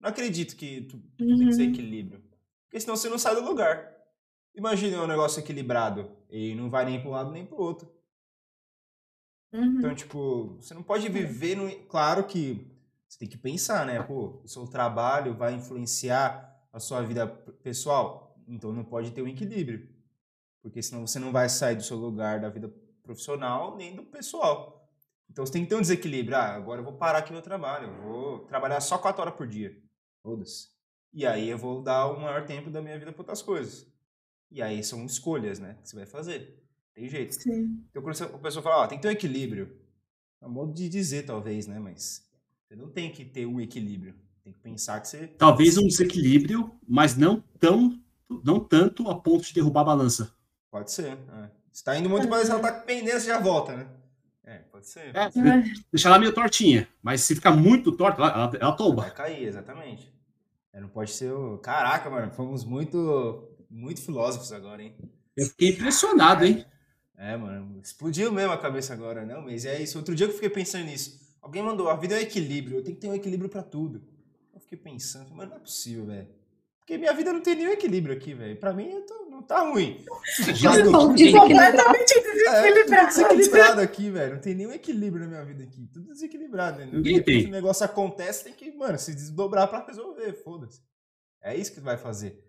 Não 0.00 0.10
acredito 0.10 0.56
que 0.56 0.82
tu, 0.82 0.98
tu 1.16 1.26
tem 1.26 1.46
que 1.48 1.52
ser 1.52 1.62
Uhum. 1.64 1.70
equilíbrio. 1.70 2.22
Porque 2.64 2.80
senão 2.80 2.96
você 2.96 3.08
não 3.08 3.18
sai 3.18 3.34
do 3.34 3.42
lugar. 3.44 3.88
Imagina 4.54 5.02
um 5.02 5.06
negócio 5.06 5.40
equilibrado 5.40 6.10
e 6.30 6.54
não 6.54 6.68
vai 6.68 6.84
nem 6.84 7.00
para 7.00 7.08
um 7.08 7.12
lado 7.12 7.30
nem 7.30 7.44
para 7.46 7.56
o 7.56 7.62
outro. 7.62 7.88
Uhum. 9.52 9.78
Então, 9.78 9.94
tipo, 9.94 10.56
você 10.60 10.74
não 10.74 10.82
pode 10.82 11.08
viver 11.08 11.56
no. 11.56 11.70
Claro 11.86 12.24
que 12.24 12.70
você 13.08 13.18
tem 13.18 13.28
que 13.28 13.38
pensar, 13.38 13.86
né? 13.86 14.02
Pô, 14.02 14.40
o 14.44 14.48
seu 14.48 14.66
trabalho 14.66 15.34
vai 15.34 15.54
influenciar 15.54 16.48
a 16.72 16.78
sua 16.78 17.02
vida 17.02 17.26
pessoal. 17.26 18.36
Então 18.46 18.72
não 18.72 18.84
pode 18.84 19.10
ter 19.12 19.22
um 19.22 19.28
equilíbrio. 19.28 19.88
Porque 20.62 20.82
senão 20.82 21.06
você 21.06 21.18
não 21.18 21.32
vai 21.32 21.48
sair 21.48 21.76
do 21.76 21.82
seu 21.82 21.96
lugar 21.96 22.40
da 22.40 22.50
vida 22.50 22.72
profissional 23.02 23.76
nem 23.76 23.96
do 23.96 24.04
pessoal. 24.04 24.86
Então 25.30 25.44
você 25.44 25.52
tem 25.52 25.62
que 25.62 25.68
ter 25.68 25.76
um 25.76 25.80
desequilíbrio. 25.80 26.36
Ah, 26.36 26.54
agora 26.54 26.80
eu 26.80 26.84
vou 26.84 26.94
parar 26.94 27.18
aqui 27.18 27.32
meu 27.32 27.42
trabalho. 27.42 27.88
Eu 27.88 28.02
vou 28.02 28.38
trabalhar 28.40 28.80
só 28.80 28.98
quatro 28.98 29.22
horas 29.22 29.34
por 29.34 29.46
dia. 29.46 29.74
Foda-se. 30.22 30.68
E 31.12 31.26
aí 31.26 31.48
eu 31.48 31.56
vou 31.56 31.82
dar 31.82 32.06
o 32.06 32.20
maior 32.20 32.44
tempo 32.44 32.70
da 32.70 32.82
minha 32.82 32.98
vida 32.98 33.12
para 33.12 33.22
outras 33.22 33.40
coisas. 33.40 33.86
E 34.50 34.60
aí 34.60 34.82
são 34.84 35.04
escolhas, 35.04 35.58
né? 35.58 35.78
Que 35.80 35.88
você 35.88 35.96
vai 35.96 36.06
fazer. 36.06 36.62
Tem 36.98 37.08
jeito. 37.08 37.40
Sim. 37.40 37.80
Então 37.90 38.02
quando 38.02 38.20
a 38.20 38.38
pessoa 38.38 38.60
fala, 38.60 38.82
ó, 38.82 38.86
tem 38.88 38.98
que 38.98 39.02
ter 39.02 39.08
um 39.08 39.12
equilíbrio. 39.12 39.70
É 40.42 40.46
um 40.46 40.50
modo 40.50 40.72
de 40.72 40.88
dizer, 40.88 41.24
talvez, 41.24 41.68
né? 41.68 41.78
Mas 41.78 42.26
você 42.66 42.74
não 42.74 42.90
tem 42.90 43.12
que 43.12 43.24
ter 43.24 43.46
um 43.46 43.60
equilíbrio. 43.60 44.16
Tem 44.42 44.52
que 44.52 44.58
pensar 44.58 45.00
que 45.00 45.06
você. 45.06 45.28
Talvez 45.28 45.78
um 45.78 45.86
desequilíbrio, 45.86 46.72
mas 46.88 47.16
não 47.16 47.40
tão, 47.60 47.96
não 48.42 48.58
tanto 48.58 49.08
a 49.08 49.14
ponto 49.14 49.46
de 49.46 49.54
derrubar 49.54 49.82
a 49.82 49.84
balança. 49.84 50.34
Pode 50.72 50.90
ser. 50.90 51.12
É. 51.12 51.50
Se 51.70 51.84
tá 51.84 51.96
indo 51.96 52.08
muito, 52.08 52.28
mas 52.28 52.50
ela 52.50 52.58
tá 52.58 52.72
pendendo, 52.72 53.20
você 53.20 53.28
já 53.28 53.38
volta, 53.38 53.76
né? 53.76 53.86
É, 54.42 54.58
pode 54.58 54.88
ser. 54.88 55.14
É, 55.14 55.30
deixar 55.92 56.08
ela 56.08 56.18
meio 56.18 56.34
tortinha, 56.34 56.88
mas 57.00 57.20
se 57.20 57.36
ficar 57.36 57.52
muito 57.52 57.92
torta, 57.92 58.20
ela, 58.20 58.32
ela, 58.32 58.52
ela 58.60 58.72
tomba. 58.72 59.02
Vai 59.02 59.14
cair, 59.14 59.46
exatamente. 59.46 60.12
É, 60.72 60.80
não 60.80 60.88
pode 60.88 61.12
ser 61.12 61.30
o. 61.30 61.58
Caraca, 61.58 62.10
mano, 62.10 62.32
fomos 62.32 62.64
muito, 62.64 63.56
muito 63.70 64.02
filósofos 64.02 64.50
agora, 64.52 64.82
hein? 64.82 64.96
Eu 65.36 65.46
fiquei 65.46 65.68
impressionado, 65.68 66.44
hein? 66.44 66.66
É, 67.18 67.36
mano, 67.36 67.80
explodiu 67.82 68.30
mesmo 68.30 68.52
a 68.52 68.58
cabeça 68.58 68.92
agora, 68.92 69.26
não, 69.26 69.42
mas 69.42 69.64
é 69.64 69.80
isso. 69.82 69.98
Outro 69.98 70.14
dia 70.14 70.26
que 70.26 70.32
eu 70.32 70.36
fiquei 70.36 70.50
pensando 70.50 70.84
nisso. 70.84 71.18
Alguém 71.42 71.62
mandou, 71.62 71.88
a 71.88 71.96
vida 71.96 72.14
é 72.14 72.18
um 72.18 72.22
equilíbrio, 72.22 72.78
eu 72.78 72.82
tenho 72.84 72.94
que 72.94 73.00
ter 73.00 73.08
um 73.08 73.14
equilíbrio 73.14 73.48
pra 73.50 73.62
tudo. 73.62 74.02
Eu 74.54 74.60
fiquei 74.60 74.78
pensando, 74.78 75.34
mas 75.34 75.48
não 75.48 75.56
é 75.56 75.58
possível, 75.60 76.06
velho. 76.06 76.28
Porque 76.78 76.96
minha 76.96 77.12
vida 77.12 77.32
não 77.32 77.40
tem 77.42 77.54
nenhum 77.54 77.72
equilíbrio 77.72 78.14
aqui, 78.14 78.32
velho. 78.34 78.56
Pra 78.56 78.72
mim, 78.72 78.88
eu 78.90 79.02
tô- 79.04 79.26
não 79.30 79.42
tá 79.42 79.60
ruim. 79.68 80.04
Já 80.54 80.72
tô- 80.82 80.90
Completamente 81.08 82.18
É, 82.18 82.22
tudo 82.22 82.32
desequilibrado. 82.32 83.06
desequilibrado 83.08 83.80
aqui, 83.80 84.10
velho. 84.10 84.34
Não 84.34 84.40
tem 84.40 84.54
nenhum 84.54 84.72
equilíbrio 84.72 85.24
na 85.24 85.28
minha 85.30 85.44
vida 85.44 85.64
aqui. 85.64 85.86
Tudo 85.92 86.12
desequilibrado. 86.12 86.78
Né? 86.78 86.86
De 86.86 86.96
Ninguém 86.96 87.16
repente 87.16 87.40
tem. 87.42 87.48
o 87.48 87.52
negócio 87.52 87.84
acontece, 87.84 88.44
tem 88.44 88.52
que, 88.54 88.70
mano, 88.72 88.98
se 88.98 89.14
desdobrar 89.14 89.68
pra 89.68 89.84
resolver. 89.84 90.32
Foda-se. 90.42 90.80
É 91.42 91.54
isso 91.56 91.72
que 91.74 91.80
vai 91.80 91.96
fazer. 91.98 92.42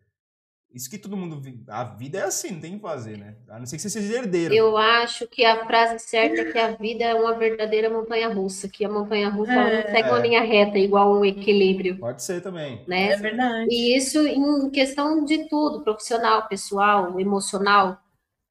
Isso 0.74 0.88
que 0.90 1.00
todo 1.00 1.18
mundo. 1.18 1.42
A 1.68 1.84
vida 1.84 2.20
é 2.20 2.24
assim, 2.24 2.52
não 2.52 2.60
tem 2.60 2.74
o 2.74 2.76
que 2.76 2.82
fazer, 2.82 3.18
né? 3.18 3.36
A 3.50 3.58
não 3.58 3.66
ser 3.66 3.76
que 3.78 3.82
você 3.82 3.90
seja 3.90 4.14
herdeiro. 4.20 4.54
Eu 4.54 4.78
acho 4.78 5.28
que 5.28 5.44
a 5.44 5.66
frase 5.66 5.98
certa 5.98 6.42
é 6.42 6.52
que 6.52 6.60
a 6.60 6.72
vida 6.76 7.04
é 7.06 7.14
uma 7.16 7.34
verdadeira 7.34 7.90
montanha-russa, 7.90 8.70
que 8.70 8.86
a 8.86 8.90
montanha-russa 8.90 9.52
ela 9.52 9.64
não 9.64 9.80
É. 9.80 9.92
segue 9.92 10.10
uma 10.10 10.20
linha 10.20 10.42
reta, 10.42 10.78
igual 10.78 11.12
um 11.20 11.26
equilíbrio, 11.26 11.98
Pode 11.98 12.22
ser 12.24 12.42
também. 12.42 12.84
né? 12.88 13.14
É 13.14 13.18
verdade. 13.18 13.68
E 13.72 13.98
isso 13.98 14.20
em 14.28 14.70
questão 14.70 15.26
de 15.26 15.50
tudo, 15.50 15.84
profissional, 15.84 16.48
pessoal, 16.48 17.20
emocional, 17.20 18.00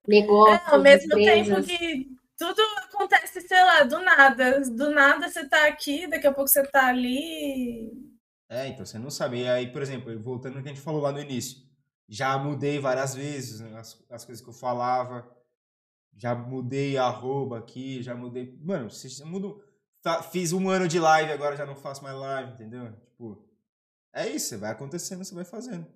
negócios, 0.07 0.67
É, 0.67 0.75
ao 0.75 0.81
mesmo 0.83 1.09
tempo 1.11 1.21
empresas. 1.21 1.67
que 1.67 2.09
tudo 2.37 2.61
acontece, 2.89 3.41
sei 3.43 3.63
lá, 3.65 3.85
do 3.85 4.01
nada. 4.01 4.61
Do 4.63 4.91
nada 4.91 5.29
você 5.29 5.49
tá 5.49 5.67
aqui, 5.69 6.07
daqui 6.09 6.27
a 6.27 6.33
pouco 6.33 6.49
você 6.49 6.65
tá 6.67 6.89
ali. 6.89 7.93
É, 8.49 8.67
então 8.69 8.85
você 8.85 8.99
não 8.99 9.11
sabe. 9.11 9.43
E 9.43 9.49
aí, 9.49 9.67
por 9.71 9.83
exemplo, 9.83 10.19
voltando 10.21 10.57
no 10.57 10.63
que 10.63 10.69
a 10.69 10.73
gente 10.73 10.83
falou 10.83 11.01
lá 11.03 11.13
no 11.13 11.21
início. 11.21 11.68
Já 12.09 12.39
mudei 12.39 12.79
várias 12.79 13.15
vezes 13.15 13.61
né, 13.61 13.79
as, 13.79 14.03
as 14.11 14.25
coisas 14.25 14.43
que 14.43 14.49
eu 14.49 14.55
falava. 14.55 15.29
Já 16.17 16.35
mudei 16.35 16.97
arroba 16.97 17.59
aqui, 17.59 18.03
já 18.03 18.15
mudei. 18.15 18.59
Mano, 18.63 18.91
se 18.91 19.23
mudo. 19.25 19.63
fa- 20.03 20.23
Fiz 20.23 20.53
um 20.53 20.69
ano 20.71 20.89
de 20.89 20.99
live, 20.99 21.31
agora 21.33 21.55
já 21.57 21.67
não 21.67 21.77
faço 21.77 22.03
mais 22.03 22.17
live, 22.17 22.53
entendeu? 22.53 22.93
Tipo. 23.11 23.45
É 24.13 24.27
isso, 24.27 24.59
vai 24.59 24.71
acontecendo, 24.73 25.23
você 25.25 25.35
vai 25.35 25.45
fazendo. 25.45 25.87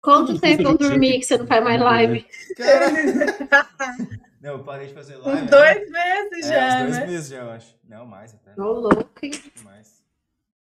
Quanto 0.00 0.38
tempo 0.40 0.62
eu 0.62 0.76
dormi 0.76 1.18
que 1.18 1.24
você 1.24 1.38
não 1.38 1.46
faz 1.46 1.62
mais 1.62 1.80
live? 1.80 2.26
Cara... 2.56 2.86
não, 4.40 4.50
eu 4.52 4.64
parei 4.64 4.88
de 4.88 4.94
fazer 4.94 5.16
live. 5.16 5.42
Uns 5.42 5.44
né? 5.44 5.50
dois 5.50 5.90
meses 5.90 6.46
É, 6.46 6.52
já, 6.52 6.76
uns 6.76 6.82
dois 6.82 6.98
né? 6.98 7.06
meses 7.06 7.28
já, 7.28 7.36
eu 7.42 7.50
acho. 7.50 7.76
Não, 7.84 8.06
mais 8.06 8.34
até. 8.34 8.60
Ô, 8.60 8.72
louco. 8.80 9.10
hein? 9.22 9.30
Mais. 9.62 10.02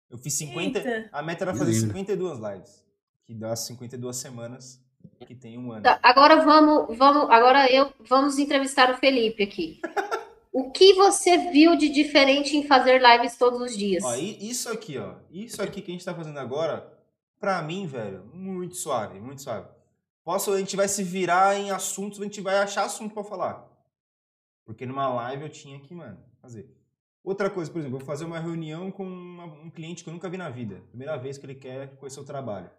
Eu 0.10 0.18
fiz 0.18 0.34
50. 0.36 0.80
Eita. 0.80 1.10
A 1.12 1.22
meta 1.22 1.44
era 1.44 1.54
fazer 1.54 1.72
Menino. 1.72 1.88
52 1.88 2.40
lives. 2.40 2.87
Que 3.28 3.34
dá 3.34 3.54
52 3.54 4.16
semanas 4.16 4.82
que 5.26 5.36
tem 5.36 5.58
um 5.58 5.74
ano. 5.74 5.84
Tá, 5.84 6.00
agora 6.02 6.44
vamos, 6.44 6.98
vamos, 6.98 7.30
agora 7.30 7.70
eu 7.70 7.92
vamos 8.08 8.40
entrevistar 8.40 8.90
o 8.90 8.98
Felipe 8.98 9.44
aqui. 9.44 9.82
O 10.54 10.72
que 10.72 10.94
você 10.94 11.52
viu 11.52 11.76
de 11.76 11.90
diferente 11.90 12.56
em 12.56 12.66
fazer 12.66 13.02
lives 13.02 13.38
todos 13.38 13.62
os 13.62 13.78
dias? 13.78 14.04
Ó, 14.04 14.16
isso 14.16 14.70
aqui, 14.70 14.98
ó. 14.98 15.16
Isso 15.30 15.62
aqui 15.62 15.82
que 15.82 15.92
a 15.92 15.94
gente 15.94 16.06
tá 16.06 16.16
fazendo 16.16 16.40
agora, 16.40 16.92
pra 17.40 17.62
mim, 17.62 17.86
velho, 17.86 18.26
muito 18.34 18.76
suave, 18.76 19.20
muito 19.20 19.42
suave. 19.42 19.68
Posso, 20.24 20.54
a 20.54 20.58
gente 20.58 20.76
vai 20.76 20.88
se 20.88 21.04
virar 21.04 21.56
em 21.58 21.70
assuntos, 21.70 22.20
a 22.20 22.24
gente 22.24 22.42
vai 22.42 22.58
achar 22.58 22.86
assunto 22.86 23.14
pra 23.14 23.24
falar. 23.24 23.70
Porque 24.66 24.86
numa 24.86 25.08
live 25.10 25.44
eu 25.44 25.50
tinha 25.50 25.80
que, 25.80 25.94
mano, 25.94 26.18
fazer. 26.42 26.68
Outra 27.24 27.50
coisa, 27.50 27.70
por 27.70 27.80
exemplo, 27.80 27.98
eu 27.98 28.00
vou 28.00 28.08
fazer 28.08 28.26
uma 28.26 28.40
reunião 28.40 28.90
com 28.90 29.06
um 29.06 29.70
cliente 29.70 30.04
que 30.04 30.10
eu 30.10 30.14
nunca 30.14 30.30
vi 30.30 30.38
na 30.38 30.50
vida. 30.50 30.82
Primeira 30.90 31.18
vez 31.18 31.38
que 31.38 31.46
ele 31.46 31.56
quer 31.56 31.96
conhecer 31.98 32.20
o 32.20 32.26
trabalho. 32.26 32.70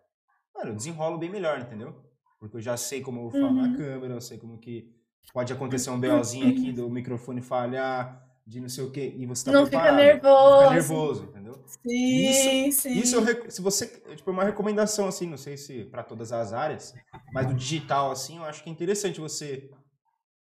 Mano, 0.58 0.72
eu 0.72 0.76
desenrolo 0.76 1.18
bem 1.18 1.30
melhor, 1.30 1.60
entendeu? 1.60 1.94
Porque 2.40 2.56
eu 2.56 2.60
já 2.60 2.76
sei 2.76 3.00
como 3.00 3.20
eu 3.20 3.30
vou 3.30 3.40
falar 3.40 3.54
na 3.54 3.68
Uhum. 3.68 3.76
câmera, 3.76 4.14
eu 4.14 4.20
sei 4.20 4.38
como 4.38 4.58
que 4.58 4.92
pode 5.32 5.52
acontecer 5.52 5.90
um 5.90 6.00
BOzinho 6.00 6.48
aqui 6.50 6.72
do 6.72 6.90
microfone 6.90 7.40
falhar, 7.40 8.24
de 8.46 8.60
não 8.60 8.68
sei 8.68 8.84
o 8.84 8.90
quê, 8.90 9.14
e 9.16 9.24
você 9.26 9.44
tá 9.44 9.52
Não 9.52 9.64
fica 9.66 9.92
preparado. 9.92 9.96
Não 9.96 10.04
nervoso. 10.04 10.54
fica 10.54 10.70
nervoso, 10.70 11.24
entendeu? 11.24 11.64
Sim, 11.86 12.72
sim. 12.72 13.00
Isso 13.00 13.14
eu 13.16 13.22
rec- 13.24 13.50
se 13.50 13.60
você, 13.62 13.86
tipo, 14.16 14.30
é 14.30 14.32
uma 14.32 14.44
recomendação 14.44 15.06
assim, 15.06 15.26
não 15.28 15.36
sei 15.36 15.56
se 15.56 15.84
para 15.84 16.02
todas 16.02 16.32
as 16.32 16.52
áreas, 16.52 16.94
mas 17.32 17.46
do 17.46 17.54
digital 17.54 18.10
assim, 18.10 18.38
eu 18.38 18.44
acho 18.44 18.62
que 18.64 18.70
é 18.70 18.72
interessante 18.72 19.20
você 19.20 19.70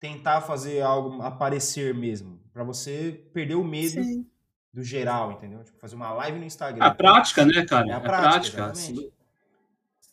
tentar 0.01 0.41
fazer 0.43 0.83
algo 0.83 1.23
aparecer 1.23 1.95
mesmo, 1.95 2.41
para 2.53 2.65
você 2.65 3.25
perder 3.33 3.55
o 3.57 3.65
medo 3.65 3.97
Sim. 4.03 4.27
do 4.73 4.83
geral, 4.83 5.33
entendeu? 5.33 5.65
Tipo, 5.65 5.79
fazer 5.79 5.97
uma 5.97 6.13
live 6.13 6.39
no 6.39 6.45
Instagram. 6.47 6.85
É 6.85 6.89
a 6.89 6.95
prática, 6.95 7.45
né, 7.45 7.65
cara? 7.67 7.89
É 7.89 7.93
É 7.93 7.95
a 7.95 8.01
a 8.01 8.03
prática, 8.03 8.57
prática. 8.57 9.05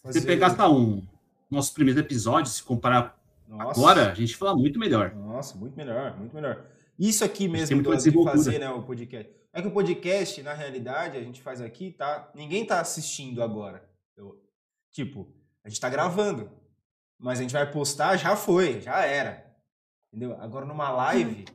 Se 0.03 0.07
Fazer- 0.07 0.19
você 0.21 0.27
pegar 0.27 0.53
tá, 0.55 0.69
um 0.69 1.01
nossos 1.49 1.71
primeiros 1.71 2.01
episódios, 2.01 2.55
se 2.55 2.63
comparar 2.63 3.17
Nossa, 3.47 3.79
agora, 3.79 4.11
a 4.11 4.13
gente 4.15 4.35
fala 4.35 4.55
muito 4.55 4.77
melhor. 4.77 5.13
Nossa, 5.15 5.55
muito 5.57 5.75
melhor, 5.77 6.17
muito 6.17 6.33
melhor. 6.35 6.65
Isso 6.99 7.23
aqui 7.23 7.39
tem 7.45 7.49
mesmo 7.49 7.75
muito 7.77 7.89
do, 7.89 7.97
de 7.97 8.23
fazer, 8.23 8.59
né, 8.59 8.69
o 8.69 8.83
podcast. 8.83 9.31
É 9.53 9.61
que 9.61 9.67
o 9.67 9.71
podcast, 9.71 10.41
na 10.43 10.53
realidade, 10.53 11.17
a 11.17 11.21
gente 11.21 11.41
faz 11.41 11.61
aqui, 11.61 11.91
tá? 11.91 12.29
Ninguém 12.35 12.65
tá 12.65 12.81
assistindo 12.81 13.41
agora. 13.41 13.87
Eu- 14.17 14.41
tipo, 14.91 15.27
a 15.63 15.69
gente 15.69 15.79
tá 15.79 15.89
gravando. 15.89 16.51
Mas 17.19 17.39
a 17.39 17.41
gente 17.43 17.53
vai 17.53 17.69
postar, 17.71 18.17
já 18.17 18.35
foi, 18.35 18.81
já 18.81 19.05
era. 19.05 19.45
Entendeu? 20.11 20.35
Agora 20.41 20.65
numa 20.65 20.89
live, 20.89 21.45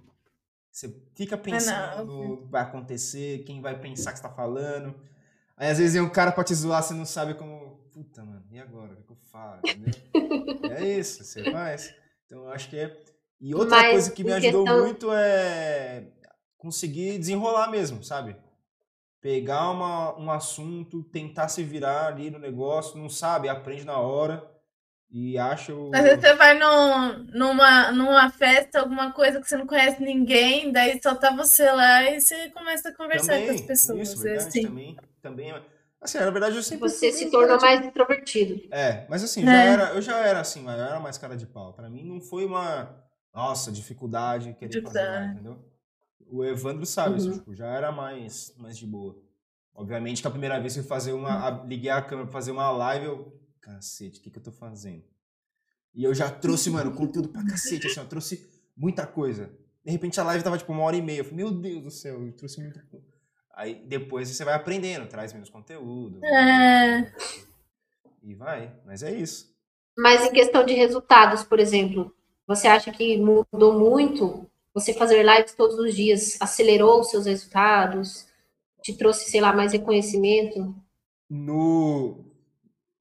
você 0.72 0.88
fica 1.14 1.36
pensando 1.36 2.04
no 2.06 2.36
que 2.38 2.50
vai 2.50 2.62
acontecer, 2.62 3.40
quem 3.44 3.60
vai 3.60 3.78
pensar 3.78 4.12
que 4.12 4.18
você 4.18 4.22
tá 4.22 4.30
falando. 4.30 4.94
Aí 5.56 5.68
às 5.70 5.76
vezes 5.78 5.92
vem 5.94 6.02
um 6.02 6.08
cara 6.08 6.32
pra 6.32 6.42
te 6.44 6.54
zoar, 6.54 6.82
você 6.82 6.94
não 6.94 7.04
sabe 7.04 7.34
como. 7.34 7.67
Puta, 7.98 8.24
mano, 8.24 8.44
e 8.52 8.60
agora? 8.60 8.92
O 8.92 8.96
que 8.96 9.02
que 9.02 9.10
eu 9.12 9.16
falo? 9.32 9.60
Entendeu? 9.68 9.90
é 10.70 10.86
isso, 10.86 11.24
você 11.24 11.42
faz. 11.50 11.92
Então 12.26 12.44
eu 12.44 12.50
acho 12.50 12.70
que 12.70 12.78
é. 12.78 12.96
E 13.40 13.52
outra 13.52 13.76
Mas, 13.76 13.90
coisa 13.90 14.12
que 14.12 14.22
me 14.22 14.32
ajudou 14.32 14.64
questão- 14.64 14.82
muito 14.84 15.12
é 15.12 16.06
conseguir 16.56 17.18
desenrolar 17.18 17.68
mesmo, 17.68 18.04
sabe? 18.04 18.36
Pegar 19.20 19.70
uma, 19.72 20.16
um 20.16 20.30
assunto, 20.30 21.02
tentar 21.10 21.48
se 21.48 21.64
virar 21.64 22.06
ali 22.06 22.30
no 22.30 22.38
negócio, 22.38 22.96
não 22.96 23.08
sabe, 23.08 23.48
aprende 23.48 23.84
na 23.84 23.98
hora 23.98 24.48
e 25.10 25.36
acha 25.36 25.74
o. 25.74 25.92
Às 25.92 26.04
vezes 26.04 26.20
você 26.20 26.34
vai 26.34 26.56
num, 26.56 27.24
numa, 27.32 27.90
numa 27.90 28.30
festa, 28.30 28.78
alguma 28.78 29.10
coisa 29.12 29.40
que 29.40 29.48
você 29.48 29.56
não 29.56 29.66
conhece 29.66 30.00
ninguém, 30.00 30.70
daí 30.70 31.00
só 31.02 31.16
tá 31.16 31.34
você 31.34 31.68
lá 31.68 32.04
e 32.04 32.20
você 32.20 32.48
começa 32.50 32.90
a 32.90 32.94
conversar 32.94 33.44
com 33.44 33.50
as 33.50 33.60
pessoas. 33.62 34.08
Isso, 34.08 34.22
verdade, 34.22 34.48
assim. 34.48 34.62
também, 34.62 34.96
também. 35.20 35.52
Assim, 36.00 36.18
na 36.18 36.30
verdade, 36.30 36.56
eu 36.56 36.62
sempre. 36.62 36.88
Você 36.88 37.10
se 37.12 37.30
tornou 37.30 37.60
mais 37.60 37.84
introvertido. 37.84 38.60
É, 38.72 39.06
mas 39.08 39.22
assim, 39.24 39.42
É. 39.42 39.46
já 39.46 39.62
era, 39.64 39.94
eu 39.94 40.02
já 40.02 40.16
era 40.18 40.40
assim, 40.40 40.62
mas 40.62 40.78
eu 40.78 40.84
era 40.84 41.00
mais 41.00 41.18
cara 41.18 41.36
de 41.36 41.46
pau. 41.46 41.72
Pra 41.74 41.90
mim 41.90 42.04
não 42.04 42.20
foi 42.20 42.44
uma, 42.44 42.94
nossa, 43.34 43.72
dificuldade 43.72 44.54
querer 44.54 44.80
fazer 44.82 45.00
Dificuldade. 45.00 45.32
entendeu? 45.34 45.64
O 46.30 46.44
Evandro 46.44 46.86
sabe 46.86 47.16
isso, 47.18 47.28
Uhum. 47.30 47.38
tipo, 47.38 47.54
já 47.54 47.66
era 47.66 47.90
mais, 47.90 48.54
mais 48.58 48.76
de 48.78 48.86
boa. 48.86 49.20
Obviamente 49.74 50.20
que 50.22 50.28
a 50.28 50.30
primeira 50.30 50.60
vez 50.60 50.74
que 50.74 50.80
eu 50.80 50.84
fazer 50.84 51.12
uma, 51.12 51.46
a- 51.48 51.64
liguei 51.64 51.90
a 51.90 52.02
câmera 52.02 52.26
pra 52.26 52.32
fazer 52.32 52.50
uma 52.52 52.70
live, 52.70 53.06
eu, 53.06 53.40
cacete, 53.60 54.20
o 54.20 54.22
que 54.22 54.30
que 54.30 54.38
eu 54.38 54.42
tô 54.42 54.52
fazendo? 54.52 55.02
E 55.94 56.04
eu 56.04 56.14
já 56.14 56.30
trouxe, 56.30 56.70
mano, 56.70 56.92
conteúdo 56.94 57.28
pra 57.30 57.44
cacete, 57.44 57.86
assim, 57.88 57.98
eu 58.00 58.06
trouxe 58.06 58.48
muita 58.76 59.06
coisa. 59.06 59.50
De 59.84 59.90
repente 59.90 60.20
a 60.20 60.24
live 60.24 60.44
tava 60.44 60.58
tipo 60.58 60.70
uma 60.72 60.82
hora 60.82 60.96
e 60.96 61.02
meia, 61.02 61.20
eu 61.20 61.24
falei, 61.24 61.38
meu 61.44 61.50
Deus 61.50 61.82
do 61.82 61.90
céu, 61.90 62.24
eu 62.24 62.32
trouxe 62.36 62.60
muito. 62.60 62.78
Aí 63.58 63.74
depois 63.74 64.28
você 64.28 64.44
vai 64.44 64.54
aprendendo, 64.54 65.08
traz 65.08 65.32
menos 65.32 65.50
conteúdo. 65.50 66.24
É. 66.24 67.12
E 68.22 68.32
vai, 68.32 68.72
mas 68.86 69.02
é 69.02 69.12
isso. 69.12 69.52
Mas 69.96 70.24
em 70.24 70.32
questão 70.32 70.64
de 70.64 70.74
resultados, 70.74 71.42
por 71.42 71.58
exemplo, 71.58 72.14
você 72.46 72.68
acha 72.68 72.92
que 72.92 73.18
mudou 73.18 73.76
muito 73.76 74.48
Você 74.72 74.94
fazer 74.94 75.24
lives 75.24 75.54
todos 75.54 75.76
os 75.76 75.92
dias 75.92 76.36
acelerou 76.40 77.00
os 77.00 77.10
seus 77.10 77.26
resultados? 77.26 78.28
Te 78.80 78.96
trouxe, 78.96 79.28
sei 79.28 79.40
lá, 79.40 79.52
mais 79.52 79.72
reconhecimento? 79.72 80.72
No, 81.28 82.24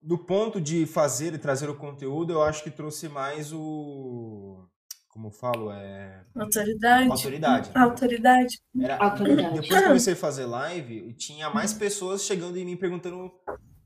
do 0.02 0.18
ponto 0.18 0.60
de 0.60 0.88
fazer 0.88 1.36
e 1.36 1.38
trazer 1.38 1.70
o 1.70 1.78
conteúdo, 1.78 2.34
eu 2.34 2.42
acho 2.42 2.64
que 2.64 2.72
trouxe 2.72 3.08
mais 3.08 3.54
o. 3.54 4.66
Como 5.18 5.30
eu 5.30 5.32
falo, 5.32 5.72
é. 5.72 6.24
Autoridade. 6.36 7.10
Autoridade. 7.10 7.72
Autoridade. 7.74 8.62
Era- 8.80 8.98
Autoridade. 9.04 9.50
Depois 9.62 9.68
que 9.68 9.74
eu 9.74 9.84
comecei 9.90 10.14
a 10.14 10.16
fazer 10.16 10.46
live, 10.46 11.12
tinha 11.14 11.50
mais 11.50 11.74
pessoas 11.74 12.24
chegando 12.24 12.56
em 12.56 12.64
mim 12.64 12.78
perguntando 12.78 13.34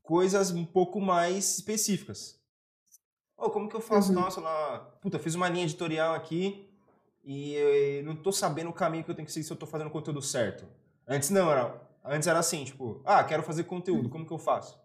coisas 0.03 0.51
um 0.51 0.65
pouco 0.65 0.99
mais 0.99 1.55
específicas. 1.57 2.37
Ô, 3.37 3.49
como 3.49 3.69
que 3.69 3.75
eu 3.77 3.79
faço? 3.79 4.09
Uhum. 4.11 4.19
Nossa, 4.19 4.41
lá, 4.41 4.79
puta, 5.01 5.17
fiz 5.19 5.33
uma 5.33 5.47
linha 5.47 5.63
editorial 5.63 6.13
aqui 6.15 6.69
e 7.23 7.53
eu 7.53 8.03
não 8.03 8.15
tô 8.17 8.33
sabendo 8.33 8.69
o 8.69 8.73
caminho 8.73 9.05
que 9.05 9.09
eu 9.11 9.15
tenho 9.15 9.25
que 9.25 9.31
seguir 9.31 9.45
se 9.45 9.53
eu 9.53 9.57
tô 9.57 9.65
fazendo 9.65 9.87
o 9.87 9.91
conteúdo 9.91 10.21
certo. 10.21 10.65
Antes 11.07 11.29
não, 11.29 11.49
era, 11.49 11.81
antes 12.03 12.27
era 12.27 12.39
assim, 12.39 12.65
tipo, 12.65 13.01
ah, 13.05 13.23
quero 13.23 13.41
fazer 13.41 13.63
conteúdo, 13.63 14.09
como 14.09 14.25
que 14.25 14.33
eu 14.33 14.37
faço? 14.37 14.77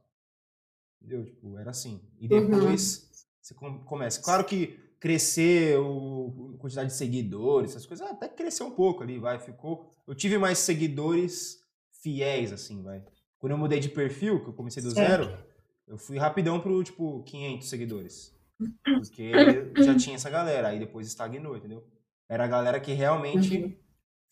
Entendeu? 1.03 1.25
Tipo, 1.25 1.59
era 1.59 1.71
assim. 1.73 2.01
E 2.21 2.33
Uhum. 2.33 2.49
depois 2.51 3.27
você 3.43 3.53
com- 3.53 3.81
começa. 3.81 4.23
Claro 4.23 4.45
que 4.45 4.79
crescer 5.01 5.79
o, 5.79 6.53
a 6.55 6.59
quantidade 6.59 6.89
de 6.91 6.95
seguidores, 6.97 7.71
essas 7.71 7.87
coisas, 7.87 8.07
até 8.11 8.29
cresceu 8.29 8.67
um 8.67 8.71
pouco 8.71 9.03
ali, 9.03 9.19
vai, 9.19 9.39
ficou. 9.39 9.95
Eu 10.07 10.15
tive 10.15 10.39
mais 10.39 10.59
seguidores 10.59 11.61
fiéis, 12.03 12.53
assim, 12.53 12.83
vai. 12.83 13.03
Quando 13.39 13.53
eu 13.53 13.59
mudei 13.59 13.81
de 13.81 13.89
perfil, 13.89 14.43
que 14.43 14.49
eu 14.49 14.55
comecei 14.55 14.83
do 14.83 14.91
Certo. 14.91 15.25
zero, 15.25 15.39
eu 15.87 15.99
fui 15.99 16.19
rapidão 16.19 16.61
pro, 16.61 16.83
tipo, 16.83 17.23
500 17.25 17.69
seguidores. 17.69 18.35
Porque 18.85 19.73
já 19.79 19.95
tinha 19.95 20.17
essa 20.17 20.31
galera, 20.31 20.69
aí 20.69 20.79
depois 20.79 21.07
estagnou, 21.07 21.57
entendeu? 21.57 21.85
Era 22.29 22.45
a 22.45 22.49
galera 22.49 22.81
que 22.81 22.93
realmente 22.93 23.57
Uhum. 23.59 23.77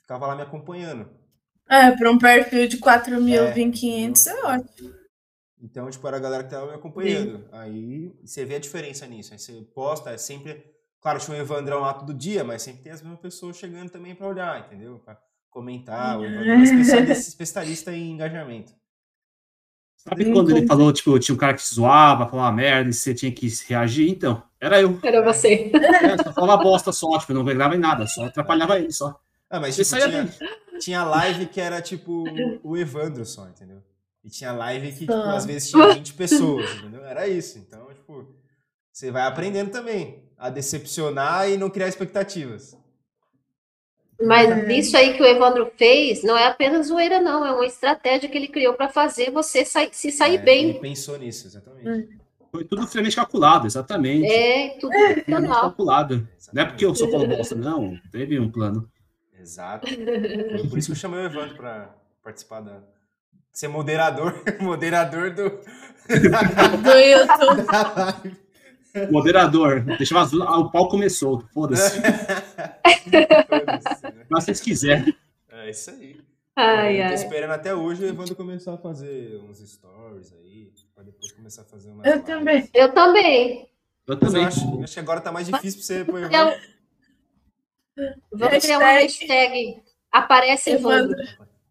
ficava 0.01 0.27
lá 0.27 0.35
me 0.35 0.43
acompanhando. 0.43 1.09
É, 1.69 1.91
para 1.93 2.11
um 2.11 2.19
perfil 2.19 2.67
de 2.69 2.79
4 2.79 3.21
mil, 3.23 3.43
É. 3.45 3.53
vir 3.53 3.71
500 3.71 4.27
é 4.27 4.45
ótimo. 4.45 4.95
Então, 5.65 5.89
tipo, 5.89 6.07
era 6.07 6.19
a 6.19 6.21
galera 6.21 6.45
que 6.45 6.51
tava 6.51 6.67
me 6.67 6.75
acompanhando. 6.75 7.49
Aí 7.51 8.13
você 8.23 8.45
vê 8.45 8.57
a 8.57 8.61
diferença 8.61 9.07
nisso. 9.07 9.33
Aí 9.33 9.39
você 9.39 9.53
posta, 9.75 10.11
é 10.11 10.19
sempre. 10.19 10.63
Claro, 11.01 11.19
tinha 11.19 11.37
o 11.37 11.41
Evandrão 11.41 11.81
lá 11.81 11.95
todo 11.95 12.13
dia, 12.13 12.45
mas 12.45 12.61
sempre 12.61 12.83
tem 12.83 12.93
as 12.93 13.01
mesmas 13.01 13.21
pessoas 13.21 13.57
chegando 13.57 13.89
também 13.89 14.15
pra 14.15 14.29
olhar, 14.29 14.61
entendeu? 14.61 14.99
Pra 14.99 15.19
comentar. 15.49 16.21
O 16.21 16.25
Evandro 16.25 16.51
é 16.51 16.61
especialista, 16.63 17.29
especialista 17.29 17.93
em 17.93 18.11
engajamento. 18.13 18.75
Sabe 19.97 20.31
quando 20.31 20.51
ele 20.51 20.67
falou, 20.67 20.93
tipo, 20.93 21.19
tinha 21.19 21.35
um 21.35 21.39
cara 21.39 21.55
que 21.55 21.67
zoava, 21.67 22.29
falava 22.29 22.55
merda, 22.55 22.91
e 22.91 22.93
você 22.93 23.15
tinha 23.15 23.33
que 23.33 23.49
reagir? 23.67 24.11
Então, 24.11 24.43
era 24.61 24.83
eu. 24.83 24.99
Era 25.03 25.23
você. 25.23 25.73
É, 25.75 26.23
só 26.23 26.33
falava 26.35 26.63
bosta 26.63 26.93
só, 26.93 27.19
tipo, 27.19 27.33
não 27.33 27.41
alegrava 27.41 27.75
em 27.75 27.79
nada, 27.79 28.07
só 28.07 28.27
atrapalhava 28.27 28.79
ele 28.79 28.93
só. 28.93 29.19
Ah, 29.49 29.61
mas 29.61 29.79
Isso 29.79 29.97
tipo, 29.97 30.07
aí 30.07 30.27
tinha, 30.29 30.79
tinha 30.79 31.05
live 31.05 31.47
que 31.47 31.61
era 31.61 31.81
tipo 31.81 32.25
o 32.63 32.77
Evandro 32.77 33.25
só, 33.25 33.49
entendeu? 33.49 33.83
E 34.25 34.31
tinha 34.31 34.53
live 34.53 34.91
que, 34.93 35.01
tipo, 35.01 35.13
às 35.13 35.45
vezes 35.45 35.71
tinha 35.71 35.93
20 35.95 36.15
pessoas, 36.15 36.71
entendeu? 36.77 37.05
Era 37.05 37.29
isso. 37.29 37.59
Então, 37.59 37.87
tipo, 37.93 38.27
você 38.91 39.11
vai 39.11 39.23
aprendendo 39.23 39.71
também 39.71 40.25
a 40.39 40.49
decepcionar 40.49 41.49
e 41.51 41.57
não 41.59 41.69
criar 41.69 41.89
expectativas. 41.89 42.77
Mas 44.21 44.49
É. 44.51 44.73
isso 44.73 44.97
aí 44.97 45.15
que 45.15 45.23
o 45.23 45.27
Evandro 45.27 45.71
fez 45.77 46.23
não 46.23 46.37
é 46.39 46.47
apenas 46.47 46.87
zoeira, 46.87 47.21
não. 47.21 47.45
É 47.45 47.53
uma 47.53 47.67
estratégia 47.67 48.29
que 48.29 48.39
ele 48.39 48.49
criou 48.49 48.73
para 48.75 48.89
fazer 48.89 49.31
você 49.31 49.65
sai- 49.65 49.91
se 49.93 50.11
sair 50.13 50.37
É, 50.37 50.43
bem. 50.43 50.71
Ele 50.71 50.79
pensou 50.79 51.19
nisso, 51.19 51.47
exatamente. 51.47 52.09
Foi 52.51 52.65
tudo 52.65 52.87
friamente 52.87 53.17
calculado, 53.17 53.67
exatamente. 53.67 54.25
É, 54.33 54.79
tudo 54.79 54.93
Friamente 54.93 55.25
funcional. 55.25 55.61
calculado. 55.63 56.29
Não 56.53 56.63
é 56.63 56.65
porque 56.65 56.87
eu 56.87 56.95
só 56.95 57.11
falo 57.11 57.27
bosta, 57.27 57.57
não. 57.57 57.99
Teve 58.13 58.39
um 58.39 58.49
plano. 58.51 58.89
Exato. 59.39 59.89
Foi 59.89 60.69
por 60.69 60.79
isso 60.79 60.87
que 60.89 60.93
eu 60.93 60.97
chamei 60.97 61.21
o 61.21 61.27
Evandro 61.27 61.57
pra 61.57 61.95
participar 62.23 62.61
da. 62.61 62.81
Ser 63.55 63.69
moderador. 63.69 64.43
moderador 64.61 65.31
do. 65.33 65.49
Do 65.49 66.91
YouTube. 66.99 67.63
da 67.65 67.95
live. 68.23 68.37
Moderador. 69.13 69.81
Deixava 69.97 70.23
azul. 70.23 70.43
Ah, 70.43 70.59
o 70.59 70.71
pau 70.71 70.89
começou. 70.89 71.45
Foda-se. 71.55 72.01
Né? 72.01 72.11
Mas 74.29 74.45
se 74.45 74.47
vocês 74.47 74.61
quiserem. 74.61 75.17
É 75.51 75.71
isso 75.71 75.91
aí. 75.91 76.21
Ai, 76.57 76.97
eu 77.01 77.05
tô 77.07 77.09
ai. 77.09 77.15
esperando 77.15 77.51
até 77.53 77.75
hoje 77.75 78.05
o 78.05 78.09
Evandro 78.09 78.35
começar 78.37 78.75
a 78.75 78.79
fazer 78.79 79.41
uns 79.49 79.59
stories 79.59 80.33
aí, 80.33 80.71
pra 80.95 81.03
depois 81.03 81.33
começar 81.33 81.63
a 81.63 81.65
fazer 81.65 81.91
umas 81.91 82.07
Eu 82.07 82.23
também. 82.23 82.69
Eu 82.75 82.93
também. 82.93 83.69
Eu 84.07 84.15
eu 84.15 84.19
também. 84.21 84.45
acho, 84.45 84.83
acho 84.83 84.95
que 84.95 85.01
agora 85.01 85.21
tá 85.21 85.33
mais 85.33 85.47
difícil 85.47 85.79
pra 85.79 85.87
você 85.87 86.05
pôr 86.05 86.23
Evandro. 86.23 86.57
um- 87.99 88.15
Vamos 88.39 88.65
criar 88.65 88.79
uma 88.79 88.87
hashtag. 88.91 89.83
Aparece 90.13 90.71
Evandro. 90.71 91.17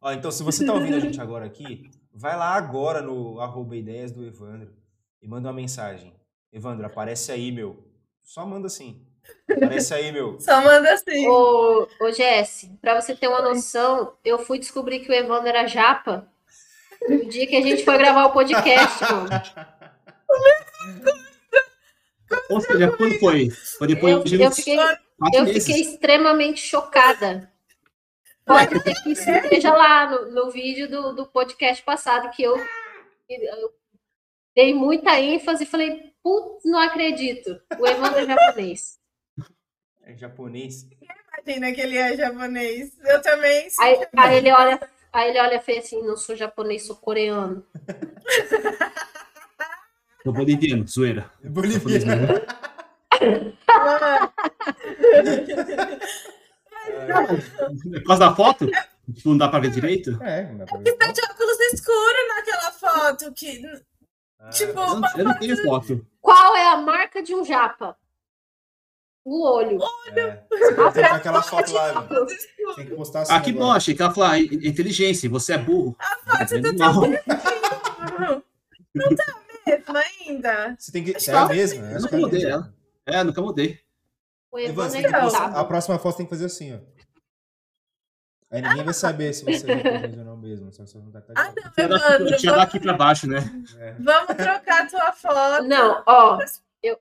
Ó, 0.03 0.11
então, 0.11 0.29
se 0.29 0.43
você 0.43 0.65
tá 0.65 0.73
ouvindo 0.73 0.97
a 0.97 0.99
gente 0.99 1.19
agora 1.21 1.45
aqui, 1.45 1.89
vai 2.13 2.35
lá 2.37 2.53
agora 2.55 3.01
no 3.01 3.39
arroba 3.39 3.75
ideias 3.75 4.11
do 4.11 4.25
Evandro 4.25 4.73
e 5.21 5.27
manda 5.27 5.47
uma 5.47 5.53
mensagem. 5.55 6.13
Evandro, 6.51 6.85
aparece 6.85 7.31
aí, 7.31 7.51
meu. 7.51 7.87
Só 8.21 8.45
manda 8.45 8.67
assim. 8.67 9.01
Aparece 9.49 9.93
aí, 9.93 10.11
meu. 10.11 10.37
Só 10.41 10.61
manda 10.61 10.93
assim. 10.93 11.25
Ô, 11.27 11.87
ô 12.01 12.11
Jesse, 12.11 12.77
pra 12.81 12.99
você 12.99 13.15
ter 13.15 13.29
uma 13.29 13.41
noção, 13.41 14.13
eu 14.25 14.37
fui 14.37 14.59
descobrir 14.59 14.99
que 14.99 15.09
o 15.09 15.15
Evandro 15.15 15.47
era 15.47 15.65
japa 15.67 16.27
no 17.07 17.25
dia 17.29 17.47
que 17.47 17.55
a 17.55 17.61
gente 17.61 17.85
foi 17.85 17.97
gravar 17.97 18.25
o 18.25 18.31
podcast, 18.33 19.01
mano. 19.03 19.29
Ou 22.49 22.61
seja, 22.61 22.91
quando 22.97 23.19
foi? 23.19 23.49
Foi 23.49 23.87
depois 23.87 24.13
Eu, 24.13 24.23
de 24.23 24.41
eu 24.41 24.51
fiquei, 24.51 24.75
quatro 24.75 24.99
eu 25.33 25.43
meses. 25.45 25.65
fiquei 25.65 25.81
extremamente 25.81 26.59
chocada. 26.61 27.51
Pode 28.45 28.79
ser 28.83 29.03
que 29.03 29.11
esteja 29.11 29.73
lá 29.73 30.09
no, 30.09 30.31
no 30.31 30.51
vídeo 30.51 30.89
do, 30.89 31.13
do 31.13 31.25
podcast 31.25 31.83
passado 31.83 32.29
que 32.31 32.43
eu, 32.43 32.57
eu 33.29 33.73
dei 34.55 34.73
muita 34.73 35.19
ênfase 35.19 35.63
e 35.63 35.67
falei, 35.67 36.13
putz, 36.21 36.63
não 36.65 36.79
acredito. 36.79 37.61
O 37.79 37.87
Evandro 37.87 38.19
é 38.19 38.25
japonês. 38.25 38.99
É 40.03 40.15
japonês. 40.15 40.87
Imagina 41.45 41.73
que 41.73 41.81
ele 41.81 41.97
é 41.97 42.17
japonês. 42.17 42.97
Eu 43.05 43.21
também. 43.21 43.69
sim. 43.69 43.81
Aí, 43.81 44.07
aí 44.17 44.37
ele 44.37 44.51
olha, 44.51 44.89
aí 45.11 45.29
ele 45.29 45.39
olha 45.39 45.55
e 45.55 45.61
fez 45.61 45.85
assim, 45.85 46.01
não 46.01 46.17
sou 46.17 46.35
japonês, 46.35 46.85
sou 46.85 46.95
coreano. 46.95 47.65
Sou 50.23 50.31
boliviano, 50.31 50.87
zoeira. 50.87 51.29
Boliviano. 51.43 52.39
Por 56.85 58.03
causa 58.03 58.19
da 58.29 58.35
foto? 58.35 58.67
Tipo, 59.13 59.29
Não 59.29 59.37
dá 59.37 59.47
pra 59.49 59.59
ver 59.59 59.71
direito? 59.71 60.17
É, 60.21 60.43
não 60.43 60.57
dá 60.59 60.65
pra 60.65 60.77
ver. 60.79 60.93
Tá 60.97 61.11
de 61.11 61.21
óculos 61.21 61.59
escuros 61.73 62.27
naquela 62.35 62.71
foto. 62.71 63.31
Que... 63.33 63.61
Ah, 64.39 64.49
Tipo, 64.49 64.79
Eu 64.79 64.99
não, 64.99 65.09
eu 65.17 65.25
não 65.25 65.39
tenho 65.39 65.63
foto. 65.63 66.05
Qual 66.21 66.55
é 66.55 66.67
a 66.67 66.77
marca 66.77 67.21
de 67.23 67.33
um 67.35 67.43
japa? 67.45 67.97
O 69.25 69.41
olho. 69.47 69.79
é. 70.15 70.43
Você 70.49 70.73
tem 70.75 70.91
que 70.93 71.01
aquela 71.01 71.41
foto 71.41 71.71
lá. 71.73 72.07
Tem 72.75 72.85
que 72.85 72.95
postar 72.95 73.21
assim 73.21 73.33
Ah, 73.33 73.39
que 73.41 73.53
bom, 73.53 73.63
agora. 73.63 73.77
achei 73.77 73.95
que 73.95 74.01
ela 74.01 74.13
falou, 74.13 74.29
ah, 74.29 74.37
inteligência, 74.39 75.29
você 75.29 75.53
é 75.53 75.57
burro. 75.57 75.95
foto 76.25 76.55
É 76.55 76.59
do 76.59 76.67
animal. 76.69 77.01
Não 78.93 79.15
tá 79.15 79.25
mesmo 79.65 79.97
ainda. 79.97 80.75
Você 80.77 80.91
tem 80.91 81.03
que. 81.03 81.29
É 81.29 81.33
a 81.33 81.45
mesma? 81.47 81.85
Eu 81.91 82.01
nunca 82.01 82.15
é 82.15 82.17
a 82.17 82.21
mudei 82.21 82.39
mesma. 82.43 82.51
ela. 82.53 82.73
É, 83.19 83.23
nunca 83.23 83.41
mudei. 83.41 83.79
O 84.53 84.59
Evandro, 84.59 84.83
Evandro 84.83 84.91
você 84.91 84.97
é 84.97 85.01
tem 85.01 85.11
que 85.11 85.19
postar- 85.19 85.59
a 85.59 85.65
próxima 85.65 85.99
foto 85.99 86.17
tem 86.17 86.25
que 86.25 86.29
fazer 86.29 86.45
assim, 86.45 86.75
ó. 86.75 86.79
Aí 88.51 88.61
ninguém 88.61 88.83
vai 88.83 88.93
saber 88.93 89.33
se 89.33 89.43
você 89.43 89.65
é 89.71 90.19
ou 90.19 90.25
não 90.25 90.37
mesmo. 90.37 90.71
Só 90.71 90.85
você 90.85 90.97
não 90.99 91.11
tá 91.11 91.23
Ah, 91.35 91.45
não, 91.45 91.53
Tinha 91.71 91.87
daqui, 91.87 92.05
Evandro. 92.05 92.37
tinha 92.37 92.51
Vamos, 92.51 92.65
daqui 92.65 92.79
pra 92.79 92.93
baixo, 92.93 93.27
né? 93.27 93.39
É. 93.79 93.93
vamos 93.93 94.35
trocar 94.37 94.87
tua 94.87 95.11
foto. 95.11 95.63
Não, 95.63 96.03
ó, 96.05 96.37
eu 96.83 96.99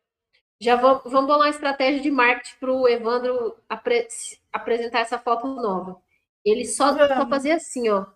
já 0.59 0.77
vou, 0.77 1.03
vamos 1.05 1.27
bolar 1.27 1.41
uma 1.41 1.51
estratégia 1.51 2.01
de 2.01 2.11
marketing 2.11 2.57
para 2.59 2.73
o 2.73 2.89
Evandro 2.89 3.55
apre- 3.69 4.07
se- 4.09 4.41
apresentar 4.51 5.01
essa 5.01 5.19
foto 5.19 5.47
nova. 5.47 6.01
Ele 6.43 6.65
só, 6.65 6.97
só 7.07 7.29
fazia 7.29 7.57
assim, 7.57 7.91
ó. 7.91 8.07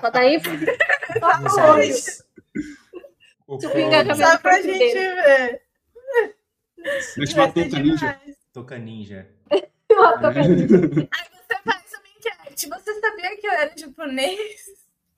Só 0.00 0.10
daí 0.10 0.36
engajamento. 0.36 2.26
Só 4.16 4.38
pra 4.38 4.60
gente 4.60 4.94
ver. 4.94 5.62
Mas 7.16 7.32
Vai 7.32 7.46
matou 7.46 7.70
ser 7.70 7.76
o 7.76 7.78
ninja. 7.82 8.20
Toca 8.52 8.78
ninja. 8.78 9.28
Aí 9.50 9.60
você 9.90 11.56
faz 11.64 11.84
uma 11.92 12.08
enquete. 12.16 12.68
Você 12.68 13.00
sabia 13.00 13.36
que 13.36 13.46
eu 13.46 13.52
era 13.52 13.72
japonês? 13.76 14.60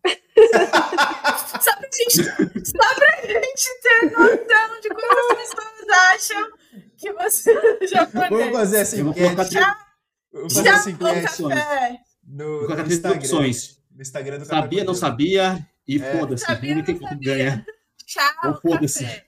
só, 1.60 1.76
pra 1.76 1.88
gente, 1.92 2.24
só 2.64 2.94
pra 2.94 3.20
gente 3.26 3.80
ter 3.82 4.10
noção 4.10 4.80
de 4.80 4.88
quantas 4.88 5.36
pessoas 5.36 5.88
acham 6.14 6.50
que 6.96 7.12
você 7.12 7.50
é 7.52 7.86
japonês. 7.86 8.30
Vamos 8.30 8.52
fazer 8.56 8.76
essa 8.78 8.96
Eu 8.96 9.04
vou 9.04 9.12
enquete. 9.12 9.34
colocar 9.54 9.90
Vamos 10.32 10.54
fazer 10.54 10.68
essa 10.70 10.90
Chá 10.90 10.96
com 10.96 11.08
enquete 11.08 11.42
café. 11.42 12.00
no, 12.24 12.44
Vou 12.44 12.54
no 12.60 12.66
colocar 12.66 12.74
três 12.84 12.92
Instagram. 12.98 13.18
opções. 13.18 13.80
No 13.94 14.02
Instagram 14.02 14.38
do 14.38 14.44
Sabia, 14.46 14.62
Café 14.78 14.84
não 14.84 14.94
sabia, 14.94 15.68
e 15.86 16.00
É. 16.00 16.12
foda-se. 16.18 16.44
Sabia, 16.46 16.74
não 16.76 16.84
como 16.84 17.00
sabia. 17.08 17.34
ganhar. 17.36 17.64
Tchau, 18.06 18.32
Ou 18.44 18.54
foda-se. 18.62 19.22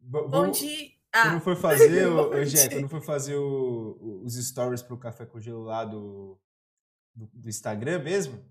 Bom 0.00 0.50
dia. 0.50 0.88
Ah, 1.12 1.30
Quando 1.30 1.40
for 1.42 1.56
fazer, 1.56 2.06
o, 2.06 2.30
o 2.34 2.44
Jé, 2.44 2.68
quando 2.68 2.88
for 2.88 3.02
fazer 3.02 3.34
o- 3.36 4.22
os 4.24 4.34
stories 4.36 4.82
pro 4.82 4.96
Café 4.98 5.26
com 5.26 5.40
Gelo 5.40 5.64
lá 5.64 5.84
do, 5.84 6.38
do, 7.14 7.26
do 7.34 7.48
Instagram 7.48 7.98
mesmo, 8.00 8.44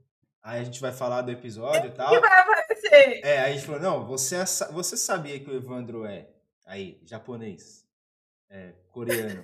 aí 0.44 0.60
a 0.60 0.64
gente 0.64 0.82
vai 0.82 0.92
falar 0.92 1.22
do 1.22 1.32
episódio 1.32 1.90
e 1.90 1.94
tal. 1.94 2.10
que 2.10 2.20
vai 2.20 2.40
aparecer? 2.42 3.22
É, 3.24 3.40
aí 3.40 3.52
a 3.54 3.56
gente 3.56 3.66
falou, 3.66 3.82
não, 3.82 4.06
você, 4.06 4.36
é 4.36 4.46
você 4.74 4.98
sabia 4.98 5.40
que 5.40 5.50
o 5.50 5.56
Evandro 5.56 6.06
é, 6.06 6.28
aí, 6.66 7.00
japonês, 7.06 7.86
é, 8.50 8.74
coreano, 8.92 9.44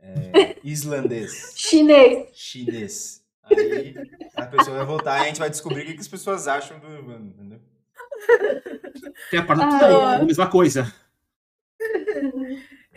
é, 0.00 0.56
islandês, 0.62 1.52
Chinês. 1.56 2.28
chinês. 2.34 3.24
Aí 3.44 3.94
a 4.36 4.46
pessoa 4.46 4.76
vai 4.76 4.84
voltar 4.86 5.18
e 5.18 5.22
a 5.22 5.24
gente 5.28 5.38
vai 5.38 5.48
descobrir 5.48 5.82
o 5.82 5.86
que, 5.86 5.94
que 5.94 6.00
as 6.00 6.08
pessoas 6.08 6.46
acham 6.46 6.78
do 6.78 6.86
Evandro, 6.88 7.28
entendeu? 7.28 7.60
Tem 9.30 9.40
a 9.40 9.46
parte 9.46 9.62
Ah, 9.64 9.78
tudo 9.78 9.84
é. 10.00 10.16
a 10.16 10.24
mesma 10.24 10.50
coisa. 10.50 10.92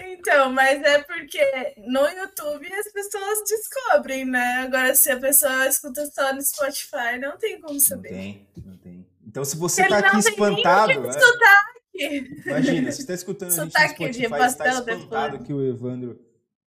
Então, 0.04 0.52
mas 0.52 0.82
é 0.84 1.04
porque 1.04 1.40
no 1.88 2.02
YouTube 2.08 2.72
as 2.74 2.92
pessoas 2.92 3.40
descobrem, 3.48 4.26
né? 4.26 4.60
Agora, 4.60 4.96
se 4.96 5.12
a 5.12 5.20
pessoa 5.20 5.68
escuta 5.68 6.06
só 6.08 6.34
no 6.34 6.42
Spotify, 6.42 7.20
não 7.20 7.38
tem 7.38 7.60
como 7.60 7.74
Não 7.74 7.80
saber. 7.80 8.10
tem, 8.10 8.48
não 8.66 8.78
tem. 8.78 9.06
Então 9.26 9.46
se 9.46 9.56
você 9.56 9.82
Ele 9.82 9.90
tá 9.90 9.98
aqui 10.00 10.14
não 10.16 10.22
tem 10.22 10.32
espantado, 10.32 11.02
que 11.02 11.08
é, 11.08 11.12
sotaque. 11.12 12.42
Imagina, 12.46 12.92
você 12.92 13.02
está 13.02 13.14
escutando 13.14 13.50
a 13.50 13.52
gente 13.52 13.66
no 13.66 13.72
Sotaque 13.72 14.10
de 14.10 14.26
Spotify, 14.26 14.46
está 14.46 14.68
espantado 14.70 15.32
depois. 15.32 15.44
que 15.48 15.54
o 15.54 15.66
Evandro 15.66 16.20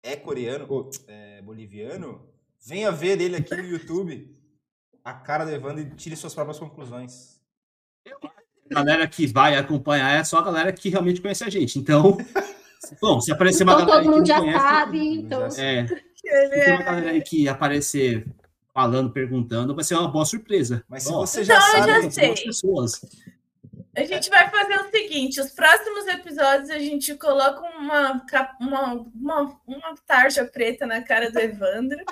é 0.02 0.16
coreano, 0.16 0.66
ou 0.68 0.90
é, 1.08 1.42
boliviano, 1.42 2.26
venha 2.64 2.90
ver 2.92 3.20
ele 3.20 3.36
aqui 3.36 3.54
no 3.56 3.64
YouTube, 3.64 4.34
a 5.02 5.14
cara 5.14 5.44
do 5.44 5.50
Evandro 5.50 5.82
e 5.82 5.90
tire 5.94 6.16
suas 6.16 6.34
próprias 6.34 6.58
conclusões. 6.58 7.40
A 8.70 8.74
galera 8.74 9.06
que 9.06 9.26
vai 9.26 9.56
acompanhar 9.56 10.18
é 10.18 10.24
só 10.24 10.38
a 10.38 10.42
galera 10.42 10.72
que 10.72 10.88
realmente 10.88 11.20
conhece 11.20 11.44
a 11.44 11.50
gente. 11.50 11.78
Então, 11.78 12.16
bom, 13.00 13.20
se 13.20 13.32
aparecer 13.32 13.64
uma 13.64 13.74
Então 13.74 13.86
galera 13.86 14.02
todo 14.02 14.10
que 14.10 14.16
mundo 14.16 14.26
já 14.26 14.38
conhece, 14.38 14.58
sabe. 14.58 15.14
Então, 15.14 15.48
é, 15.58 15.84
tem 16.22 16.74
uma 16.74 16.82
galera 16.82 17.10
aí 17.10 17.22
que 17.22 17.48
aparecer 17.48 18.26
falando, 18.74 19.12
perguntando, 19.12 19.74
vai 19.74 19.84
ser 19.84 19.94
uma 19.94 20.08
boa 20.08 20.24
surpresa. 20.24 20.84
Mas 20.88 21.04
se 21.04 21.12
Ó, 21.12 21.20
você 21.20 21.44
já 21.44 21.56
Então, 21.56 21.70
sabe, 21.70 22.02
já 22.02 22.10
sei. 22.10 22.34
pessoas. 22.34 23.00
A 23.96 24.04
gente 24.04 24.28
vai 24.28 24.50
fazer 24.50 24.76
o 24.76 24.90
seguinte: 24.90 25.40
os 25.40 25.50
próximos 25.52 26.06
episódios 26.08 26.70
a 26.70 26.78
gente 26.78 27.14
coloca 27.14 27.60
uma, 27.78 28.20
uma, 28.60 29.06
uma, 29.14 29.60
uma 29.66 29.94
tarja 30.06 30.44
preta 30.44 30.84
na 30.84 31.02
cara 31.02 31.30
do 31.30 31.38
Evandro. 31.38 32.04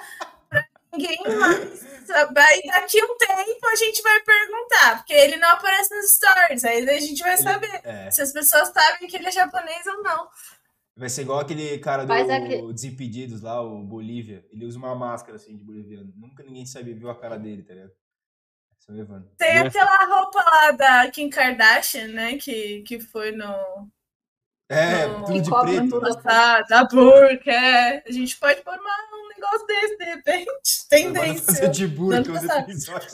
pra 0.48 0.64
Ninguém 0.92 1.18
mais 1.38 1.80
saber. 2.06 2.40
Aí 2.40 2.62
daqui 2.66 3.02
um 3.02 3.16
tempo 3.16 3.66
a 3.66 3.76
gente 3.76 4.02
vai 4.02 4.20
perguntar, 4.20 4.96
porque 4.98 5.12
ele 5.12 5.36
não 5.38 5.48
aparece 5.50 5.92
nos 5.94 6.14
stories. 6.14 6.64
Aí 6.64 6.88
a 6.88 7.00
gente 7.00 7.20
vai 7.20 7.36
saber 7.36 7.80
é, 7.82 8.10
se 8.10 8.22
as 8.22 8.32
pessoas 8.32 8.68
sabem 8.68 9.08
que 9.08 9.16
ele 9.16 9.26
é 9.26 9.32
japonês 9.32 9.84
ou 9.86 10.02
não. 10.02 10.28
Vai 10.96 11.08
ser 11.08 11.22
igual 11.22 11.40
aquele 11.40 11.78
cara 11.78 12.02
do 12.04 12.08
Faz 12.08 12.28
aque- 12.30 12.62
Desimpedidos 12.72 13.40
lá, 13.42 13.60
o 13.62 13.82
Bolívia. 13.82 14.44
Ele 14.50 14.64
usa 14.66 14.78
uma 14.78 14.94
máscara 14.94 15.36
assim 15.36 15.56
de 15.56 15.64
boliviano. 15.64 16.12
Nunca 16.16 16.42
ninguém 16.42 16.66
sabe, 16.66 16.92
viu 16.94 17.10
a 17.10 17.18
cara 17.18 17.36
dele, 17.38 17.62
tá 17.62 17.74
ligado? 17.74 17.92
É. 18.88 19.04
Tem 19.38 19.48
É. 19.48 19.58
aquela 19.60 20.04
roupa 20.06 20.42
lá 20.42 20.70
da 20.72 21.10
Kim 21.10 21.30
Kardashian, 21.30 22.08
né? 22.08 22.36
Que, 22.36 22.82
que 22.82 22.98
foi 23.00 23.30
no. 23.30 23.88
É, 24.68 25.06
Não, 25.06 25.24
tudo 25.24 25.40
de 25.42 25.50
preto. 25.50 26.00
né? 26.00 26.12
passado, 26.14 26.66
da 26.68 26.84
burca. 26.84 27.50
é. 27.50 28.02
A 28.06 28.10
gente 28.10 28.36
pode 28.38 28.60
pôr 28.62 28.74
uma- 28.74 29.08
um 29.14 29.28
negócio 29.28 29.66
desse, 29.66 29.96
de 29.98 30.04
repente. 30.04 30.46
Evandro 30.90 31.22
fazer 31.42 31.60
Tendência. 31.60 31.68
de 31.68 31.86
burca 31.86 32.32
os 32.32 32.42
episódios. 32.44 33.12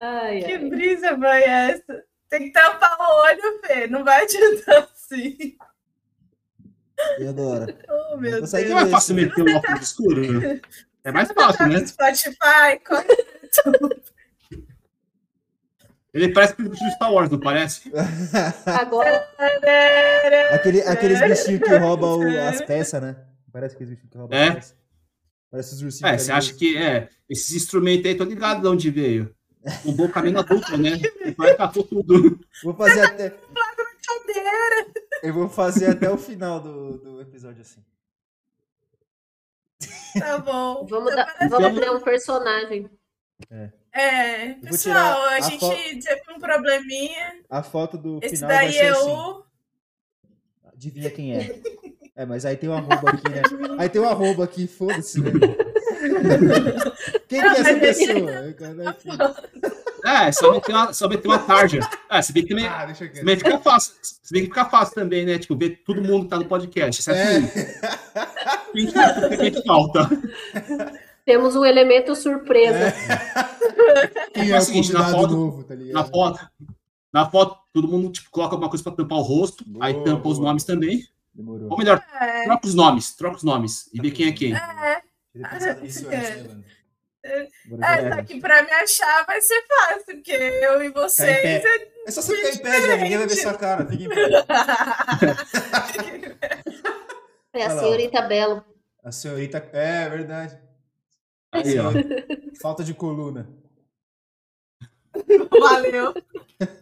ai, 0.00 0.40
Que 0.42 0.52
ai. 0.52 0.68
brisa 0.70 1.16
foi 1.18 1.42
essa? 1.42 2.04
Tem 2.28 2.44
que 2.44 2.52
tampar 2.52 2.96
o 3.00 3.22
olho, 3.22 3.60
Fê. 3.66 3.86
Não 3.86 4.04
vai 4.04 4.22
adiantar 4.24 4.88
assim. 4.92 5.56
E 7.18 7.26
agora? 7.26 7.78
Oh, 8.12 8.16
meu 8.16 8.32
Deus. 8.32 8.52
Não 8.52 8.78
é 8.80 8.86
fácil 8.86 9.14
meter 9.14 9.42
um 9.42 9.56
óculos 9.56 9.80
escuro? 9.82 10.22
É 11.04 11.12
mais 11.12 11.28
Tá 11.28 11.34
fácil, 11.34 11.68
né? 11.68 11.86
Spotify. 11.86 12.82
Ele 16.12 16.32
parece 16.32 16.54
que 16.56 16.68
de 16.68 16.90
Star 16.94 17.12
Wars, 17.12 17.30
não 17.30 17.38
parece? 17.38 17.90
Agora, 18.66 19.26
Aquele, 20.52 20.80
aqueles 20.82 21.20
bichinhos 21.20 21.62
que 21.62 21.76
roubam 21.76 22.18
o- 22.20 22.40
as 22.48 22.60
peças, 22.62 23.00
né? 23.00 23.16
Parece 23.52 23.74
aqueles 23.74 23.90
bichinhos 23.92 24.10
que 24.12 24.18
roubam 24.18 24.38
É. 24.38 24.48
as 24.48 24.54
peças. 24.54 24.76
Parece 25.50 25.74
os 25.74 25.82
ursinhos. 25.82 26.12
É, 26.12 26.18
você 26.18 26.32
acha 26.32 26.52
que 26.54 26.76
é, 26.76 27.08
esses 27.28 27.54
instrumentos 27.54 28.04
aí, 28.06 28.14
tô 28.16 28.24
ligado 28.24 28.60
de 28.60 28.66
onde 28.68 28.90
veio. 28.90 29.34
Um 29.84 29.92
bom 29.94 30.08
caminho 30.08 30.38
adulto, 30.38 30.76
né? 30.76 30.90
Vai 31.36 31.56
catou 31.56 31.82
tudo. 31.84 32.38
Vou 32.62 32.74
fazer 32.74 33.00
até. 33.02 33.30
Cadeira. 33.30 34.92
Eu 35.22 35.34
vou 35.34 35.48
fazer 35.48 35.90
até 35.90 36.08
o 36.10 36.16
final 36.16 36.60
do, 36.60 36.98
do 36.98 37.20
episódio 37.20 37.60
assim. 37.62 37.82
Tá 40.18 40.38
bom. 40.38 40.86
vamos, 40.88 41.14
Tá 41.14 41.24
dar, 41.40 41.48
vamos 41.48 41.78
criar 41.78 41.92
um 41.92 42.00
personagem. 42.00 42.90
É, 43.92 44.54
vou 44.54 44.70
pessoal, 44.70 45.22
a, 45.24 45.34
a 45.36 45.40
gente 45.40 45.60
fo- 45.60 45.70
teve 45.70 46.22
um 46.34 46.38
probleminha. 46.40 47.40
A 47.48 47.62
foto 47.62 47.96
do 47.98 48.18
Esse 48.22 48.36
final 48.36 48.50
vai 48.50 48.64
daí 48.66 48.72
ser 48.72 48.84
é 48.84 48.88
assim. 48.90 49.10
o. 49.10 49.42
Adivinha 50.72 51.10
quem 51.10 51.36
é. 51.36 51.60
É, 52.16 52.26
mas 52.26 52.44
aí 52.44 52.56
tem 52.56 52.68
um 52.68 52.74
arroba 52.74 53.10
aqui, 53.10 53.28
né? 53.28 53.42
Aí 53.78 53.88
tem 53.88 54.00
um 54.00 54.08
arroba 54.08 54.44
aqui, 54.44 54.66
foda-se, 54.66 55.20
né? 55.20 55.30
Quem 57.28 57.40
que 57.40 57.46
é 57.46 57.60
essa 57.60 57.74
pessoa? 57.74 58.30
Aqui. 58.90 59.08
É, 60.04 60.32
só 60.32 60.52
meter 60.52 60.72
uma, 60.72 60.92
só 60.92 61.08
meter 61.08 61.28
uma 61.28 61.38
tarja. 61.38 61.80
É, 62.10 62.22
se 62.22 62.32
bem 62.32 62.42
que 62.44 62.50
também, 62.50 62.66
Ah, 62.66 62.86
deixa 62.86 63.04
eu 63.04 63.12
também 63.12 63.36
fica 63.36 63.58
fácil. 63.58 63.94
Se 64.02 64.32
bem 64.32 64.42
que 64.42 64.48
fica 64.48 64.64
fácil 64.64 64.94
também, 64.94 65.26
né? 65.26 65.38
Tipo, 65.38 65.56
ver 65.56 65.82
todo 65.84 66.02
mundo 66.02 66.24
que 66.24 66.30
tá 66.30 66.36
no 66.38 66.44
podcast. 66.46 67.10
É. 67.10 67.40
Quem, 68.72 68.86
que- 68.86 69.36
quem 69.36 69.50
que 69.52 69.62
falta? 69.64 70.08
Temos 71.24 71.56
um 71.56 71.64
elemento 71.64 72.14
surpresa. 72.14 72.94
Quem 74.32 74.50
É 74.50 74.54
é 74.54 74.58
o 74.58 74.60
seguinte, 74.62 74.92
na 74.92 75.00
convidado 75.00 75.22
foto- 75.22 75.36
novo, 75.36 75.64
tá? 75.64 75.74
Na 75.76 76.04
foto, 76.04 76.48
na 77.12 77.30
foto, 77.30 77.58
todo 77.72 77.88
mundo 77.88 78.10
tipo, 78.10 78.30
coloca 78.30 78.54
alguma 78.54 78.68
coisa 78.70 78.82
pra 78.84 78.92
tampar 78.92 79.18
o 79.18 79.22
rosto, 79.22 79.64
aí 79.80 79.92
Boa, 79.94 80.04
tampa 80.04 80.28
os 80.28 80.36
boa. 80.38 80.48
nomes 80.48 80.64
também. 80.64 81.04
Demorou. 81.34 81.68
Ou 81.70 81.76
melhor, 81.78 82.02
É, 82.20 82.44
troca 82.44 82.66
os 82.66 82.74
nomes, 82.74 83.14
troca 83.14 83.36
os 83.36 83.42
nomes 83.42 83.90
e 83.92 84.00
vê 84.00 84.10
quem 84.10 84.28
é 84.28 84.32
quem. 84.32 84.54
é, 84.54 85.02
tinha 85.32 85.48
pensado 85.48 85.80
nisso 85.80 86.06
antes, 86.08 86.44
né, 86.44 86.62
é, 87.82 88.08
já- 88.08 88.24
que 88.24 88.40
pra 88.40 88.62
me 88.62 88.70
achar 88.72 89.26
vai 89.26 89.40
ser 89.40 89.60
fácil, 89.66 90.04
porque 90.06 90.32
eu 90.32 90.82
e 90.82 90.88
vocês. 90.90 91.64
é- 91.64 91.88
É 92.06 92.10
só 92.10 92.22
você 92.22 92.36
ficar 92.36 92.50
em 92.50 92.58
pé, 92.62 92.80
velho. 92.80 93.02
Ninguém 93.02 93.18
vai 93.18 93.26
ver 93.26 93.36
sua 93.36 93.54
cara. 93.58 93.86
Fica 93.86 94.04
em 94.04 94.08
pé. 94.08 94.28
É 97.54 97.64
a 97.64 97.70
senhorita 97.70 98.22
Belo. 98.22 98.64
A 99.02 99.10
senhorita. 99.10 99.58
É, 99.72 100.08
verdade. 100.08 100.58
Aí, 101.50 101.78
ó. 101.78 101.90
Falta 102.60 102.84
de 102.84 102.94
coluna. 102.94 103.48
Valeu. 105.58 106.14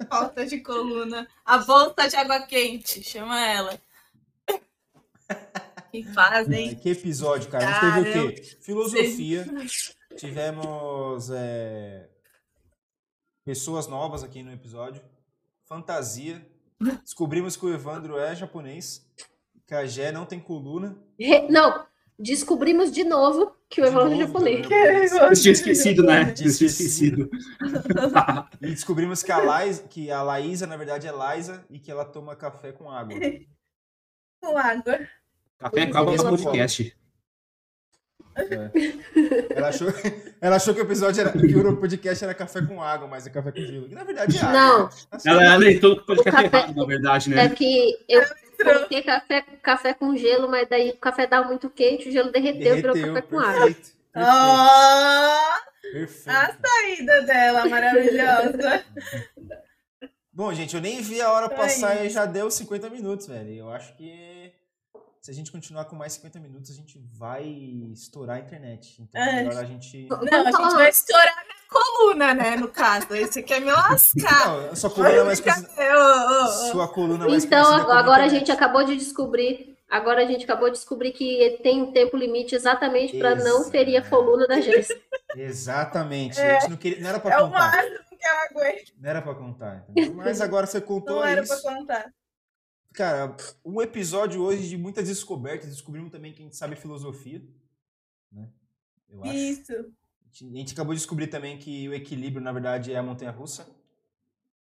Falta 0.09 0.45
de 0.45 0.61
coluna. 0.61 1.27
A 1.45 1.59
volta 1.59 2.09
de 2.09 2.17
água 2.17 2.43
quente, 2.47 3.03
chama 3.03 3.41
ela. 3.47 3.79
Que 6.03 6.13
fazem. 6.13 6.75
que 6.77 6.91
episódio, 6.91 7.51
cara. 7.51 7.67
A 7.69 8.01
gente 8.01 8.05
teve 8.13 8.21
o 8.21 8.35
quê? 8.35 8.43
Filosofia. 8.61 9.47
Tivemos 10.17 11.31
é, 11.31 12.09
pessoas 13.45 13.87
novas 13.87 14.23
aqui 14.23 14.43
no 14.43 14.53
episódio. 14.53 15.03
Fantasia. 15.67 16.47
Descobrimos 17.03 17.57
que 17.57 17.67
o 17.67 17.73
Evandro 17.73 18.19
é 18.19 18.35
japonês. 18.35 19.07
Que 19.67 19.75
a 19.75 19.87
Gé 19.87 20.13
não 20.13 20.25
tem 20.25 20.39
coluna. 20.39 20.97
Não, 21.51 21.87
descobrimos 22.19 22.93
de 22.93 23.03
novo 23.05 23.55
que 23.69 23.81
o 23.81 23.85
De 23.85 23.91
Evandro 23.91 24.15
é 24.15 24.19
novo, 24.19 24.27
japonês. 24.27 24.63
também. 24.63 25.29
Eu 25.29 25.35
tinha 25.35 25.53
esquecido, 25.53 26.03
né? 26.05 26.33
Tinha 26.33 26.49
Eu 26.49 26.55
tinha 26.57 26.67
esquecido. 26.67 27.31
E 28.63 28.69
descobrimos 28.69 29.23
que 29.23 29.33
a, 29.33 29.39
Lais, 29.39 29.85
que 29.91 30.11
a 30.11 30.23
Laísa, 30.23 30.67
na 30.67 30.77
verdade, 30.77 31.07
é 31.07 31.13
Laísa 31.13 31.65
e 31.69 31.79
que 31.79 31.91
ela 31.91 32.05
toma 32.05 32.35
café 32.37 32.73
com 32.73 32.91
água. 32.91 33.15
Com 34.41 34.57
água. 34.57 35.01
Café 35.59 35.87
com 35.87 35.99
água 35.99 36.13
no 36.17 36.25
podcast. 36.39 36.97
Ela 39.55 39.69
achou, 39.69 39.89
ela 40.41 40.57
achou 40.57 40.75
que 40.75 40.81
o 40.81 40.85
episódio 40.85 41.21
era. 41.23 41.33
que 41.33 41.57
o 41.57 41.77
podcast 41.79 42.23
era 42.25 42.35
café 42.35 42.61
com 42.63 42.83
água, 42.83 43.09
mas 43.09 43.27
é 43.27 43.31
café 43.31 43.51
com 43.53 43.61
gelo. 43.61 43.89
Que 43.89 43.95
na 43.95 44.05
verdade 44.05 44.37
é 44.37 44.41
água. 44.41 44.53
Não. 44.53 44.91
Assim, 45.11 45.29
Ela 45.31 45.43
ela 45.45 45.57
leitou 45.57 45.93
o 45.95 46.03
podcast 46.05 46.31
café- 46.43 46.57
errado, 46.59 46.77
na 46.77 46.85
verdade, 46.87 47.33
É 47.33 47.37
né? 47.37 47.49
que 47.49 47.97
eu 48.09 48.23
coloquei 48.63 49.03
café, 49.03 49.43
café 49.63 49.95
com 49.95 50.15
gelo, 50.17 50.49
mas 50.51 50.69
daí 50.69 50.91
o 50.91 50.97
café 50.99 51.27
dava 51.27 51.49
muito 51.49 51.71
quente, 51.71 52.09
o 52.09 52.13
gelo 52.13 52.31
derreteu, 52.31 52.75
virou 52.77 52.95
derreteu, 52.95 53.15
café 53.15 53.27
com 53.27 53.39
água. 53.39 53.53
perfeito. 53.53 53.97
Perfeito. 54.13 54.31
Ah, 54.31 55.61
perfeito. 55.93 56.29
a 56.31 56.57
saída 56.69 57.23
dela, 57.23 57.67
maravilhosa. 57.69 58.85
Bom, 60.33 60.53
gente, 60.53 60.75
eu 60.75 60.83
nem 60.83 61.01
vi 61.01 61.21
a 61.23 61.31
hora 61.33 61.47
É 61.47 61.57
passar 61.57 62.05
e 62.05 62.11
já 62.11 62.27
deu 62.27 62.51
50 62.51 62.91
minutos, 62.91 63.27
velho. 63.27 63.51
Eu 63.55 63.71
acho 63.71 63.95
que 63.97 64.53
se 65.27 65.31
a 65.33 65.35
gente 65.35 65.51
continuar 65.51 65.87
com 65.87 65.97
mais 65.97 66.13
50 66.13 66.39
minutos, 66.39 66.71
a 66.71 66.75
gente 66.75 67.01
vai 67.19 67.43
estourar 67.93 68.37
a 68.37 68.39
internet. 68.39 69.03
Então 69.03 69.21
É. 69.21 69.43
melhor 69.43 69.57
a 69.61 69.65
gente. 69.67 70.07
Não, 70.09 70.21
a 70.47 70.53
gente 70.53 70.75
vai 70.77 70.89
estourar 70.89 71.35
na 71.49 71.55
coluna, 71.69 72.33
né? 72.33 72.55
No 72.57 72.69
caso. 72.69 73.09
Você 73.09 73.43
quer 73.43 73.61
me 73.61 73.73
lascar. 73.73 74.47
Não, 74.69 74.77
sua 74.77 74.89
coluna 74.89 75.11
é 75.15 75.25
mais 75.25 75.41
conhecida. 75.41 76.47
Sua 76.71 76.87
coluna 76.87 77.25
é 77.25 77.29
mais 77.29 77.45
Então, 77.45 77.91
agora 77.91 78.23
a 78.25 78.29
gente 78.29 78.53
acabou 78.53 78.85
de 78.85 78.97
descobrir. 78.97 79.77
Agora 79.91 80.23
a 80.23 80.27
gente 80.27 80.45
acabou 80.45 80.69
de 80.71 80.77
descobrir 80.77 81.11
que 81.11 81.59
tem 81.61 81.83
um 81.83 81.91
tempo 81.93 82.17
limite 82.17 82.55
exatamente 82.55 83.19
para 83.19 83.35
não 83.35 83.65
ferir 83.69 83.97
a 83.97 84.09
coluna 84.09 84.47
da 84.47 84.61
Jéssica. 84.61 85.01
Exatamente. 85.35 86.39
É. 86.41 86.57
A 86.57 86.61
gente 86.61 86.71
não, 86.71 86.77
queria, 86.77 87.01
não 87.01 87.09
era 87.09 87.19
pra 87.19 87.35
É 87.35 87.39
o 87.39 87.47
contar. 87.47 87.59
máximo 87.73 87.99
que 88.11 88.27
eu 88.27 88.61
aguento. 88.61 88.93
Não 89.01 89.11
era 89.11 89.23
pra 89.23 89.35
contar. 89.35 89.85
entendeu? 89.89 90.15
Mas 90.15 90.41
agora 90.41 90.67
você 90.67 90.81
contou 90.81 91.17
Não 91.17 91.25
era 91.25 91.43
isso. 91.43 91.61
pra 91.63 91.75
contar. 91.75 92.13
Cara, 92.97 93.37
um 93.63 93.83
episódio 93.83 94.41
hoje 94.43 94.69
de 94.71 94.77
muitas 94.79 95.07
descobertas. 95.07 95.69
Descobrimos 95.69 96.11
também 96.11 96.33
que 96.33 96.41
a 96.41 96.45
gente 96.45 96.57
sabe 96.57 96.77
filosofia. 96.77 97.43
Né? 98.33 98.49
Eu 99.09 99.23
acho. 99.23 99.35
Isso. 99.35 99.73
A 99.73 99.77
gente- 100.39 100.55
A 100.55 100.59
gente 100.59 100.73
acabou 100.73 100.95
de 100.95 101.01
descobrir 101.01 101.27
também 101.27 101.59
que 101.59 101.89
o 101.89 101.95
equilíbrio, 101.95 102.43
na 102.43 102.53
verdade, 102.53 102.93
é 102.93 102.97
a 102.99 103.03
montanha 103.03 103.31
russa. 103.31 103.69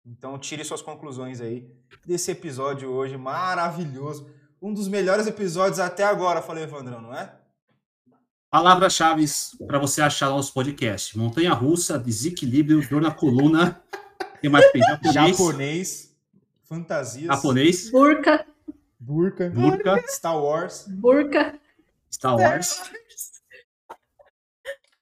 Então, 0.06 0.38
tire 0.38 0.64
suas 0.64 0.80
conclusões 0.80 1.40
aí 1.40 1.68
desse 2.06 2.30
episódio 2.30 2.88
hoje 2.90 3.16
maravilhoso. 3.16 4.30
Um 4.62 4.72
dos 4.72 4.86
melhores 4.88 5.26
episódios 5.26 5.78
até 5.80 6.04
agora, 6.04 6.40
falei, 6.42 6.64
Evandrão, 6.64 7.00
não 7.00 7.14
é? 7.14 7.36
Palavras-chave 8.50 9.24
para 9.66 9.78
você 9.78 10.02
achar 10.02 10.28
nosso 10.28 10.52
podcast. 10.52 11.16
Montanha 11.18 11.52
russa, 11.52 11.98
desequilíbrio, 11.98 12.86
dor 12.88 13.00
na 13.02 13.12
coluna. 13.12 13.82
Mais 14.50 14.70
tem? 14.72 14.82
Japonês. 14.82 15.36
Japonês, 15.36 16.09
fantasias, 16.70 17.26
Japonês, 17.34 17.90
Burca, 17.90 18.46
Burca. 18.98 19.50
burca, 19.50 20.04
Star 20.08 20.40
Wars. 20.40 20.86
burca. 20.88 21.58
Star 22.12 22.36
Wars. 22.36 22.80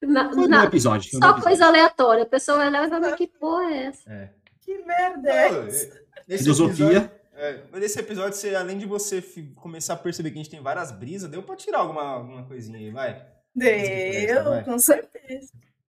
Na, 0.01 0.33
Foi 0.33 0.45
um 0.45 0.49
na- 0.49 0.61
bom 0.63 0.67
episódio. 0.69 1.11
só 1.11 1.17
episódio. 1.19 1.43
coisa 1.43 1.67
aleatória. 1.67 2.23
A 2.23 2.27
pessoa 2.27 2.57
vai 2.59 2.71
lá 2.71 2.87
e 2.87 3.01
ver 3.01 3.17
que 3.17 3.27
porra 3.27 3.65
é 3.73 3.83
essa. 3.87 4.11
É. 4.13 4.31
Que 4.63 4.79
merda 4.85 5.31
é 5.31 5.67
essa? 5.67 5.87
é- 5.87 6.03
Nesse 6.29 6.43
Filosofia. 6.45 6.87
episódio, 6.87 7.11
é, 7.35 7.63
nesse 7.79 7.99
episódio, 7.99 8.35
você, 8.39 8.55
além 8.55 8.79
de 8.79 8.87
você 8.87 9.23
começar 9.57 9.95
a 9.95 9.97
perceber 9.97 10.31
que 10.31 10.39
a 10.39 10.43
gente 10.43 10.51
tem 10.51 10.63
várias 10.63 10.93
brisas, 10.93 11.31
deu 11.31 11.43
pra 11.43 11.57
tirar 11.57 11.79
alguma, 11.79 12.03
alguma 12.03 12.45
coisinha 12.47 12.79
aí, 12.79 12.91
vai. 12.91 13.27
Deu, 13.55 14.45
vai. 14.45 14.65
com 14.65 14.79
certeza. 14.79 15.53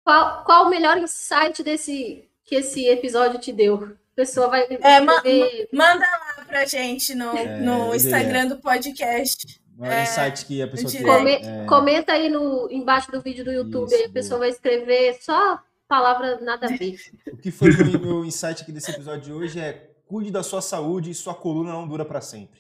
Qual, 0.04 0.44
qual 0.46 0.66
o 0.66 0.70
melhor 0.70 0.98
insight 0.98 1.62
desse 1.64 2.30
que 2.46 2.56
esse 2.56 2.88
episódio 2.88 3.40
te 3.40 3.52
deu? 3.52 3.96
A 4.20 4.26
pessoa 4.26 4.50
vai 4.50 4.68
É, 4.82 5.00
ma- 5.00 5.24
Manda 5.72 6.06
lá 6.06 6.44
pra 6.46 6.66
gente 6.66 7.16
no, 7.16 7.38
É, 7.38 7.58
no. 7.62 7.96
Instagram 7.96 8.48
do 8.48 8.58
podcast. 8.58 9.62
O 9.78 9.86
É, 9.86 10.04
insight 10.04 10.46
que 10.46 10.62
a 10.62 10.68
pessoa 10.68 10.92
tem. 10.92 11.04
Come- 11.04 11.36
é, 11.42 11.66
Comenta 11.66 12.12
aí 12.12 12.30
no, 12.30 12.68
embaixo 12.70 13.10
do 13.10 13.22
vídeo 13.22 13.46
do 13.46 13.52
YouTube, 13.52 13.88
Isso, 13.88 13.96
aí 13.96 14.04
a 14.06 14.10
pessoa 14.10 14.40
vai 14.42 14.50
escrever 14.50 15.18
só 15.22 15.58
palavra 15.88 16.38
nada 16.42 16.66
a 16.68 16.70
ver. 16.70 17.00
O 17.32 17.38
que 17.38 17.50
foi 17.50 17.70
meu, 17.72 17.98
meu 17.98 18.26
insight 18.26 18.62
aqui 18.62 18.74
desse 18.74 18.92
episódio 18.92 19.22
de 19.22 19.32
hoje 19.32 19.58
é 19.58 19.90
cuide 20.06 20.32
da 20.32 20.44
sua 20.44 20.62
saúde 20.62 21.12
e 21.12 21.16
sua 21.16 21.34
coluna 21.34 21.72
não 21.72 21.88
dura 21.88 22.04
pra 22.04 22.20
sempre. 22.20 22.60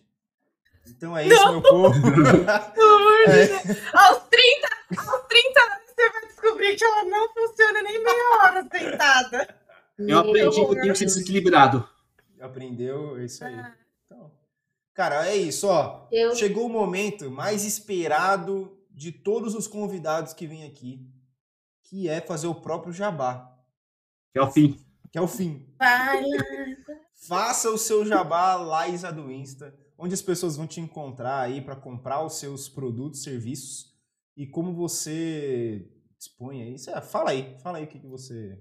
Então 0.87 1.15
é 1.17 1.27
isso, 1.27 1.51
meu 1.51 1.61
povo. 1.61 1.93
É. 3.27 3.43
Aos 3.97 4.23
30, 4.29 4.69
aos 4.97 5.21
30 5.27 5.61
anos 5.61 5.83
você 5.93 6.09
vai 6.09 6.25
descobrir 6.25 6.75
que 6.77 6.83
ela 6.85 7.03
não 7.03 7.27
funciona 7.33 7.81
nem 7.81 8.01
meia 8.01 8.37
hora 8.43 8.67
sentada. 8.71 9.58
Eu 9.99 10.19
aprendi 10.19 10.55
que 10.55 10.61
eu 10.61 10.69
tenho 10.81 10.93
que 10.93 10.99
ser 10.99 11.05
desequilibrado. 11.05 11.87
Aprendeu, 12.39 13.17
é 13.17 13.25
isso 13.25 13.43
aí. 13.43 13.55
Então, 14.05 14.31
cara, 14.93 15.27
é 15.27 15.35
isso, 15.35 15.67
ó. 15.67 16.07
Eu- 16.11 16.35
Chegou 16.35 16.65
o 16.65 16.69
momento 16.69 17.29
mais 17.29 17.65
esperado 17.65 18.77
de 18.89 19.11
todos 19.11 19.53
os 19.55 19.67
convidados 19.67 20.33
que 20.33 20.47
vêm 20.47 20.63
aqui, 20.65 21.05
que 21.83 22.07
é 22.07 22.21
fazer 22.21 22.47
o 22.47 22.55
próprio 22.55 22.93
jabá, 22.93 23.57
É 24.33 24.41
o 24.41 24.49
fim. 24.49 24.79
que 25.11 25.17
é 25.17 25.21
o 25.21 25.27
fim. 25.27 25.73
Vai. 25.77 26.23
Faça 27.27 27.69
o 27.69 27.77
seu 27.77 28.05
jabá 28.05 28.55
Laisa 28.55 29.11
do 29.11 29.29
Insta, 29.31 29.75
onde 29.97 30.13
as 30.13 30.21
pessoas 30.21 30.55
vão 30.55 30.65
te 30.65 30.79
encontrar 30.79 31.41
aí 31.41 31.61
para 31.61 31.75
comprar 31.75 32.23
os 32.25 32.35
seus 32.39 32.69
produtos, 32.69 33.21
serviços 33.23 33.93
e 34.37 34.47
como 34.47 34.73
você 34.73 35.85
dispõe 36.17 36.61
aí. 36.61 36.75
Fala 37.03 37.31
aí, 37.31 37.57
fala 37.61 37.77
aí 37.79 37.83
o 37.83 37.87
que, 37.87 37.99
que 37.99 38.07
você. 38.07 38.57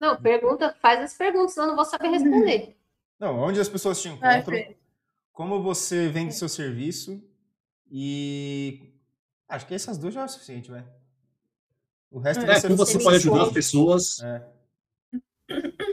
Não, 0.00 0.16
pergunta, 0.20 0.74
faz 0.80 1.00
as 1.00 1.14
perguntas, 1.14 1.52
senão 1.52 1.66
eu 1.66 1.68
não 1.70 1.76
vou 1.76 1.84
saber 1.84 2.08
responder. 2.08 2.76
Não, 3.18 3.38
onde 3.38 3.60
as 3.60 3.68
pessoas 3.68 4.00
te 4.00 4.08
encontram, 4.08 4.56
como 5.32 5.62
você 5.62 6.08
vende 6.08 6.34
seu 6.34 6.48
serviço 6.48 7.22
e. 7.90 8.92
Acho 9.48 9.66
que 9.66 9.74
essas 9.74 9.98
duas 9.98 10.14
já 10.14 10.22
é 10.22 10.24
o 10.24 10.28
suficiente, 10.28 10.70
vai. 10.70 10.86
O 12.10 12.18
resto 12.18 12.42
É, 12.44 12.46
vai 12.46 12.60
ser 12.60 12.68
como 12.68 12.76
você 12.78 12.98
pode 12.98 13.16
ajudar 13.16 13.42
as 13.42 13.52
pessoas. 13.52 14.20
É. 14.22 14.48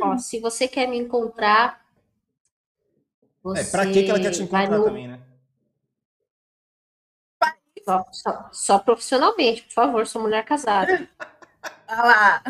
Ó, 0.02 0.18
se 0.18 0.40
você 0.40 0.68
quer 0.68 0.88
me 0.88 0.98
encontrar. 0.98 1.86
É, 3.22 3.28
Você 3.44 3.72
pra 3.72 3.86
que, 3.86 4.04
que 4.04 4.10
ela 4.10 4.20
quer 4.20 4.32
te 4.32 4.42
encontrar 4.44 4.70
no- 4.70 4.86
também, 4.86 5.08
né? 5.08 5.22
Só, 7.84 8.06
só- 8.12 8.50
só 8.52 8.80
profissionalmente, 8.80 9.64
por 9.64 9.72
favor, 9.72 10.06
sou 10.08 10.22
mulher 10.22 10.44
casada. 10.46 11.10
Olha 11.90 12.04
lá. 12.04 12.44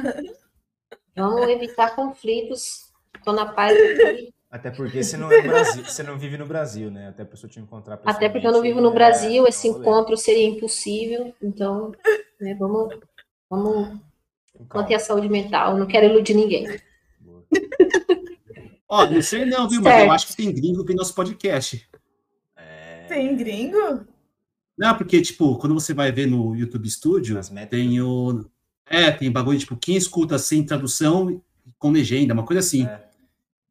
Vamos 1.18 1.48
evitar 1.50 1.96
conflitos. 1.96 2.92
Tô 3.24 3.34
na 3.34 3.48
paz 3.48 3.76
aqui. 3.76 4.34
Até 4.50 4.72
porque 4.72 5.04
você 5.04 5.18
não 5.18 5.30
é 5.32 5.42
Brasil, 5.42 5.84
você 5.84 6.04
não 6.04 6.18
vive 6.18 6.38
no 6.38 6.46
Brasil, 6.46 6.90
né? 6.90 7.10
Até 7.10 7.24
a 7.24 7.26
pessoa 7.26 7.52
te 7.52 7.60
encontrar 7.60 8.00
Até 8.06 8.30
porque 8.30 8.48
eu 8.48 8.52
não 8.52 8.62
vivo 8.62 8.80
no 8.80 8.92
pessoalmente, 8.92 9.20
Brasil, 9.20 9.46
é, 9.46 9.50
esse 9.50 9.68
é 9.68 9.70
um 9.70 9.74
rolê. 9.74 9.86
encontro 9.86 10.16
seria 10.18 10.48
impossível. 10.48 11.34
Então, 11.42 11.92
né, 12.40 12.56
vamos, 12.56 12.98
vamos 13.50 14.00
manter 14.74 14.96
a 14.96 15.00
saúde 15.00 15.28
mental. 15.28 15.78
Não 15.78 15.86
quero 15.86 16.06
iludir 16.06 16.34
ninguém. 16.34 16.80
Ó, 18.88 19.06
não 19.06 19.22
sei 19.22 19.46
não, 19.46 19.68
viu? 19.68 19.82
Mas 19.82 20.06
eu 20.06 20.12
acho 20.12 20.28
que 20.28 20.38
tem 20.38 20.54
gringo 20.54 20.86
que 20.86 20.94
nosso 20.94 21.14
podcast. 21.14 21.86
É, 22.56 23.06
Tem 23.10 23.36
gringo? 23.36 24.06
Não, 24.78 24.98
porque, 24.98 25.22
tipo, 25.22 25.58
quando 25.58 25.74
você 25.74 25.94
vai 25.94 26.12
ver 26.12 26.28
no 26.28 26.56
YouTube 26.56 26.90
Studio, 26.90 27.38
tem 27.70 28.02
o. 28.02 28.46
É, 28.90 29.12
tem 29.12 29.32
bagulho, 29.32 29.60
tipo, 29.60 29.76
quem 29.76 29.96
escuta 29.96 30.38
sem 30.38 30.66
tradução 30.66 31.30
e 31.30 31.42
com 31.78 31.92
legenda, 31.92 32.34
uma 32.34 32.46
coisa 32.46 32.60
assim. 32.60 32.86
É. 32.86 33.08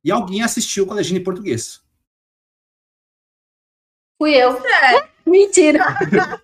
E 0.05 0.11
alguém 0.11 0.43
assistiu 0.43 0.87
com 0.87 0.93
a 0.93 0.97
legenda 0.97 1.21
em 1.21 1.25
português. 1.25 1.81
Fui 4.19 4.35
eu. 4.35 4.65
É. 4.65 5.09
Mentira! 5.27 5.99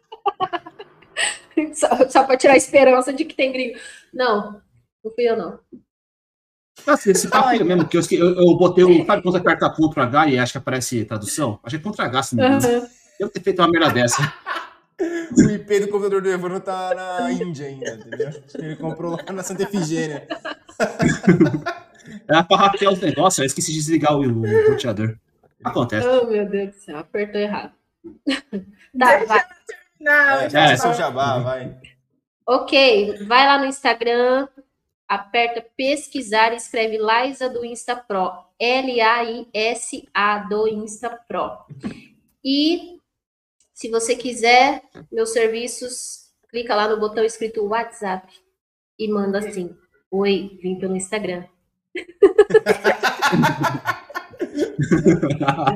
só, 1.74 2.08
só 2.08 2.24
para 2.24 2.36
tirar 2.36 2.54
a 2.54 2.56
esperança 2.56 3.12
de 3.12 3.24
que 3.24 3.34
tem 3.34 3.52
gringo. 3.52 3.78
Não, 4.12 4.60
não 5.04 5.12
fui 5.14 5.28
eu, 5.28 5.36
não. 5.36 5.60
Assim, 6.86 7.10
esse 7.10 7.28
papo 7.28 7.50
é 7.50 7.62
mesmo, 7.62 7.86
que 7.86 7.96
eu, 7.96 8.02
eu, 8.10 8.34
eu 8.34 8.56
botei 8.56 8.82
o. 8.82 9.06
Sabe 9.06 9.22
quando 9.22 9.34
você 9.34 9.38
aperta 9.38 9.70
Ctrl 9.70 10.00
H 10.00 10.28
e 10.28 10.38
acha 10.38 10.52
que 10.52 10.58
aparece 10.58 11.04
tradução? 11.04 11.60
Acho 11.62 11.78
que 11.78 11.88
é 11.88 11.90
Ctrl 11.90 12.02
H, 12.02 12.22
se 12.22 12.36
não 12.36 12.48
me 12.48 12.56
engano. 12.56 12.78
Aham. 12.78 12.88
Eu 13.20 13.28
ter 13.28 13.40
feito 13.40 13.60
uma 13.60 13.68
merda 13.68 13.90
dessa. 13.90 14.34
O 15.36 15.50
IP 15.50 15.80
do 15.80 15.88
computador 15.88 16.22
do 16.22 16.30
Evandro 16.30 16.60
tá 16.60 16.94
na 16.94 17.32
Índia 17.32 17.66
ainda, 17.66 17.94
entendeu? 17.94 18.30
Ele 18.54 18.76
comprou 18.76 19.12
lá 19.12 19.32
na 19.32 19.42
Santa 19.42 19.64
Efigênia. 19.64 20.26
Era 22.28 22.44
pra 22.44 22.56
hackear 22.56 22.92
os 22.92 23.00
negócios, 23.00 23.38
eu 23.38 23.46
esqueci 23.46 23.72
de 23.72 23.78
desligar 23.78 24.16
o, 24.16 24.20
o 24.20 24.70
roteador. 24.70 25.16
Acontece. 25.64 26.06
Oh, 26.06 26.26
meu 26.26 26.48
Deus 26.48 26.74
do 26.74 26.80
céu, 26.80 26.98
apertou 26.98 27.40
errado. 27.40 27.72
tá, 28.98 29.10
Deixa 29.10 29.26
vai. 29.26 29.44
Não, 30.00 30.12
É, 30.12 30.50
já 30.50 30.66
já 30.66 30.76
seu 30.76 30.94
jabá, 30.94 31.38
vai. 31.38 31.76
Ok, 32.46 33.24
vai 33.26 33.46
lá 33.46 33.58
no 33.58 33.66
Instagram, 33.66 34.48
aperta 35.08 35.64
pesquisar 35.76 36.52
e 36.52 36.56
escreve 36.56 36.98
Laisa 36.98 37.48
do 37.48 37.64
Insta 37.64 37.94
Pro. 37.94 38.32
L-A-I-S-A 38.58 40.38
do 40.48 40.66
Insta 40.68 41.10
Pro. 41.28 41.58
E 42.44 42.98
se 43.82 43.90
você 43.90 44.14
quiser 44.14 44.80
meus 45.10 45.32
serviços, 45.32 46.30
clica 46.48 46.72
lá 46.72 46.86
no 46.86 47.00
botão 47.00 47.24
escrito 47.24 47.66
WhatsApp 47.66 48.32
e 48.96 49.08
manda 49.08 49.40
assim: 49.40 49.76
Oi, 50.08 50.56
vim 50.62 50.78
pelo 50.78 50.94
Instagram. 50.94 51.44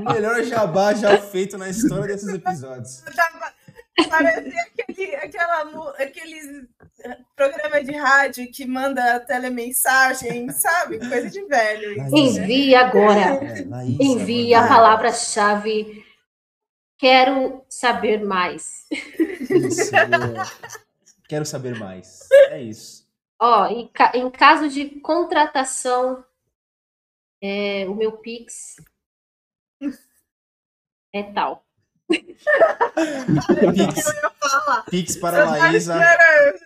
O 0.07 0.13
melhor 0.13 0.41
jabá 0.45 0.95
já 0.95 1.19
feito 1.19 1.59
na 1.59 1.69
história 1.69 2.15
desses 2.15 2.33
episódios. 2.33 3.03
Parecia 4.09 4.63
aquele, 4.89 5.17
aquela, 5.17 5.93
aqueles 5.99 6.69
eh, 7.03 7.19
programa 7.35 7.83
de 7.83 7.93
rádio 7.93 8.53
que 8.53 8.67
manda 8.67 9.19
telemensagem, 9.21 10.49
sabe? 10.51 10.99
Coisa 11.01 11.29
de 11.29 11.45
velho. 11.45 12.07
isso. 12.07 12.17
Envie 12.17 12.75
agora. 12.77 13.41
É, 13.43 13.65
Envie 14.01 14.55
a 14.55 14.69
palavra-chave. 14.69 16.06
Quero 16.99 17.65
saber 17.69 18.25
mais. 18.25 18.87
Isso. 18.91 19.91
Quero 21.29 21.45
saber 21.45 21.79
mais. 21.79 22.29
É 22.51 22.63
isso. 22.63 23.07
Ó, 23.39 23.67
em, 23.67 23.89
ca- 23.89 24.13
em 24.15 24.31
caso 24.31 24.69
de 24.69 25.01
contratação, 25.01 26.25
é, 27.43 27.87
o 27.89 27.95
meu 27.95 28.13
Pix 28.19 28.77
é 31.13 31.23
tal. 31.33 31.66
Pix, 32.09 32.45
Eu. 34.07 34.83
Pix 34.91 35.17
para 35.17 35.45
tá 35.45 35.51
Laísa. 35.51 35.95
esperando. 35.95 36.59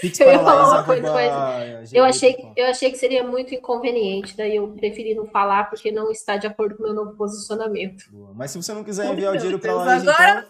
Pix 0.00 0.20
Eu 0.20 0.26
para 0.26 0.38
falar 0.38 0.54
Laís, 0.54 0.72
uma 0.72 0.84
coisa, 0.84 1.08
arroba 1.08 1.82
Eu 1.92 2.04
achei, 2.04 2.36
eu 2.56 2.66
achei 2.66 2.90
que 2.90 2.98
seria 2.98 3.24
muito 3.24 3.54
inconveniente, 3.54 4.36
daí 4.36 4.56
eu 4.56 4.68
preferi 4.68 5.14
não 5.14 5.26
falar 5.26 5.70
porque 5.70 5.90
não 5.90 6.10
está 6.10 6.36
de 6.36 6.46
acordo 6.46 6.76
com 6.76 6.82
o 6.82 6.86
meu 6.86 6.94
novo 6.94 7.16
posicionamento. 7.16 8.04
Boa. 8.12 8.32
Mas 8.34 8.50
se 8.52 8.58
você 8.58 8.72
não 8.72 8.84
quiser 8.84 9.12
enviar 9.12 9.34
o 9.34 9.36
dinheiro 9.36 9.58
para 9.58 9.72
Deus, 9.72 9.84
Laís, 9.84 10.08
agora 10.08 10.46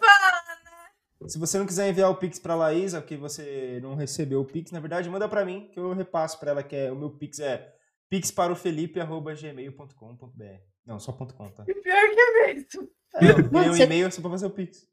então... 1.16 1.28
Se 1.28 1.38
você 1.38 1.59
não 1.59 1.64
quiser 1.64 1.88
enviar 1.88 2.11
o 2.11 2.16
Pix 2.16 2.38
para 2.38 2.55
Laís, 2.55 2.92
é 2.92 3.00
porque 3.00 3.16
você 3.16 3.80
não 3.82 3.94
recebeu 3.94 4.42
o 4.42 4.44
Pix, 4.44 4.70
na 4.70 4.80
verdade, 4.80 5.09
manda 5.09 5.26
para 5.26 5.42
mim, 5.42 5.70
que 5.72 5.80
eu 5.80 5.94
repasso 5.94 6.38
para 6.38 6.50
ela, 6.50 6.62
que 6.62 6.76
é 6.76 6.92
o 6.92 6.96
meu 6.96 7.09
Pix 7.09 7.40
é 7.40 7.72
pixparofelipe.gmail.com.br. 8.11 10.74
Não, 10.87 10.99
só 11.01 11.12
ponto 11.12 11.35
.com, 11.35 11.51
tá? 11.51 11.64
Pior 11.64 11.82
que 11.82 12.20
é 12.20 12.55
mesmo. 12.55 12.91
Eu 13.20 13.35
criei 13.49 13.70
um 13.70 13.74
Você- 13.74 13.82
e-mail 13.85 14.12
só 14.12 14.20
pra 14.20 14.30
fazer 14.30 14.47
o 14.47 14.51
Pix. 14.51 14.87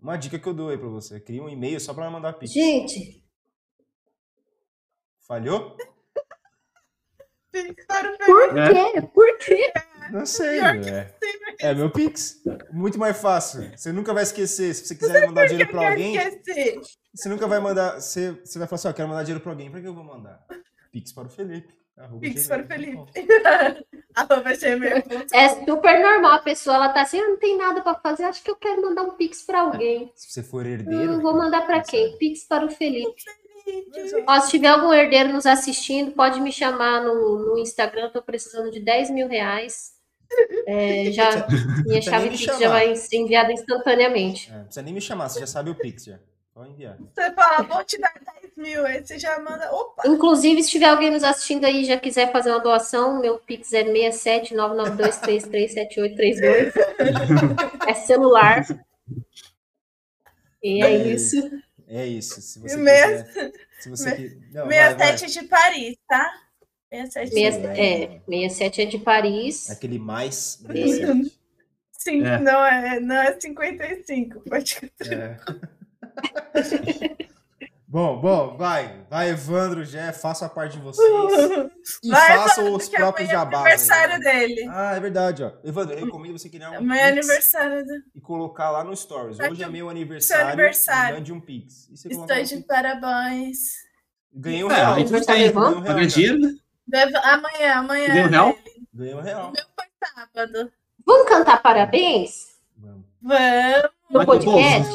Uma 0.00 0.16
dica 0.16 0.38
que 0.38 0.46
eu 0.46 0.52
dou 0.54 0.68
aí 0.68 0.76
pra 0.76 0.88
você. 0.88 1.18
Cria 1.18 1.42
um 1.42 1.48
e-mail 1.48 1.80
só 1.80 1.94
pra 1.94 2.10
mandar 2.10 2.34
Pix. 2.34 2.52
Gente, 2.52 3.24
Falhou? 5.26 5.74
Pix 7.50 7.86
para 7.86 8.12
o 8.12 8.18
por 8.18 8.58
É. 8.58 8.92
quê? 8.92 9.02
Por 9.14 9.38
quê? 9.38 9.72
Não 10.12 10.26
sei, 10.26 10.58
é. 10.60 11.16
É 11.60 11.74
meu 11.74 11.90
Pix. 11.90 12.42
Muito 12.70 12.98
mais 12.98 13.18
fácil. 13.18 13.70
Você 13.74 13.90
nunca 13.92 14.12
vai 14.12 14.24
esquecer. 14.24 14.74
Se 14.74 14.84
você 14.86 14.94
quiser 14.94 15.26
mandar 15.26 15.46
dinheiro 15.46 15.70
pra 15.70 15.88
alguém, 15.88 16.14
você 17.14 17.28
nunca 17.30 17.46
vai 17.46 17.58
mandar. 17.60 17.98
Você, 18.00 18.32
você 18.32 18.58
vai 18.58 18.68
falar 18.68 18.76
assim: 18.76 18.88
ó, 18.88 18.92
quero 18.92 19.08
mandar 19.08 19.22
dinheiro 19.22 19.40
pra 19.42 19.52
alguém. 19.52 19.70
Pra 19.70 19.80
que 19.80 19.86
eu 19.88 19.94
vou 19.94 20.04
mandar? 20.04 20.44
Pix 20.92 21.10
para 21.12 21.26
o 21.26 21.30
Felipe. 21.30 21.72
Arroba 21.96 22.20
Pix 22.20 22.46
para 22.48 22.62
o. 22.62 22.66
Felipe. 22.66 23.12
Arroba 24.14 24.56
gmail.com. 24.56 25.36
É 25.36 25.48
super 25.64 26.00
normal, 26.00 26.32
a 26.32 26.38
pessoa 26.38 26.76
ela 26.76 26.88
tá 26.90 27.02
assim, 27.02 27.18
eu 27.18 27.30
não 27.30 27.36
tem 27.36 27.56
nada 27.56 27.82
pra 27.82 27.94
fazer, 27.94 28.24
acho 28.24 28.42
que 28.42 28.50
eu 28.50 28.56
quero 28.56 28.82
mandar 28.82 29.02
um 29.02 29.10
pix 29.16 29.42
pra 29.42 29.60
alguém. 29.62 30.12
Se 30.14 30.30
você 30.30 30.42
for 30.42 30.64
Eu 30.66 30.72
herdeiro. 30.72 31.20
vou 31.20 31.34
mandar 31.34 31.62
pra 31.66 31.76
Exato. 31.76 31.90
quem? 31.90 32.16
Pix 32.18 32.44
para 32.44 32.64
o 32.66 32.70
Felipe. 32.70 33.22
Ó, 34.26 34.40
se 34.40 34.50
tiver 34.50 34.68
algum 34.68 34.92
herdeiro 34.92 35.32
nos 35.32 35.46
assistindo, 35.46 36.12
pode 36.12 36.40
me 36.40 36.52
chamar 36.52 37.02
no, 37.02 37.38
no 37.38 37.58
Instagram, 37.58 38.10
tô 38.10 38.20
precisando 38.22 38.70
de 38.70 38.78
10 38.80 39.10
mil 39.10 39.26
reais. 39.26 39.94
É, 40.66 41.10
já, 41.12 41.46
minha 41.86 42.02
chave 42.02 42.28
Pix 42.30 42.42
já 42.58 42.68
vai 42.68 42.94
ser 42.94 43.16
enviada 43.16 43.52
instantaneamente. 43.52 44.50
É, 44.50 44.56
não 44.56 44.64
precisa 44.64 44.82
nem 44.82 44.94
me 44.94 45.00
chamar, 45.00 45.28
você 45.28 45.40
já 45.40 45.46
sabe 45.46 45.70
o 45.70 45.74
Pix 45.74 46.04
já. 46.04 46.18
Pode 46.54 46.70
enviar. 46.70 46.96
Você 47.12 47.32
fala, 47.32 47.62
vou 47.64 47.82
te 47.84 47.98
dar 47.98 48.12
10 48.42 48.52
mil. 48.56 48.86
Aí 48.86 49.04
você 49.04 49.18
já 49.18 49.38
manda. 49.40 49.72
Opa! 49.72 50.04
Inclusive, 50.06 50.62
se 50.62 50.70
tiver 50.70 50.86
alguém 50.86 51.10
nos 51.10 51.24
assistindo 51.24 51.64
aí 51.64 51.82
e 51.82 51.84
já 51.84 51.98
quiser 51.98 52.30
fazer 52.30 52.50
uma 52.50 52.60
doação, 52.60 53.20
meu 53.20 53.38
Pix 53.40 53.72
é 53.72 53.82
67992337832. 53.84 56.72
É 57.86 57.92
celular. 57.94 58.64
E 60.62 60.80
é 60.82 60.90
É. 60.92 60.96
isso. 61.08 61.36
É 61.88 62.06
isso. 62.06 62.40
Se 62.40 62.58
você 62.60 62.76
Meia- 62.76 63.24
quiser. 63.24 63.52
Se 63.80 63.90
você. 63.90 64.38
Não, 64.52 64.66
vai, 64.66 64.94
vai. 64.94 65.18
67 65.18 65.40
de 65.42 65.48
Paris, 65.48 65.96
tá? 66.08 66.32
67 66.90 67.30
de 67.30 67.34
Meia- 67.34 67.48
é, 67.76 68.20
67 68.48 68.80
é 68.80 68.84
de 68.86 68.98
Paris. 68.98 69.68
Aquele 69.70 69.98
mais 69.98 70.62
67. 70.66 71.32
Sim, 71.92 72.24
É. 72.24 72.38
não, 72.38 72.64
é, 72.64 73.00
não 73.00 73.16
é 73.16 73.38
55. 73.40 74.40
Pode 74.48 74.90
É. 75.10 75.36
bom, 77.86 78.20
bom, 78.20 78.56
vai. 78.56 79.04
Vai, 79.08 79.30
Evandro, 79.30 79.84
Jé, 79.84 80.12
faça 80.12 80.46
a 80.46 80.48
parte 80.48 80.76
de 80.76 80.82
vocês. 80.82 81.08
E 82.02 82.10
Vai, 82.10 82.36
façam 82.38 82.64
Evandro, 82.66 82.76
os 82.82 82.88
próprios 82.88 83.28
amanhã 83.30 83.42
é 83.42 83.44
jabás. 83.44 83.60
aniversário 83.62 84.14
aí. 84.14 84.20
dele. 84.20 84.68
Ah, 84.70 84.94
é 84.96 85.00
verdade, 85.00 85.44
ó. 85.44 85.52
Evandro, 85.62 85.94
eu 85.94 86.04
recomendo 86.04 86.38
você 86.38 86.48
criar 86.48 86.70
um 86.72 86.78
Amanhã 86.78 87.02
é 87.02 87.12
Pix 87.12 87.26
aniversário 87.26 87.84
do... 87.84 87.92
e 88.14 88.20
colocar 88.20 88.70
lá 88.70 88.82
no 88.84 88.96
Stories. 88.96 89.38
Hoje 89.38 89.62
é 89.62 89.66
de- 89.66 89.72
meu 89.72 89.88
aniversário. 89.90 90.46
aniversário. 90.48 91.16
Mande 91.16 91.32
um 91.32 91.40
Pix. 91.40 91.88
Estou 91.90 92.26
de 92.26 92.56
parabéns. 92.66 93.58
Ganhei 94.32 94.64
um 94.64 94.70
É, 94.70 94.74
real. 94.74 94.92
a 94.94 94.98
gente 94.98 95.08
Aniversário 95.08 95.44
é 95.46 95.52
bom? 95.52 95.60
Ganhei 95.60 95.78
um 95.78 95.84
Pagar 95.84 96.06
dinheiro, 96.06 96.38
né? 96.40 96.54
Deve- 96.86 97.16
Amanhã, 97.16 97.74
amanhã. 97.76 98.06
Ganhou 98.08 98.26
um 98.26 98.30
real? 98.30 98.58
Ganhei 98.92 99.14
um 99.14 99.20
real. 99.20 99.52
Sábado. 100.14 100.72
Vamos 101.06 101.28
cantar 101.28 101.62
parabéns 101.62 102.46
Vamos. 102.76 103.04
Vamos. 103.22 103.90
no 104.10 104.18
Vai 104.18 104.26
podcast? 104.26 104.92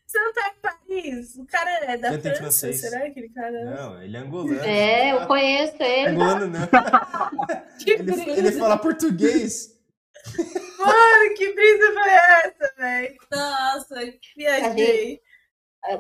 Você 0.05 0.20
não 0.20 0.34
tá 0.34 0.47
em 0.47 0.61
Paris? 0.61 1.36
O 1.36 1.45
cara 1.45 1.72
é 1.91 1.97
da 1.97 2.11
França? 2.13 2.36
francês. 2.36 2.80
Será 2.80 3.09
que 3.09 3.20
ele 3.20 3.30
cara 3.30 3.66
Não, 3.66 4.01
ele 4.01 4.16
é 4.16 4.20
angolano. 4.20 4.63
É, 4.63 5.11
eu 5.11 5.28
conheço 5.28 5.76
ele. 5.84 6.07
Angolano 6.07 6.47
não. 6.47 6.68
Que 7.84 7.91
Ele, 7.91 8.32
ele 8.32 8.51
fala 8.53 8.78
português. 8.78 9.78
Mano, 10.80 11.36
que 11.36 11.53
brisa 11.53 11.93
foi 11.93 12.11
essa, 12.11 12.74
velho? 12.78 13.16
Nossa, 13.30 13.95
viajei. 14.38 15.22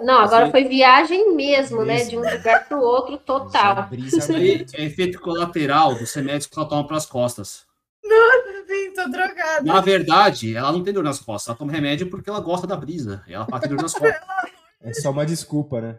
Não, 0.03 0.19
agora 0.19 0.49
foi 0.49 0.63
viagem 0.63 1.35
mesmo, 1.35 1.83
né? 1.85 2.03
De 2.03 2.17
um 2.17 2.21
lugar 2.21 2.67
para 2.67 2.77
o 2.77 2.81
outro 2.81 3.17
total. 3.17 3.87
Aí 3.91 4.57
muito. 4.57 4.75
é 4.75 4.83
efeito 4.83 5.19
colateral 5.19 5.95
dos 5.95 6.13
remédios 6.13 6.47
que 6.47 6.57
ela 6.57 6.67
toma 6.67 6.87
pelas 6.87 7.05
costas. 7.05 7.65
Sim, 8.67 8.93
tô 8.93 9.07
drogada. 9.09 9.61
Na 9.63 9.79
verdade, 9.79 10.55
ela 10.55 10.71
não 10.71 10.83
tem 10.83 10.91
dor 10.93 11.03
nas 11.03 11.19
costas. 11.19 11.49
Ela 11.49 11.57
toma 11.57 11.71
remédio 11.71 12.09
porque 12.09 12.29
ela 12.29 12.39
gosta 12.39 12.65
da 12.65 12.75
brisa. 12.75 13.23
E 13.27 13.33
ela 13.33 13.45
que 13.45 13.59
tem 13.59 13.69
dor 13.69 13.81
nas 13.81 13.93
costas. 13.93 14.19
É 14.81 14.93
só 14.93 15.09
uma 15.09 15.25
desculpa, 15.25 15.81
né? 15.81 15.97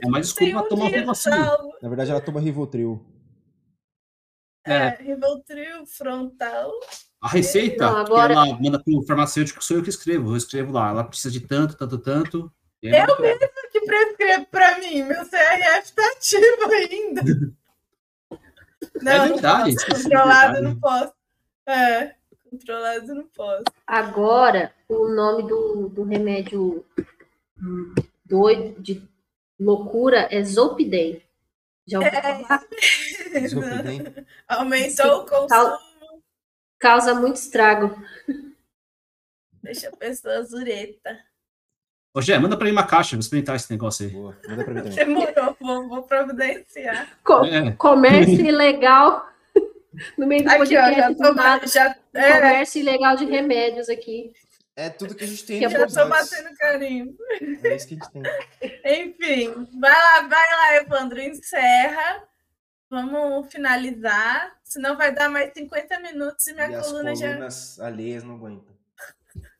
É 0.00 0.06
uma 0.06 0.20
desculpa 0.20 0.60
pra 0.60 0.68
tomar 0.68 0.84
um. 0.86 1.72
Na 1.82 1.88
verdade, 1.88 2.12
ela 2.12 2.20
toma 2.20 2.40
Rivotril. 2.40 3.04
É, 4.64 4.72
É, 4.74 5.02
Rivotril 5.02 5.84
frontal. 5.86 6.70
a 7.20 7.28
receita 7.28 7.90
Não, 7.90 7.96
agora- 7.98 8.34
que 8.34 8.38
ela 8.40 8.60
manda 8.60 8.80
pro 8.80 9.02
farmacêutico 9.04 9.64
sou 9.64 9.78
eu 9.78 9.82
que 9.82 9.88
escrevo. 9.88 10.30
Eu 10.32 10.36
escrevo 10.36 10.72
lá. 10.72 10.90
Ela 10.90 11.02
precisa 11.02 11.32
de 11.32 11.40
tanto, 11.40 11.76
tanto, 11.76 11.98
tanto. 11.98 12.52
Eu 12.82 12.94
ela. 12.94 13.16
Que 13.70 13.80
prescreve 13.82 14.46
pra 14.46 14.78
mim, 14.78 15.02
meu 15.02 15.24
CRF 15.28 15.92
tá 15.94 16.06
ativo 16.12 16.72
ainda. 16.72 17.22
Não, 19.02 19.18
não 19.28 19.34
verdade, 19.34 19.64
posso. 19.74 19.76
esqueci, 19.76 20.02
Controlado 20.04 20.52
verdade. 20.54 20.62
não 20.74 20.80
posso. 20.80 21.12
É, 21.66 22.14
controlado 22.50 23.14
não 23.14 23.26
posso. 23.28 23.64
Agora, 23.86 24.72
o 24.88 25.08
nome 25.08 25.46
do, 25.48 25.88
do 25.88 26.02
remédio 26.04 26.84
doido, 28.24 28.80
de 28.80 29.02
loucura, 29.58 30.28
é 30.30 30.42
Zolpidem. 30.44 31.22
Já 31.86 31.98
ouviu 31.98 32.12
falar? 32.12 32.64
Zolpidem. 33.48 34.26
Aumentou 34.46 35.22
o 35.22 35.26
consumo, 35.26 35.78
Causa 36.78 37.14
muito 37.14 37.36
estrago. 37.36 38.00
deixa 39.62 39.88
a 39.88 39.96
pessoa 39.96 40.42
zureta. 40.44 41.18
Ô, 42.14 42.20
Gé, 42.22 42.38
manda 42.38 42.56
pra 42.56 42.64
mim 42.66 42.72
uma 42.72 42.86
caixa, 42.86 43.16
vou 43.16 43.20
experimentar 43.20 43.56
esse 43.56 43.70
negócio 43.70 44.06
aí. 44.06 44.12
Boa. 44.12 44.36
Manda 44.48 44.64
pra 44.64 44.74
mim 44.74 44.80
também. 44.82 44.96
Demorou, 44.96 45.56
vou, 45.60 45.88
vou 45.88 46.02
providenciar. 46.02 47.08
Co- 47.22 47.44
É, 47.44 47.72
Comércio 47.72 48.40
ilegal. 48.46 49.28
No 50.16 50.26
meio 50.26 50.44
do 50.44 50.48
Aqui, 50.50 50.76
ó, 50.76 50.80
podcast, 50.84 50.96
já 51.00 51.08
do 51.10 51.16
tô, 51.60 51.66
já, 51.66 51.96
é, 52.14 52.32
comércio 52.34 52.80
ilegal 52.80 53.16
de 53.16 53.24
remédios 53.24 53.88
aqui. 53.88 54.32
É 54.76 54.88
tudo 54.88 55.14
que 55.14 55.24
a 55.24 55.26
gente 55.26 55.44
tem 55.44 55.60
eu 55.62 55.68
já 55.70 55.86
tô 55.88 56.08
batendo 56.08 56.54
carinho. 56.56 57.16
É 57.64 57.74
isso 57.74 57.88
que 57.88 57.94
a 57.94 57.98
gente 57.98 58.10
tem. 58.12 58.22
Enfim, 59.08 59.66
vai 59.80 59.90
lá, 59.90 60.20
vai 60.28 60.50
lá, 60.52 60.76
Evandro, 60.76 61.20
encerra. 61.20 62.22
Vamos 62.90 63.52
finalizar, 63.52 64.52
senão 64.64 64.96
vai 64.96 65.12
dar 65.12 65.28
mais 65.28 65.52
50 65.52 65.98
minutos 66.00 66.46
e 66.46 66.54
minha 66.54 66.68
E 66.70 66.74
as 66.76 66.86
coluna 66.86 67.14
já. 67.14 67.28
colunas 67.32 67.78
alheias 67.80 68.22
não 68.24 68.36
aguentam. 68.36 68.77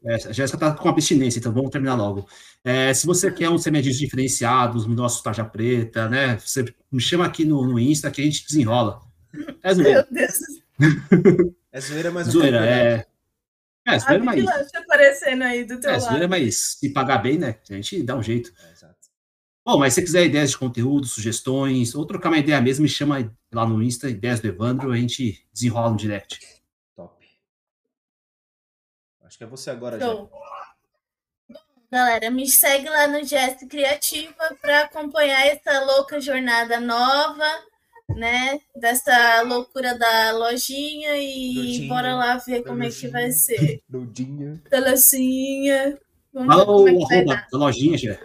É, 0.05 0.15
a 0.15 0.33
Jéssica 0.33 0.59
tá 0.59 0.73
com 0.73 0.89
abstinência, 0.89 1.41
então 1.41 1.53
vamos 1.53 1.71
terminar 1.71 1.95
logo. 1.97 2.29
É, 2.65 2.95
se 2.95 3.07
você 3.07 3.31
quer 3.33 3.51
uns 3.51 3.65
remédios 3.65 3.99
diferenciados, 3.99 4.87
nossos 4.87 5.21
tarja 5.23 5.45
preta, 5.45 6.09
né? 6.09 6.39
Você 6.39 6.65
me 6.91 7.01
chama 7.01 7.27
aqui 7.27 7.45
no, 7.45 7.65
no 7.67 7.79
Insta 7.79 8.11
que 8.11 8.21
a 8.21 8.25
gente 8.25 8.47
desenrola. 8.47 9.01
É 9.63 9.75
zoeira. 9.75 10.07
Meu 10.11 10.21
Deus, 10.21 10.39
É 11.73 11.81
zoeira, 11.81 12.11
mas 12.11 12.27
eu 12.29 12.33
Zoeira, 12.35 12.65
é. 12.65 13.07
É, 13.87 13.95
a 13.95 13.99
zoeira, 13.99 14.25
mas. 14.25 14.45
aparecendo 14.75 15.43
aí 15.43 15.65
do 15.65 15.81
teu 15.81 15.91
É, 15.91 15.97
lado. 15.97 16.09
zoeira, 16.09 16.29
mas 16.29 16.79
se 16.79 16.91
pagar 16.93 17.19
bem, 17.19 17.39
né? 17.39 17.57
A 17.69 17.75
gente 17.75 18.03
dá 18.03 18.17
um 18.17 18.23
jeito. 18.23 18.53
É, 18.69 18.73
exato. 18.73 18.97
Bom, 19.67 19.79
mas 19.79 19.95
se 19.95 20.01
você 20.01 20.07
quiser 20.07 20.25
ideias 20.27 20.51
de 20.51 20.59
conteúdo, 20.59 21.07
sugestões, 21.07 21.95
ou 21.95 22.07
trocar 22.07 22.31
uma 22.31 22.39
ideia 22.39 22.61
mesmo, 22.61 22.85
me 22.85 22.89
chama 22.89 23.31
lá 23.53 23.67
no 23.67 23.83
Insta, 23.83 24.09
ideias 24.09 24.41
do 24.41 24.49
Evandro, 24.49 24.93
a 24.93 24.97
gente 24.97 25.45
desenrola 25.53 25.91
no 25.91 25.97
direct. 25.97 26.39
Acho 29.29 29.37
que 29.37 29.45
é 29.45 29.47
você 29.47 29.69
agora. 29.69 30.01
Show. 30.01 30.31
Galera, 31.93 32.31
me 32.31 32.49
segue 32.49 32.89
lá 32.89 33.07
no 33.07 33.23
Gesto 33.23 33.69
Criativa 33.69 34.57
para 34.59 34.85
acompanhar 34.85 35.47
essa 35.47 35.85
louca 35.85 36.19
jornada 36.19 36.81
nova, 36.81 37.47
né? 38.09 38.59
Dessa 38.75 39.43
loucura 39.43 39.99
da 39.99 40.33
lojinha 40.33 41.15
e 41.19 41.55
Lojinha, 41.55 41.89
bora 41.91 42.15
lá 42.15 42.37
ver 42.39 42.63
como 42.63 42.83
é 42.85 42.89
que 42.89 43.09
vai 43.09 43.31
ser. 43.31 43.83
Dudinha. 43.87 44.63
Da 44.71 44.79
lojinha. 44.79 45.99
Vamos 46.33 46.55
Fala 46.55 46.63
é 46.63 46.67
o 46.67 47.05
arroba 47.05 47.47
da 47.53 47.59
lojinha, 47.59 47.99
já. 47.99 48.19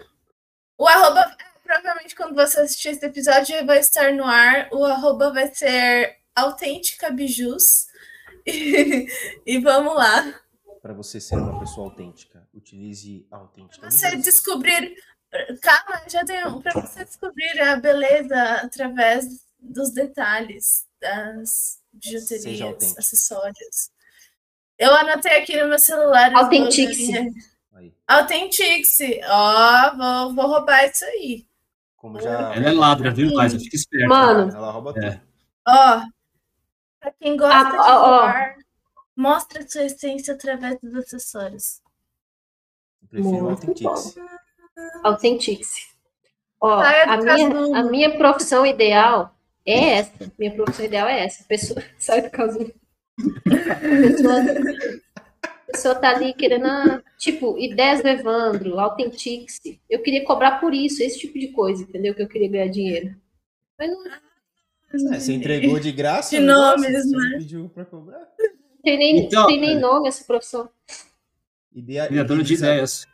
O 0.78 0.88
arroba, 0.88 1.20
é, 1.20 1.58
provavelmente 1.62 2.16
quando 2.16 2.34
você 2.34 2.60
assistir 2.60 2.88
esse 2.88 3.04
episódio 3.04 3.66
vai 3.66 3.80
estar 3.80 4.10
no 4.14 4.24
ar. 4.24 4.70
O 4.72 4.86
arroba 4.86 5.30
vai 5.34 5.54
ser 5.54 6.16
Autêntica 6.34 7.10
Bijus. 7.10 7.88
e 8.46 9.58
vamos 9.58 9.94
lá. 9.94 10.43
Para 10.84 10.92
você 10.92 11.18
ser 11.18 11.36
uma 11.36 11.58
pessoa 11.60 11.86
autêntica, 11.86 12.46
utilize 12.52 13.26
a 13.30 13.38
autêntica. 13.38 13.90
Você 13.90 14.16
descobrir. 14.16 14.94
Calma, 15.62 16.02
já 16.06 16.22
tenho. 16.26 16.60
Para 16.60 16.78
você 16.82 17.06
descobrir 17.06 17.58
a 17.62 17.76
beleza 17.76 18.36
através 18.62 19.46
dos 19.58 19.92
detalhes 19.92 20.86
das 21.00 21.80
bijuterias, 21.90 22.98
acessórios. 22.98 23.90
Eu 24.78 24.94
anotei 24.94 25.38
aqui 25.38 25.56
no 25.62 25.70
meu 25.70 25.78
celular. 25.78 26.30
Aí, 27.72 27.94
Authentic-se. 28.06 29.20
Ó, 29.26 29.96
vou, 29.96 30.34
vou 30.34 30.46
roubar 30.48 30.84
isso 30.84 31.06
aí. 31.06 31.46
como 31.96 32.20
já. 32.20 32.54
Ela 32.54 32.68
é 32.68 32.72
ladra, 32.72 33.10
viu, 33.10 33.30
Liza? 33.30 33.58
Fica 33.58 33.76
esperto. 33.76 34.08
Mano, 34.10 34.54
Ela 34.54 34.70
rouba 34.70 34.90
É. 34.98 35.12
tudo. 35.12 35.20
Ó, 35.66 36.02
pra 37.00 37.10
quem 37.18 37.38
gosta 37.38 37.56
Ah, 37.58 37.70
de 37.70 37.76
roubar, 37.78 38.56
mostra 39.16 39.66
sua 39.68 39.84
essência 39.84 40.34
através 40.34 40.78
dos 40.80 40.94
acessórios. 40.94 41.80
Eu 43.02 43.08
prefiro 43.08 43.50
Authentics. 43.50 44.14
Authentic-se. 45.02 45.94
Ó, 46.60 46.82
Saia 46.82 47.06
do 47.06 47.12
a 47.12 47.34
minha, 47.34 47.78
a 47.78 47.82
minha 47.84 48.18
profissão 48.18 48.64
ideal 48.66 49.36
é 49.66 49.98
essa. 49.98 50.32
Minha 50.38 50.54
profissão 50.54 50.84
ideal 50.84 51.08
é 51.08 51.24
essa. 51.24 51.44
Pessoa 51.44 51.82
sai 51.98 52.22
do 52.22 52.30
casulo. 52.30 52.72
Pessoa, 53.44 54.34
pessoa 55.66 55.94
tá 55.94 56.10
ali 56.10 56.32
querendo, 56.34 56.66
ah, 56.66 57.02
tipo, 57.18 57.58
ideias 57.58 58.02
do 58.02 58.08
Evandro, 58.08 58.80
Authentic-se. 58.80 59.80
Eu 59.88 60.02
queria 60.02 60.24
cobrar 60.24 60.60
por 60.60 60.74
isso, 60.74 61.02
esse 61.02 61.18
tipo 61.18 61.38
de 61.38 61.48
coisa, 61.48 61.82
entendeu? 61.82 62.14
Que 62.14 62.22
eu 62.22 62.28
queria 62.28 62.48
ganhar 62.48 62.68
dinheiro. 62.68 63.14
Mas 63.78 63.90
não 63.90 65.14
É, 65.14 65.20
você 65.20 65.32
entregou 65.32 65.78
de 65.78 65.92
graça? 65.92 66.30
De 66.30 66.40
nomes, 66.40 66.90
você 66.90 67.16
né? 67.16 67.38
pediu 67.38 67.68
pra 67.68 67.84
cobrar. 67.84 68.28
Tem 68.84 68.98
nem, 68.98 69.18
Então, 69.24 69.46
tem 69.46 69.60
nem 69.60 69.76
é. 69.76 69.80
nome 69.80 70.06
essa 70.08 70.24
profissão. 70.24 70.68
Idea... 71.74 72.06
Criadora 72.06 72.42
de 72.42 72.54
ideias. 72.54 73.06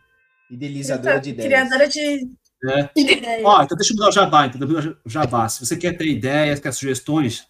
Idealizadora 0.50 1.20
de 1.20 1.30
ideias. 1.30 1.48
Criadora 1.48 1.88
de 1.88 2.28
É. 2.68 2.90
ideias. 2.94 3.42
Ó, 3.44 3.62
então 3.62 3.76
deixa 3.76 3.92
eu 3.92 3.96
mudar 3.96 4.08
o 4.08 4.12
jabá, 4.12 4.46
então. 4.46 4.60
o 5.04 5.08
jabá. 5.08 5.48
Se 5.48 5.64
você 5.64 5.76
quer 5.76 5.96
ter 5.96 6.06
ideias, 6.06 6.60
quer 6.60 6.72
sugestões, 6.72 7.46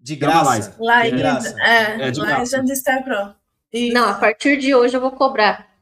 De 0.00 0.16
graça. 0.16 0.74
Lá 0.80 1.08
de 1.08 1.16
graça. 1.16 1.56
É, 1.62 2.08
É, 2.08 2.10
de 2.10 2.20
lá 2.20 2.26
graça. 2.26 2.62
Star 2.74 3.04
Pro. 3.04 3.34
Isso. 3.72 3.94
Não, 3.94 4.08
a 4.08 4.14
partir 4.14 4.56
de 4.58 4.74
hoje 4.74 4.96
eu 4.96 5.00
vou 5.00 5.12
cobrar. 5.12 5.72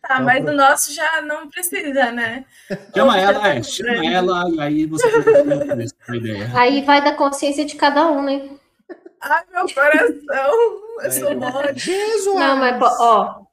Tá, 0.00 0.14
Então, 0.14 0.24
mas 0.24 0.42
pro- 0.44 0.52
o 0.52 0.56
nosso 0.56 0.92
já 0.92 1.22
não 1.22 1.48
precisa, 1.48 2.10
né? 2.12 2.44
chama 2.94 3.12
Ou 3.14 3.18
ela, 3.20 3.48
é, 3.48 3.62
chama 3.62 4.04
ela 4.06 4.50
e 4.50 4.60
aí 4.60 4.86
você 4.86 5.06
essa 5.80 6.16
ideia. 6.16 6.50
Aí 6.54 6.82
vai 6.82 7.02
da 7.02 7.12
consciência 7.14 7.64
de 7.64 7.76
cada 7.76 8.10
um, 8.10 8.22
né? 8.22 8.50
Ai, 9.22 9.44
meu 9.52 9.66
coração. 9.72 10.52
Eu 10.96 11.00
Aí, 11.00 11.12
sou 11.12 11.30
eu- 11.30 11.38
mole. 11.40 11.78
Jesus! 11.78 12.34
Não, 12.34 12.56
mas, 12.56 12.82
ó, 13.00 13.44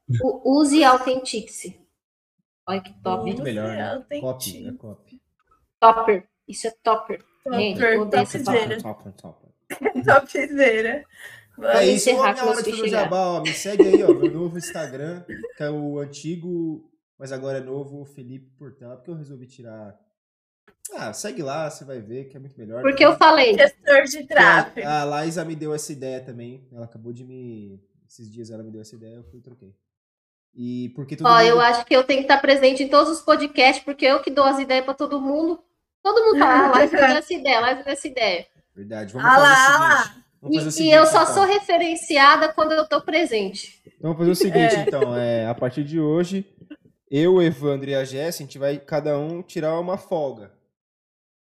use 0.44 0.84
Authentic-se. 0.84 1.80
Olha 2.68 2.82
que 2.82 2.94
top. 3.02 3.24
Muito 3.24 3.42
melhor, 3.44 3.68
né? 3.70 3.94
Authentic. 3.94 4.22
Copy, 4.22 4.68
é 4.68 4.72
copy. 4.74 5.22
Topper. 5.80 6.28
Isso 6.48 6.68
é 6.68 6.72
topper. 6.84 7.24
Gente, 7.52 7.76
Topper, 7.76 7.94
eu 7.94 8.02
odeio 8.02 8.24
essa 8.24 8.44
topzera. 8.44 8.82
Top, 8.82 9.12
top. 9.14 9.48
Topzera. 10.06 11.04
É 11.62 11.86
isso, 11.86 12.10
ó, 12.12 12.32
minha 12.32 12.46
hora 12.46 12.64
de 12.64 12.72
fazer 12.72 12.88
jabá, 12.90 13.28
ó. 13.28 13.42
Me 13.42 13.54
segue 13.54 13.84
aí, 13.88 14.04
ó, 14.04 14.14
meu 14.14 14.32
novo 14.32 14.58
Instagram, 14.58 15.24
que 15.58 15.64
é 15.64 15.70
o 15.70 16.00
antigo, 16.00 16.90
mas 17.18 17.32
agora 17.32 17.58
é 17.58 17.62
novo, 17.62 18.06
Felipe 18.06 18.50
Portela, 18.58 18.96
porque 18.96 19.12
eu 19.12 19.16
resolvi 19.16 19.46
tirar. 19.46 19.98
Ah, 20.96 21.14
segue 21.14 21.42
lá, 21.42 21.70
você 21.70 21.86
vai 21.86 22.00
ver 22.02 22.26
que 22.26 22.38
é 22.38 22.40
muito 22.40 22.58
melhor. 22.58 22.82
Porque 22.82 23.06
eu 23.06 23.16
falei, 23.16 23.54
Gestor 23.54 24.04
de 24.04 24.24
tráfego. 24.26 24.88
A, 24.88 25.04
a 25.20 25.24
Liza 25.24 25.46
me 25.46 25.56
deu 25.56 25.74
essa 25.74 25.92
ideia 25.92 26.20
também. 26.20 26.68
Ela 26.72 26.86
acabou 26.86 27.14
de 27.14 27.24
me. 27.24 27.80
Esses 28.08 28.32
dias 28.32 28.50
ela 28.50 28.64
me 28.64 28.72
deu 28.72 28.82
essa 28.82 28.96
ideia, 28.96 29.16
eu 29.16 29.24
fui 29.24 29.40
e 29.40 29.42
troquei. 29.42 29.76
E 30.56 30.90
porque 30.96 31.16
todo 31.16 31.28
ó, 31.28 31.38
mundo. 31.38 31.48
eu 31.48 31.62
acho 31.62 31.86
que 31.86 31.96
eu 31.96 32.04
tenho 32.04 32.20
que 32.22 32.26
estar 32.26 32.42
presente 32.42 32.84
em 32.84 32.88
todos 32.88 33.12
os 33.12 33.22
podcasts, 33.22 33.84
porque 33.84 34.06
eu 34.06 34.20
que 34.22 34.32
dou 34.32 34.44
as 34.46 34.60
ideias 34.60 34.84
pra 34.84 34.94
todo 34.94 35.22
mundo. 35.22 35.64
Todo 36.02 36.26
mundo 36.26 36.40
fala, 36.40 36.68
ah, 36.68 36.72
Laís 36.72 36.92
me 36.92 36.98
deu 36.98 37.08
essa 37.08 37.34
ideia, 37.34 37.60
Laís 37.60 37.78
me 37.78 37.84
deu 37.84 37.94
essa 37.94 38.08
ideia. 38.08 38.48
Verdade, 38.76 39.14
vamos 39.14 39.30
Ah 39.30 39.36
fazer 39.36 39.48
lá, 39.48 40.02
o 40.42 40.48
seguinte. 40.48 40.66
E, 40.66 40.68
e 40.68 40.72
seguinte, 40.72 40.96
eu 40.96 41.06
só 41.06 41.24
então. 41.24 41.34
sou 41.34 41.46
referenciada 41.46 42.54
quando 42.54 42.72
eu 42.72 42.88
tô 42.88 43.02
presente. 43.02 43.82
Então, 43.86 44.14
vamos 44.14 44.18
fazer 44.18 44.32
o 44.32 44.36
seguinte, 44.36 44.76
É. 44.80 44.82
então. 44.82 45.16
É, 45.16 45.46
a 45.48 45.54
partir 45.54 45.84
de 45.84 46.00
hoje, 46.00 46.46
eu, 47.12 47.36
o 47.36 47.42
Evandro 47.42 47.90
e 47.90 47.96
a 47.96 48.04
Jess, 48.04 48.38
a 48.38 48.44
gente 48.44 48.58
vai 48.58 48.78
cada 48.78 49.20
um 49.20 49.42
tirar 49.42 49.80
uma 49.80 49.98
folga. 49.98 50.52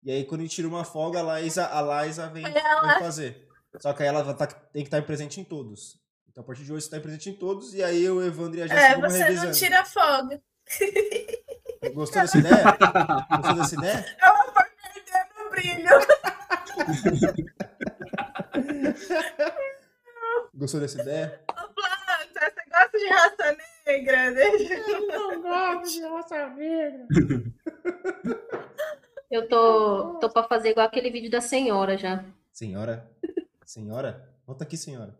E 0.03 0.11
aí, 0.11 0.25
quando 0.25 0.41
a 0.41 0.43
gente 0.43 0.55
tira 0.55 0.67
uma 0.67 0.83
folga, 0.85 1.19
a 1.21 1.39
Liza, 1.39 1.65
a 1.67 2.03
Liza 2.05 2.27
vem, 2.29 2.45
Ela- 2.45 2.81
vem 2.93 2.99
fazer. 2.99 3.47
Só 3.79 3.93
que 3.93 4.03
aí 4.03 4.09
ela 4.09 4.33
tá- 4.33 4.47
tem 4.47 4.83
que 4.83 4.87
estar 4.87 5.01
presente 5.03 5.39
em 5.41 5.43
todos. 5.43 5.99
Então, 6.29 6.43
a 6.43 6.45
partir 6.47 6.63
de 6.63 6.71
hoje, 6.71 6.83
você 6.83 6.87
está 6.87 6.99
presente 6.99 7.29
em 7.29 7.33
todos. 7.33 7.73
E 7.73 7.83
aí, 7.83 8.03
eu, 8.03 8.15
o 8.17 8.23
Evandro 8.23 8.59
e 8.59 8.61
a 8.63 8.65
É, 8.65 8.95
vamos 8.95 9.11
você 9.13 9.23
revezando. 9.23 9.47
não 9.47 9.53
tira 9.53 9.85
folga. 9.85 10.41
Gostou 11.93 12.21
dessa 12.21 12.37
ideia? 12.37 12.63
Gostou 13.35 13.55
dessa 13.55 13.75
ideia? 13.75 14.05
No 15.37 15.49
brilho. 15.49 15.89
Gostou 20.53 20.79
dessa 20.79 21.01
ideia? 21.01 21.41
Ô, 21.49 21.53
Planta, 21.73 22.29
você 22.31 22.61
gosta 22.69 22.97
de 22.97 23.07
raça 23.09 23.57
negra? 23.85 24.31
Deixa 24.31 24.75
não 25.07 25.41
gosto 25.41 25.91
de 25.93 26.01
raça 26.03 26.47
negra. 26.49 27.07
Eu 29.37 29.47
tô, 29.47 30.15
tô 30.19 30.29
pra 30.29 30.43
fazer 30.43 30.69
igual 30.71 30.87
aquele 30.87 31.11
vídeo 31.11 31.29
da 31.29 31.39
senhora 31.41 31.95
já. 31.97 32.25
Senhora? 32.51 33.07
Senhora? 33.65 34.27
Volta 34.47 34.63
aqui, 34.63 34.75
senhora. 34.75 35.15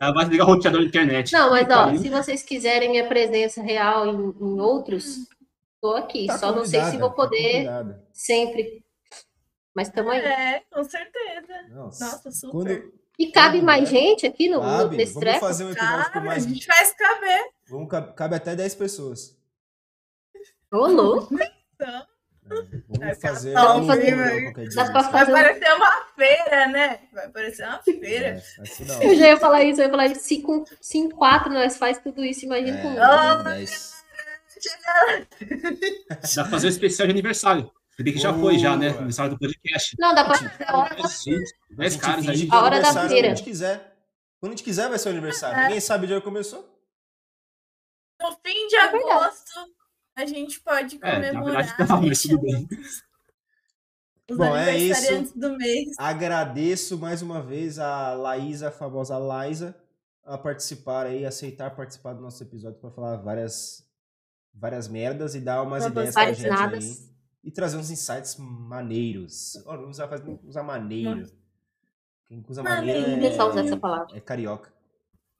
Ela 0.00 0.12
vai 0.12 0.24
ligar 0.26 0.44
o 0.44 0.46
roteador 0.48 0.80
da 0.80 0.86
internet. 0.86 1.32
Não, 1.32 1.50
mas 1.50 1.64
ó, 1.64 1.66
Tá, 1.66 1.96
se 1.96 2.08
vocês 2.08 2.42
quiserem 2.42 2.90
minha 2.90 3.06
presença 3.08 3.62
real 3.62 4.06
em, 4.06 4.34
em 4.40 4.60
outros, 4.60 5.28
tô 5.80 5.94
aqui. 5.94 6.26
Tá 6.26 6.38
Só 6.38 6.52
não 6.52 6.64
sei 6.64 6.80
se 6.84 6.96
vou 6.98 7.10
tá 7.10 7.14
poder 7.16 7.52
convidada. 7.54 8.04
sempre. 8.12 8.84
Mas 9.74 9.88
tamo 9.88 10.10
aí. 10.10 10.20
É, 10.20 10.62
com 10.72 10.82
certeza. 10.84 11.68
Nossa, 11.70 12.04
Nossa, 12.04 12.30
super. 12.30 12.52
quando, 12.52 12.92
E 13.18 13.30
cabe 13.32 13.58
Quando 13.58 13.66
mais 13.66 13.88
gente 13.88 14.26
aqui 14.26 14.48
no, 14.48 14.56
no 14.56 14.62
Cabe, 14.62 14.96
nesse 14.96 15.14
vamos 15.14 15.24
treco? 15.28 15.40
fazer 15.40 15.64
um 15.64 15.70
episódio 15.70 15.96
com 16.04 16.10
Cara, 16.12 16.20
a 16.20 16.24
mais. 16.24 16.44
gente 16.44 16.66
faz 16.66 16.92
caber. 16.92 17.44
Vamos, 17.68 17.88
cabe, 17.88 18.12
cabe 18.14 18.34
até 18.36 18.54
10 18.56 18.74
pessoas. 18.74 19.40
Ô, 20.72 20.86
louco. 20.86 21.34
Então, 21.74 22.06
Vamos 22.94 23.20
fazer 23.20 23.52
pra 23.54 24.52
desse. 24.52 24.74
vai 24.76 24.88
um- 24.88 25.32
parecer 25.32 25.72
uma 25.74 26.04
feira, 26.16 26.66
né? 26.68 27.00
Vai 27.12 27.28
parecer 27.28 27.64
uma 27.66 27.82
feira. 27.82 28.42
É, 28.58 29.06
Eu 29.06 29.14
já 29.16 29.26
ia 29.28 29.36
falar 29.38 29.62
isso, 29.64 29.80
eu 29.80 29.84
ia 29.84 29.90
falar 29.90 30.06
isso. 30.06 30.20
Se 30.22 30.42
com, 30.42 30.64
se 30.80 30.98
em 30.98 31.08
quatro 31.10 31.52
nós 31.52 31.76
faz 31.78 31.98
tudo 31.98 32.24
isso, 32.24 32.44
imagina 32.44 32.78
É, 32.78 32.82
com 32.82 32.88
um. 32.88 33.44
10. 33.44 33.92
Dá 36.36 36.42
pra 36.42 36.50
fazer 36.50 36.66
um 36.66 36.70
especial 36.70 37.06
de 37.06 37.12
aniversário. 37.12 37.70
Se 37.96 38.02
bem 38.02 38.12
que 38.14 38.18
já 38.18 38.32
foi, 38.32 38.58
já, 38.58 38.76
né? 38.76 38.88
Aniversário 38.88 39.32
do 39.32 39.38
podcast. 39.38 39.96
Não, 39.98 40.14
dá 40.14 40.24
pra 40.24 40.34
fazer 40.34 40.64
a 40.66 40.76
hora 40.78 40.94
da 40.96 41.08
Gente, 41.08 41.54
A 41.72 41.74
10 41.76 41.92
gente 41.92 42.02
caras 42.02 42.24
finge 42.26 42.42
aí. 42.42 42.48
que 42.48 42.54
é 42.54 42.58
A 42.58 42.62
hora 42.62 42.80
da 42.80 42.92
feira. 42.92 43.08
Quando 43.08 43.24
a 43.24 43.28
gente 43.28 43.42
quiser. 43.44 43.96
Quando 44.40 44.52
a 44.52 44.56
gente 44.56 44.64
quiser 44.64 44.88
vai 44.88 44.98
ser 44.98 45.08
o 45.08 45.12
aniversário. 45.12 45.58
É. 45.58 45.62
Ninguém 45.64 45.80
sabe 45.80 46.06
de 46.06 46.14
onde 46.14 46.24
começou. 46.24 46.68
No 48.20 48.32
fim 48.44 48.66
de 48.68 48.76
É 48.76 48.80
agosto, 48.82 49.50
a 50.16 50.26
gente 50.26 50.60
pode 50.60 50.98
É, 51.02 51.18
na 51.18 51.28
comemorar. 51.40 51.64
verdade 51.66 51.88
não, 51.90 52.02
mas 52.02 52.22
tudo 52.22 52.40
bem. 52.40 52.68
Os 54.30 54.36
Bom, 54.38 54.56
é 54.56 54.70
aniversariantes 54.70 55.32
do 55.32 55.56
mês. 55.58 55.88
Agradeço 55.98 56.96
mais 56.98 57.22
uma 57.22 57.42
vez 57.42 57.78
a 57.78 58.14
Laísa, 58.14 58.68
a 58.68 58.72
famosa 58.72 59.18
Laísa, 59.18 59.76
a 60.24 60.38
participar 60.38 61.06
aí, 61.06 61.26
aceitar 61.26 61.74
participar 61.74 62.14
do 62.14 62.22
nosso 62.22 62.42
episódio 62.42 62.78
para 62.80 62.90
falar 62.90 63.16
várias 63.16 63.86
várias 64.54 64.86
merdas 64.86 65.34
e 65.34 65.40
dar 65.40 65.62
umas 65.62 65.84
ideias 65.84 66.14
pra 66.14 66.32
gente 66.32 66.48
nadas. 66.48 66.84
aí. 66.84 67.12
E 67.44 67.50
trazer 67.50 67.76
uns 67.76 67.90
insights 67.90 68.36
maneiros. 68.38 69.56
Ó, 69.66 69.76
não 69.76 69.88
usa, 69.90 70.06
faz- 70.06 70.22
usa 70.44 70.62
maneiro. 70.62 71.28
Quem 72.26 72.42
usa 72.48 72.62
Maneiro. 72.62 73.10
maneiro 73.10 73.42
a 73.42 73.46
usar 73.46 73.62
é, 73.62 73.66
essa 73.66 73.76
palavra. 73.76 74.16
é 74.16 74.20
carioca. 74.20 74.72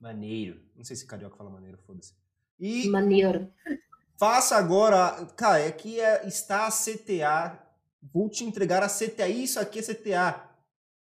Maneiro. 0.01 0.61
Não 0.75 0.83
sei 0.85 0.97
se 0.97 1.07
carioca 1.07 1.37
fala 1.37 1.49
maneiro, 1.49 1.79
foda-se. 1.87 2.13
E 2.59 2.89
Maneiro. 2.89 3.49
Faça 4.23 4.55
agora. 4.55 5.27
Cara, 5.35 5.67
aqui 5.67 5.99
é, 5.99 6.25
está 6.29 6.69
a 6.69 6.71
CTA. 6.71 7.59
Vou 8.01 8.29
te 8.29 8.45
entregar 8.45 8.81
a 8.81 8.89
CTA. 8.89 9.27
Isso 9.27 9.59
aqui 9.59 9.81
é 9.81 9.83
CTA. 9.83 10.49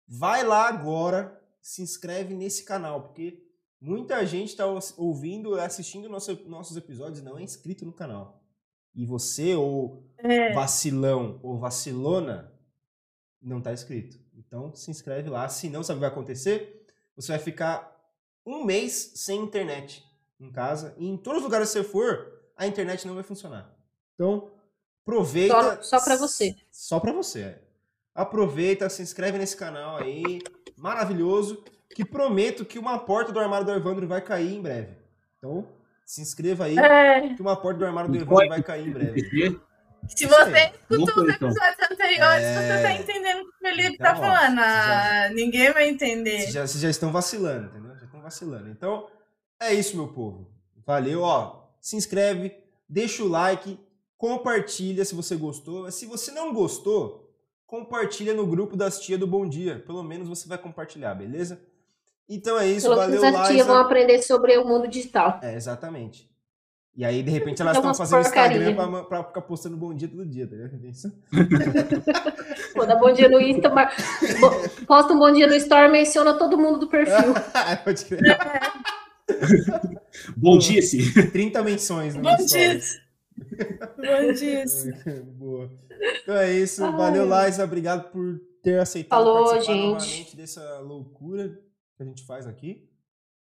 Vai 0.08 0.44
lá 0.44 0.68
agora, 0.68 1.40
se 1.62 1.84
inscreve 1.84 2.34
nesse 2.34 2.64
canal, 2.64 3.04
porque 3.04 3.44
muita 3.80 4.26
gente 4.26 4.50
está 4.50 4.66
ouvindo, 4.98 5.54
assistindo 5.54 6.10
nosso, 6.10 6.34
nossos 6.50 6.76
episódios 6.78 7.20
e 7.20 7.24
não 7.24 7.38
é 7.38 7.44
inscrito 7.44 7.86
no 7.86 7.94
canal. 7.94 8.44
E 8.96 9.06
você, 9.06 9.54
ou 9.54 10.04
É. 10.18 10.52
vacilão 10.54 11.40
ou 11.44 11.60
vacilona, 11.60 12.52
não 13.40 13.60
está 13.60 13.72
inscrito. 13.72 14.18
Então 14.36 14.74
se 14.74 14.90
inscreve 14.90 15.30
lá. 15.30 15.48
Se 15.48 15.70
não, 15.70 15.84
sabe 15.84 15.98
o 15.98 16.00
que 16.00 16.08
vai 16.08 16.10
acontecer? 16.10 16.88
Você 17.16 17.34
vai 17.34 17.40
ficar 17.40 18.04
um 18.44 18.64
mês 18.64 19.12
sem 19.14 19.44
internet 19.44 20.04
em 20.40 20.52
casa. 20.52 20.96
E 20.98 21.08
em 21.08 21.16
todos 21.16 21.42
os 21.42 21.44
lugares 21.44 21.68
que 21.68 21.74
você 21.74 21.84
for, 21.84 22.35
a 22.56 22.66
internet 22.68 23.06
não 23.08 23.16
vai 23.16 23.24
funcionar. 23.24 23.70
Então, 24.14 24.50
aproveita. 25.04 25.82
Só, 25.84 26.00
só 26.00 26.04
pra 26.06 26.16
você. 26.18 26.56
Só 26.72 27.00
pra 27.00 27.12
você. 27.12 27.42
é. 27.42 27.60
aproveita, 28.14 28.90
se 28.90 29.02
inscreve 29.02 29.38
nesse 29.38 29.58
canal 29.58 29.98
aí, 29.98 30.42
maravilhoso, 30.78 31.64
que 31.94 32.06
prometo 32.06 32.64
que 32.64 32.80
uma 32.80 32.98
porta 33.00 33.32
do 33.32 33.40
armário 33.40 33.66
do 33.66 33.74
Evandro 33.74 34.08
vai 34.08 34.22
cair 34.22 34.54
em 34.54 34.62
breve. 34.62 34.98
Então, 35.38 35.68
se 36.06 36.22
inscreva 36.22 36.66
aí, 36.66 36.78
É, 36.78 37.34
que 37.36 37.42
uma 37.42 37.56
porta 37.60 37.80
do 37.80 37.86
armário 37.86 38.10
do 38.10 38.16
Evandro 38.18 38.48
vai 38.48 38.64
cair 38.64 38.88
em 38.88 38.92
breve. 38.92 39.22
se 40.08 40.26
você 40.28 40.72
escutou 40.90 41.24
os 41.24 41.30
então. 41.36 41.50
episódios 41.50 41.92
anteriores, 41.92 42.44
É. 42.46 42.56
você 42.78 42.84
tá 42.84 42.94
entendendo 42.94 43.40
o 43.42 43.44
que 43.44 43.50
o 43.50 43.60
Felipe 43.60 43.96
Então, 43.96 44.06
tá 44.06 44.14
ó, 44.14 44.22
falando. 44.22 44.56
já- 44.56 45.26
Ah, 45.26 45.30
ninguém 45.30 45.74
vai 45.74 45.90
entender. 45.90 46.40
Vocês 46.42 46.54
já, 46.54 46.68
vocês 46.68 46.82
já 46.82 46.90
estão 46.90 47.12
vacilando, 47.12 47.68
entendeu? 47.68 47.98
Já 47.98 48.06
estão 48.06 48.22
vacilando. 48.22 48.70
Então, 48.70 49.08
é 49.60 49.74
isso, 49.74 49.98
meu 49.98 50.08
povo. 50.08 50.50
Valeu, 50.86 51.22
ó. 51.22 51.65
Se 51.86 51.96
inscreve, 51.96 52.52
deixa 52.90 53.22
o 53.24 53.28
like, 53.28 53.80
compartilha 54.18 55.06
se 55.06 55.14
você 55.14 55.36
gostou. 55.36 55.92
Se 55.92 56.08
você 56.08 56.32
não 56.32 56.52
gostou, 56.52 57.32
compartilha 57.68 58.34
no 58.34 58.48
grupo 58.48 58.76
das 58.76 59.00
tia 59.00 59.20
do 59.20 59.28
Bom 59.28 59.48
Dia. 59.48 59.84
Pelo 59.86 60.02
menos 60.02 60.28
você 60.28 60.48
vai 60.50 60.58
compartilhar, 60.58 61.14
beleza? 61.14 61.62
Então 62.28 62.58
é 62.58 62.66
isso, 62.68 62.88
Pelo 62.88 62.96
valeu, 62.96 63.22
menos 63.22 63.40
as 63.40 63.48
tias 63.50 63.68
vão 63.68 63.78
aprender 63.78 64.20
sobre 64.24 64.58
o 64.58 64.68
mundo 64.68 64.88
digital. 64.88 65.40
É, 65.44 65.54
exatamente. 65.54 66.28
E 66.96 67.06
aí, 67.06 67.22
de 67.22 67.30
repente, 67.30 67.62
elas 67.62 67.76
estão 67.78 67.88
umas 67.90 67.98
fazendo 68.00 68.24
porcaria. 68.24 68.58
Instagram 68.72 68.90
pra, 68.90 69.04
pra 69.04 69.24
ficar 69.26 69.42
postando 69.42 69.78
bom 69.78 69.94
dia 69.94 70.08
todo 70.08 70.26
dia, 70.26 70.48
tá 70.48 70.56
ligado? 70.56 70.84
Isso. 70.88 71.12
Pô, 72.74 72.84
dá 72.84 72.96
bom 72.96 73.14
dia 73.14 73.30
no 73.30 73.40
Insta, 73.40 73.70
bo- 73.70 74.86
posta 74.88 75.14
um 75.14 75.20
bom 75.20 75.32
dia 75.32 75.46
no 75.46 75.54
Story, 75.54 75.92
menciona 75.92 76.34
todo 76.34 76.58
mundo 76.58 76.80
do 76.80 76.88
perfil. 76.88 77.36
Pode 77.86 78.06
crer. 78.06 78.40
Bom 80.36 80.58
dia, 80.58 80.82
sim. 80.82 81.00
30 81.32 81.64
menções 81.64 82.16
no 82.16 82.22
Bom 82.22 82.36
dia. 82.38 82.80
Bom 83.98 84.34
dia. 84.34 84.66
Boa. 85.34 85.72
Então 86.22 86.36
é 86.36 86.54
isso. 86.54 86.84
Ai. 86.84 86.92
Valeu, 86.92 87.26
Liza. 87.26 87.64
Obrigado 87.64 88.12
por 88.12 88.40
ter 88.62 88.80
aceitado 88.80 89.20
Falou, 89.20 89.46
participar 89.46 89.74
gente. 89.74 89.86
novamente 89.86 90.36
dessa 90.38 90.80
loucura 90.80 91.62
que 91.96 92.04
a 92.04 92.06
gente 92.06 92.26
faz 92.26 92.48
aqui. 92.48 92.90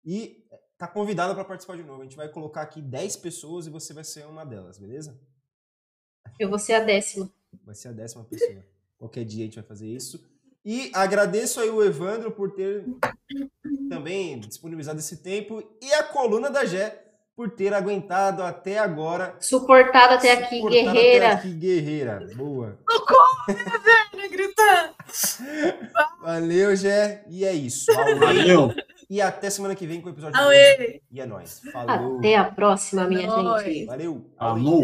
E 0.05 0.45
tá 0.79 0.87
convidada 0.87 1.35
para 1.35 1.45
participar 1.45 1.77
de 1.77 1.83
novo. 1.83 2.01
A 2.01 2.05
gente 2.05 2.17
vai 2.17 2.29
colocar 2.29 2.63
aqui 2.63 2.81
10 2.81 3.17
pessoas 3.17 3.67
e 3.67 3.71
você 3.71 3.93
vai 3.93 4.05
ser 4.05 4.27
uma 4.27 4.45
delas, 4.45 4.79
beleza? 4.79 5.19
Eu 6.39 6.49
vou 6.49 6.59
ser 6.59 6.75
a 6.75 6.81
décima. 6.81 7.31
Vai 7.65 7.75
ser 7.75 7.89
a 7.89 7.93
décima 7.93 8.25
pessoa. 8.25 8.65
Qualquer 8.99 9.25
dia 9.25 9.43
a 9.43 9.47
gente 9.47 9.57
vai 9.57 9.65
fazer 9.65 9.89
isso. 9.89 10.25
E 10.67 10.91
agradeço 10.93 11.61
aí 11.61 11.71
o 11.71 11.81
Evandro 11.81 12.33
por 12.33 12.51
ter 12.51 12.85
também 13.89 14.41
disponibilizado 14.41 14.99
esse 14.99 15.23
tempo 15.23 15.63
e 15.81 15.95
a 15.95 16.03
coluna 16.03 16.51
da 16.51 16.65
Gé 16.65 17.05
por 17.37 17.51
ter 17.51 17.73
aguentado 17.73 18.43
até 18.43 18.77
agora. 18.77 19.37
Suportada 19.39 20.17
até 20.17 20.33
aqui, 20.33 20.57
suportado 20.57 20.93
guerreira. 20.93 21.27
Até 21.27 21.35
aqui, 21.37 21.53
guerreira. 21.53 22.27
Boa. 22.35 22.77
Velho, 23.47 24.29
gritando. 24.29 24.95
Valeu, 26.21 26.75
Gé. 26.75 27.25
E 27.29 27.45
é 27.45 27.53
isso. 27.53 27.87
Valeu. 27.95 28.75
E 29.09 29.23
até 29.23 29.49
semana 29.49 29.77
que 29.77 29.87
vem 29.87 30.01
com 30.01 30.09
o 30.09 30.13
episódio. 30.13 30.37
E 31.13 31.21
é 31.21 31.27
nóis. 31.27 31.61
Falou. 31.73 32.19
Até 32.19 32.35
a 32.35 32.45
próxima, 32.45 33.07
minha 33.07 33.31
gente. 33.63 33.87
Valeu. 33.87 34.27
Falou. 34.37 34.83